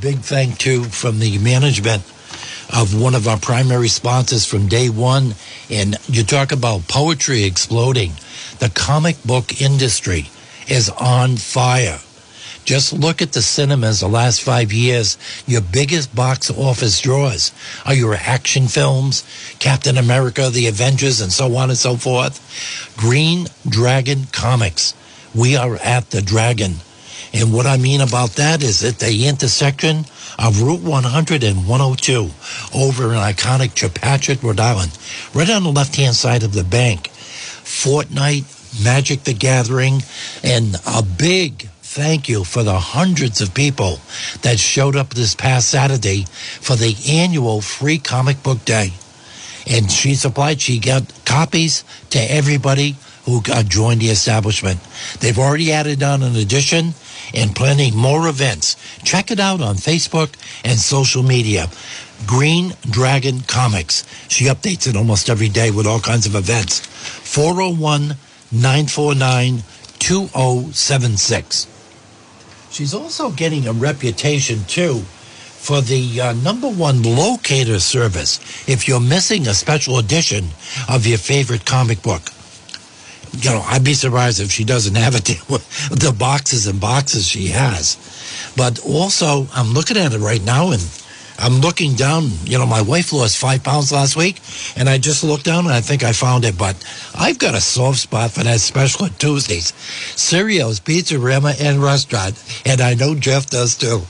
Big 0.00 0.18
thank 0.18 0.64
you 0.66 0.84
from 0.84 1.18
the 1.18 1.38
management 1.38 2.02
of 2.72 3.00
one 3.00 3.14
of 3.14 3.26
our 3.26 3.38
primary 3.38 3.88
sponsors 3.88 4.44
from 4.44 4.68
day 4.68 4.90
one. 4.90 5.34
And 5.70 5.96
you 6.08 6.22
talk 6.24 6.52
about 6.52 6.86
poetry 6.88 7.44
exploding. 7.44 8.12
The 8.58 8.70
comic 8.74 9.22
book 9.24 9.60
industry 9.60 10.28
is 10.68 10.90
on 10.90 11.36
fire. 11.36 12.00
Just 12.68 12.92
look 12.92 13.22
at 13.22 13.32
the 13.32 13.40
cinemas 13.40 14.00
the 14.00 14.08
last 14.08 14.42
five 14.42 14.74
years. 14.74 15.16
Your 15.46 15.62
biggest 15.62 16.14
box 16.14 16.50
office 16.50 17.00
draws 17.00 17.50
are 17.86 17.94
your 17.94 18.14
action 18.14 18.68
films, 18.68 19.24
Captain 19.58 19.96
America, 19.96 20.50
The 20.50 20.66
Avengers, 20.66 21.22
and 21.22 21.32
so 21.32 21.56
on 21.56 21.70
and 21.70 21.78
so 21.78 21.96
forth. 21.96 22.94
Green 22.94 23.46
Dragon 23.66 24.26
Comics. 24.32 24.92
We 25.34 25.56
are 25.56 25.76
at 25.76 26.10
the 26.10 26.20
Dragon. 26.20 26.74
And 27.32 27.54
what 27.54 27.64
I 27.64 27.78
mean 27.78 28.02
about 28.02 28.32
that 28.32 28.62
is 28.62 28.84
at 28.84 28.98
the 28.98 29.26
intersection 29.26 30.04
of 30.38 30.60
Route 30.60 30.82
100 30.82 31.42
and 31.44 31.66
102 31.66 32.28
over 32.74 33.14
in 33.14 33.18
iconic 33.18 33.72
Chepachet, 33.74 34.42
Rhode 34.42 34.60
Island, 34.60 34.98
right 35.32 35.48
on 35.48 35.62
the 35.62 35.72
left 35.72 35.96
hand 35.96 36.16
side 36.16 36.42
of 36.42 36.52
the 36.52 36.64
bank. 36.64 37.08
Fortnite, 37.64 38.84
Magic 38.84 39.24
the 39.24 39.32
Gathering, 39.32 40.02
and 40.44 40.76
a 40.86 41.02
big 41.02 41.70
thank 41.88 42.28
you 42.28 42.44
for 42.44 42.62
the 42.62 42.78
hundreds 42.78 43.40
of 43.40 43.54
people 43.54 43.98
that 44.42 44.58
showed 44.58 44.94
up 44.94 45.08
this 45.08 45.34
past 45.34 45.70
Saturday 45.70 46.26
for 46.60 46.76
the 46.76 46.94
annual 47.08 47.62
free 47.62 47.98
comic 47.98 48.42
book 48.42 48.62
day. 48.66 48.92
And 49.66 49.90
she 49.90 50.14
supplied, 50.14 50.60
she 50.60 50.80
got 50.80 51.10
copies 51.24 51.84
to 52.10 52.18
everybody 52.18 52.96
who 53.24 53.40
got 53.40 53.66
joined 53.66 54.02
the 54.02 54.10
establishment. 54.10 54.80
They've 55.20 55.38
already 55.38 55.72
added 55.72 56.02
on 56.02 56.22
an 56.22 56.36
edition 56.36 56.92
and 57.34 57.56
planning 57.56 57.96
more 57.96 58.28
events. 58.28 58.76
Check 59.02 59.30
it 59.30 59.40
out 59.40 59.62
on 59.62 59.76
Facebook 59.76 60.34
and 60.64 60.78
social 60.78 61.22
media. 61.22 61.68
Green 62.26 62.74
Dragon 62.82 63.40
Comics. 63.40 64.04
She 64.28 64.44
updates 64.44 64.86
it 64.86 64.96
almost 64.96 65.30
every 65.30 65.48
day 65.48 65.70
with 65.70 65.86
all 65.86 66.00
kinds 66.00 66.26
of 66.26 66.34
events. 66.34 66.80
401 66.80 68.14
949 68.52 69.62
2076. 69.98 71.77
She's 72.70 72.94
also 72.94 73.30
getting 73.30 73.66
a 73.66 73.72
reputation, 73.72 74.64
too, 74.64 75.00
for 75.00 75.80
the 75.80 76.20
uh, 76.20 76.32
number 76.34 76.68
one 76.68 77.02
locator 77.02 77.80
service 77.80 78.38
if 78.68 78.86
you're 78.86 79.00
missing 79.00 79.46
a 79.46 79.54
special 79.54 79.98
edition 79.98 80.48
of 80.88 81.06
your 81.06 81.18
favorite 81.18 81.66
comic 81.66 82.02
book 82.02 82.30
you 83.32 83.50
know, 83.50 83.60
I'd 83.66 83.84
be 83.84 83.94
surprised 83.94 84.40
if 84.40 84.50
she 84.50 84.64
doesn't 84.64 84.94
have 84.94 85.14
it. 85.14 85.24
the 85.90 86.14
boxes 86.16 86.66
and 86.66 86.80
boxes 86.80 87.26
she 87.26 87.48
has. 87.48 87.96
But 88.56 88.84
also, 88.84 89.46
I'm 89.54 89.72
looking 89.72 89.96
at 89.96 90.12
it 90.12 90.18
right 90.18 90.42
now 90.42 90.70
and 90.70 90.80
I'm 91.38 91.60
looking 91.60 91.94
down. 91.94 92.30
You 92.44 92.58
know, 92.58 92.66
my 92.66 92.82
wife 92.82 93.12
lost 93.12 93.38
five 93.38 93.62
pounds 93.62 93.92
last 93.92 94.16
week, 94.16 94.40
and 94.76 94.88
I 94.88 94.98
just 94.98 95.22
looked 95.22 95.44
down 95.44 95.66
and 95.66 95.74
I 95.74 95.80
think 95.80 96.02
I 96.02 96.12
found 96.12 96.44
it. 96.44 96.58
But 96.58 96.76
I've 97.14 97.38
got 97.38 97.54
a 97.54 97.60
soft 97.60 97.98
spot 97.98 98.32
for 98.32 98.42
that 98.42 98.60
special 98.60 99.06
at 99.06 99.18
Tuesdays. 99.18 99.72
Cerios 100.16 100.84
Pizza 100.84 101.18
Rama 101.18 101.54
and 101.60 101.82
Restaurant, 101.82 102.42
and 102.66 102.80
I 102.80 102.94
know 102.94 103.14
Jeff 103.14 103.46
does 103.46 103.76
too. 103.76 104.02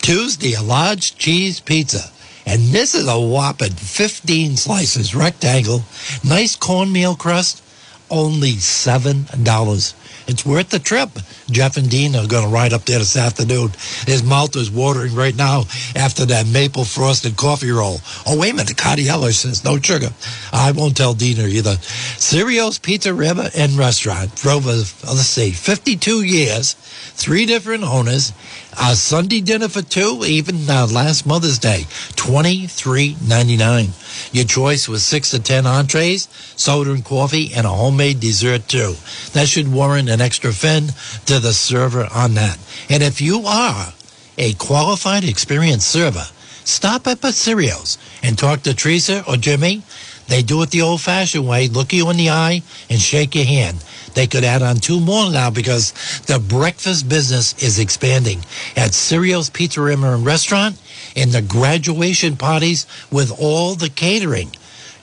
Tuesday, 0.00 0.54
a 0.54 0.62
large 0.62 1.16
cheese 1.16 1.58
pizza. 1.60 2.10
And 2.46 2.62
this 2.72 2.94
is 2.94 3.06
a 3.06 3.20
whopping 3.20 3.72
15 3.72 4.56
slices, 4.56 5.14
rectangle, 5.14 5.82
nice 6.24 6.56
cornmeal 6.56 7.14
crust, 7.14 7.62
only 8.10 8.52
seven 8.52 9.26
dollars. 9.42 9.94
It's 10.28 10.44
worth 10.44 10.68
the 10.68 10.78
trip. 10.78 11.08
Jeff 11.50 11.78
and 11.78 11.88
Dean 11.88 12.14
are 12.14 12.26
going 12.26 12.44
to 12.44 12.52
ride 12.52 12.74
up 12.74 12.84
there 12.84 12.98
this 12.98 13.16
afternoon. 13.16 13.70
His 14.06 14.22
mouth 14.22 14.54
is 14.56 14.70
watering 14.70 15.14
right 15.14 15.34
now 15.34 15.62
after 15.96 16.26
that 16.26 16.46
maple 16.46 16.84
frosted 16.84 17.34
coffee 17.34 17.70
roll. 17.70 18.00
Oh, 18.26 18.38
wait 18.38 18.52
a 18.52 18.56
minute. 18.56 18.76
Cardiella 18.76 19.32
says 19.32 19.64
no 19.64 19.80
sugar. 19.80 20.10
I 20.52 20.72
won't 20.72 20.98
tell 20.98 21.14
Dean 21.14 21.38
either. 21.40 21.76
Cerios 22.18 22.80
Pizza 22.80 23.14
Rama 23.14 23.48
and 23.56 23.72
Restaurant 23.72 24.30
for 24.38 24.54
let's 24.56 25.20
see, 25.20 25.50
52 25.50 26.22
years, 26.22 26.74
three 26.74 27.46
different 27.46 27.84
owners, 27.84 28.34
a 28.80 28.94
Sunday 28.94 29.40
dinner 29.40 29.68
for 29.68 29.82
two, 29.82 30.22
even 30.24 30.68
uh, 30.68 30.86
last 30.86 31.26
Mother's 31.26 31.58
Day, 31.58 31.86
twenty 32.16 32.66
three 32.66 33.16
ninety 33.26 33.56
nine. 33.56 33.88
Your 34.32 34.44
choice 34.44 34.88
was 34.88 35.04
six 35.04 35.30
to 35.30 35.40
ten 35.40 35.66
entrees, 35.66 36.28
soda 36.56 36.92
and 36.92 37.04
coffee, 37.04 37.52
and 37.54 37.66
a 37.66 37.70
homemade 37.70 38.20
dessert 38.20 38.68
too. 38.68 38.94
That 39.32 39.48
should 39.48 39.72
warrant 39.72 40.08
an 40.08 40.20
extra 40.20 40.52
fin 40.52 40.88
to 41.26 41.38
the 41.38 41.52
server 41.52 42.08
on 42.14 42.34
that. 42.34 42.58
And 42.88 43.02
if 43.02 43.20
you 43.20 43.44
are 43.46 43.92
a 44.36 44.54
qualified, 44.54 45.24
experienced 45.24 45.90
server, 45.90 46.26
stop 46.64 47.06
at 47.06 47.20
Pacerios 47.20 47.98
and 48.22 48.38
talk 48.38 48.62
to 48.62 48.74
Teresa 48.74 49.24
or 49.26 49.36
Jimmy. 49.36 49.82
They 50.28 50.42
do 50.42 50.62
it 50.62 50.70
the 50.70 50.82
old-fashioned 50.82 51.48
way: 51.48 51.68
look 51.68 51.92
you 51.92 52.10
in 52.10 52.18
the 52.18 52.30
eye 52.30 52.62
and 52.90 53.00
shake 53.00 53.34
your 53.34 53.46
hand. 53.46 53.82
They 54.18 54.26
could 54.26 54.42
add 54.42 54.62
on 54.62 54.78
two 54.78 54.98
more 54.98 55.30
now 55.30 55.48
because 55.48 55.92
the 56.22 56.40
breakfast 56.40 57.08
business 57.08 57.54
is 57.62 57.78
expanding 57.78 58.40
at 58.74 58.90
Cerios 58.90 59.52
Pizza 59.52 59.80
and 59.84 60.26
Restaurant 60.26 60.76
and 61.14 61.30
the 61.30 61.40
graduation 61.40 62.36
parties 62.36 62.84
with 63.12 63.30
all 63.38 63.76
the 63.76 63.88
catering. 63.88 64.50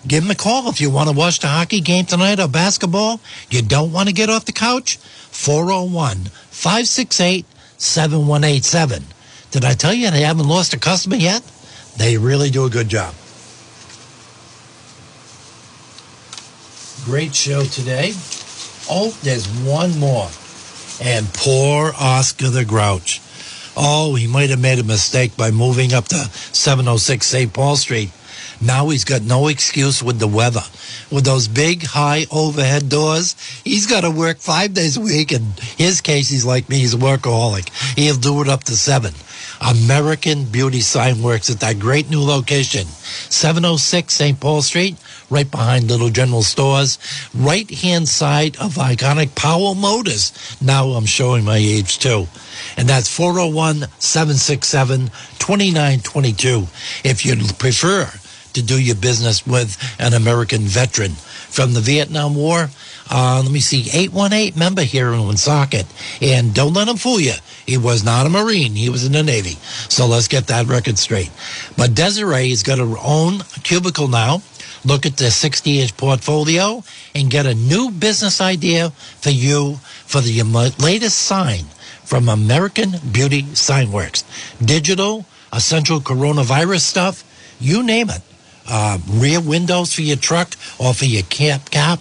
Give 0.05 0.21
them 0.21 0.31
a 0.31 0.35
call 0.35 0.67
if 0.67 0.81
you 0.81 0.89
want 0.89 1.07
to 1.07 1.15
watch 1.15 1.39
the 1.39 1.47
hockey 1.47 1.79
game 1.79 2.03
tonight 2.03 2.41
or 2.41 2.49
basketball. 2.49 3.21
You 3.49 3.61
don't 3.61 3.93
want 3.93 4.09
to 4.09 4.13
get 4.13 4.29
off 4.29 4.43
the 4.43 4.51
couch? 4.51 4.97
401 4.97 6.25
568 6.51 7.45
7187. 7.77 9.01
Did 9.51 9.63
I 9.63 9.75
tell 9.75 9.93
you 9.93 10.11
they 10.11 10.23
haven't 10.23 10.49
lost 10.49 10.73
a 10.73 10.77
customer 10.77 11.15
yet? 11.15 11.41
They 11.95 12.17
really 12.17 12.49
do 12.49 12.65
a 12.65 12.69
good 12.69 12.89
job. 12.89 13.15
Great 17.05 17.33
show 17.33 17.63
today. 17.63 18.13
Oh, 18.89 19.15
there's 19.23 19.47
one 19.47 19.97
more. 19.99 20.29
And 21.01 21.27
poor 21.33 21.91
Oscar 21.99 22.49
the 22.49 22.65
Grouch. 22.65 23.21
Oh, 23.75 24.15
he 24.15 24.27
might 24.27 24.51
have 24.51 24.61
made 24.61 24.79
a 24.79 24.83
mistake 24.83 25.35
by 25.35 25.51
moving 25.51 25.93
up 25.93 26.07
to 26.09 26.15
706 26.15 27.25
St. 27.25 27.53
Paul 27.53 27.75
Street. 27.75 28.11
Now 28.61 28.89
he's 28.89 29.03
got 29.03 29.21
no 29.21 29.47
excuse 29.47 30.01
with 30.01 30.19
the 30.19 30.27
weather. 30.27 30.63
With 31.11 31.25
those 31.25 31.47
big, 31.47 31.83
high 31.83 32.25
overhead 32.31 32.87
doors, 32.89 33.35
he's 33.63 33.85
got 33.85 34.01
to 34.01 34.09
work 34.09 34.37
five 34.37 34.73
days 34.73 34.97
a 34.97 35.01
week. 35.01 35.31
In 35.31 35.43
his 35.77 35.99
case, 36.01 36.29
he's 36.29 36.45
like 36.45 36.69
me, 36.69 36.79
he's 36.79 36.93
a 36.93 36.97
workaholic. 36.97 37.69
He'll 37.97 38.15
do 38.15 38.41
it 38.41 38.47
up 38.47 38.63
to 38.65 38.77
seven. 38.77 39.13
American 39.61 40.45
Beauty 40.45 40.81
Sign 40.81 41.21
Works 41.21 41.49
at 41.49 41.59
that 41.61 41.79
great 41.79 42.09
new 42.09 42.21
location, 42.21 42.85
706 42.85 44.13
St. 44.13 44.39
Paul 44.39 44.61
Street, 44.61 44.97
right 45.29 45.49
behind 45.49 45.89
Little 45.89 46.09
General 46.09 46.43
Stores, 46.43 46.97
right 47.33 47.69
hand 47.69 48.07
side 48.07 48.57
of 48.57 48.75
iconic 48.75 49.35
Powell 49.35 49.75
Motors. 49.75 50.31
Now 50.61 50.89
I'm 50.89 51.05
showing 51.05 51.43
my 51.43 51.57
age 51.57 51.99
too. 51.99 52.27
And 52.77 52.87
that's 52.87 53.13
401 53.13 53.87
767 53.99 55.07
2922 55.39 56.67
if 57.03 57.25
you 57.25 57.35
prefer 57.57 58.11
to 58.53 58.61
do 58.61 58.81
your 58.81 58.95
business 58.95 59.45
with 59.45 59.77
an 59.99 60.13
American 60.13 60.61
veteran 60.61 61.11
from 61.11 61.73
the 61.73 61.81
Vietnam 61.81 62.35
War. 62.35 62.69
Uh, 63.09 63.41
let 63.43 63.51
me 63.51 63.59
see, 63.59 63.89
818 63.93 64.57
member 64.57 64.81
here 64.81 65.13
in 65.13 65.19
Woonsocket. 65.19 65.85
And 66.21 66.53
don't 66.53 66.73
let 66.73 66.87
him 66.87 66.97
fool 66.97 67.19
you. 67.19 67.33
He 67.65 67.77
was 67.77 68.03
not 68.03 68.25
a 68.25 68.29
Marine. 68.29 68.73
He 68.73 68.89
was 68.89 69.05
in 69.05 69.11
the 69.11 69.23
Navy. 69.23 69.57
So 69.89 70.07
let's 70.07 70.27
get 70.27 70.47
that 70.47 70.67
record 70.67 70.97
straight. 70.97 71.31
But 71.77 71.93
Desiree 71.93 72.49
has 72.49 72.63
got 72.63 72.79
her 72.79 72.95
own 73.03 73.41
cubicle 73.63 74.07
now. 74.07 74.41
Look 74.85 75.05
at 75.05 75.17
the 75.17 75.31
60 75.31 75.81
inch 75.81 75.97
portfolio 75.97 76.83
and 77.15 77.31
get 77.31 77.45
a 77.45 77.55
new 77.55 77.89
business 77.89 78.39
idea 78.39 78.91
for 78.91 79.31
you 79.31 79.79
for 80.05 80.21
the 80.21 80.43
latest 80.79 81.17
sign 81.19 81.65
from 82.03 82.29
American 82.29 82.95
Beauty 83.11 83.43
Sign 83.55 83.91
Works. 83.91 84.23
Digital, 84.63 85.25
essential 85.51 85.99
coronavirus 85.99 86.81
stuff, 86.81 87.23
you 87.59 87.81
name 87.81 88.09
it. 88.09 88.21
Uh, 88.69 88.99
rear 89.09 89.41
windows 89.41 89.93
for 89.93 90.01
your 90.01 90.17
truck 90.17 90.55
or 90.79 90.93
for 90.93 91.05
your 91.05 91.23
camp 91.23 91.69
cap, 91.71 91.99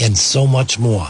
and 0.00 0.16
so 0.16 0.46
much 0.46 0.78
more. 0.78 1.08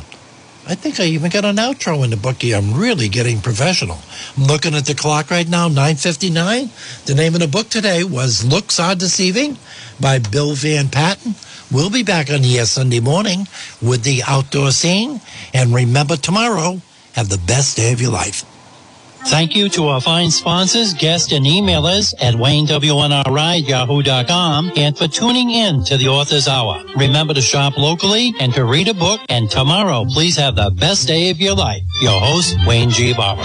I 0.71 0.75
think 0.75 1.01
I 1.01 1.05
even 1.05 1.31
got 1.31 1.47
an 1.47 1.57
outro 1.57 2.05
in 2.05 2.11
the 2.11 2.19
bookie. 2.19 2.55
I'm 2.55 2.75
really 2.75 3.09
getting 3.09 3.41
professional. 3.41 3.97
I'm 4.37 4.45
looking 4.45 4.75
at 4.75 4.85
the 4.85 4.95
clock 4.95 5.31
right 5.31 5.49
now, 5.49 5.71
9.59. 5.71 7.07
The 7.07 7.15
name 7.15 7.33
of 7.33 7.41
the 7.41 7.49
book 7.49 7.71
today 7.71 8.05
was 8.05 8.45
Looks 8.45 8.79
Are 8.79 8.95
Deceiving 8.95 9.57
by 9.99 10.19
Bill 10.19 10.53
Van 10.53 10.91
Patten. 10.91 11.37
We'll 11.73 11.89
be 11.89 12.03
back 12.03 12.31
on 12.31 12.45
air 12.45 12.67
Sunday 12.67 13.01
morning 13.01 13.49
with 13.81 14.03
the 14.03 14.23
outdoor 14.29 14.73
scene. 14.73 15.23
And 15.55 15.75
remember 15.75 16.17
tomorrow, 16.17 16.83
have 17.15 17.31
the 17.31 17.39
best 17.39 17.79
day 17.79 17.95
of 17.95 18.03
your 18.03 18.13
life. 18.13 18.45
Thank 19.27 19.55
you 19.55 19.69
to 19.71 19.89
our 19.89 20.01
fine 20.01 20.31
sponsors, 20.31 20.95
guests, 20.95 21.33
and 21.33 21.45
emailers 21.45 22.15
at 22.21 22.35
WayneWNRI 22.35 23.69
yahoo.com 23.69 24.73
and 24.77 24.97
for 24.97 25.09
tuning 25.09 25.51
in 25.51 25.85
to 25.85 25.97
the 25.97 26.09
Author's 26.09 26.49
Hour. 26.49 26.83
Remember 26.97 27.35
to 27.35 27.43
shop 27.43 27.77
locally 27.77 28.33
and 28.41 28.55
to 28.55 28.65
read 28.65 28.89
a 28.89 28.95
book. 28.95 29.21
And 29.29 29.51
tomorrow, 29.51 30.05
please 30.07 30.37
have 30.37 30.57
the 30.57 30.71
best 30.71 31.07
day 31.07 31.31
of 31.31 31.41
your 31.41 31.55
life. 31.55 31.83
Your 32.01 32.19
host, 32.21 32.57
Wayne 32.67 32.91
G. 32.91 33.13
Barber. 33.13 33.43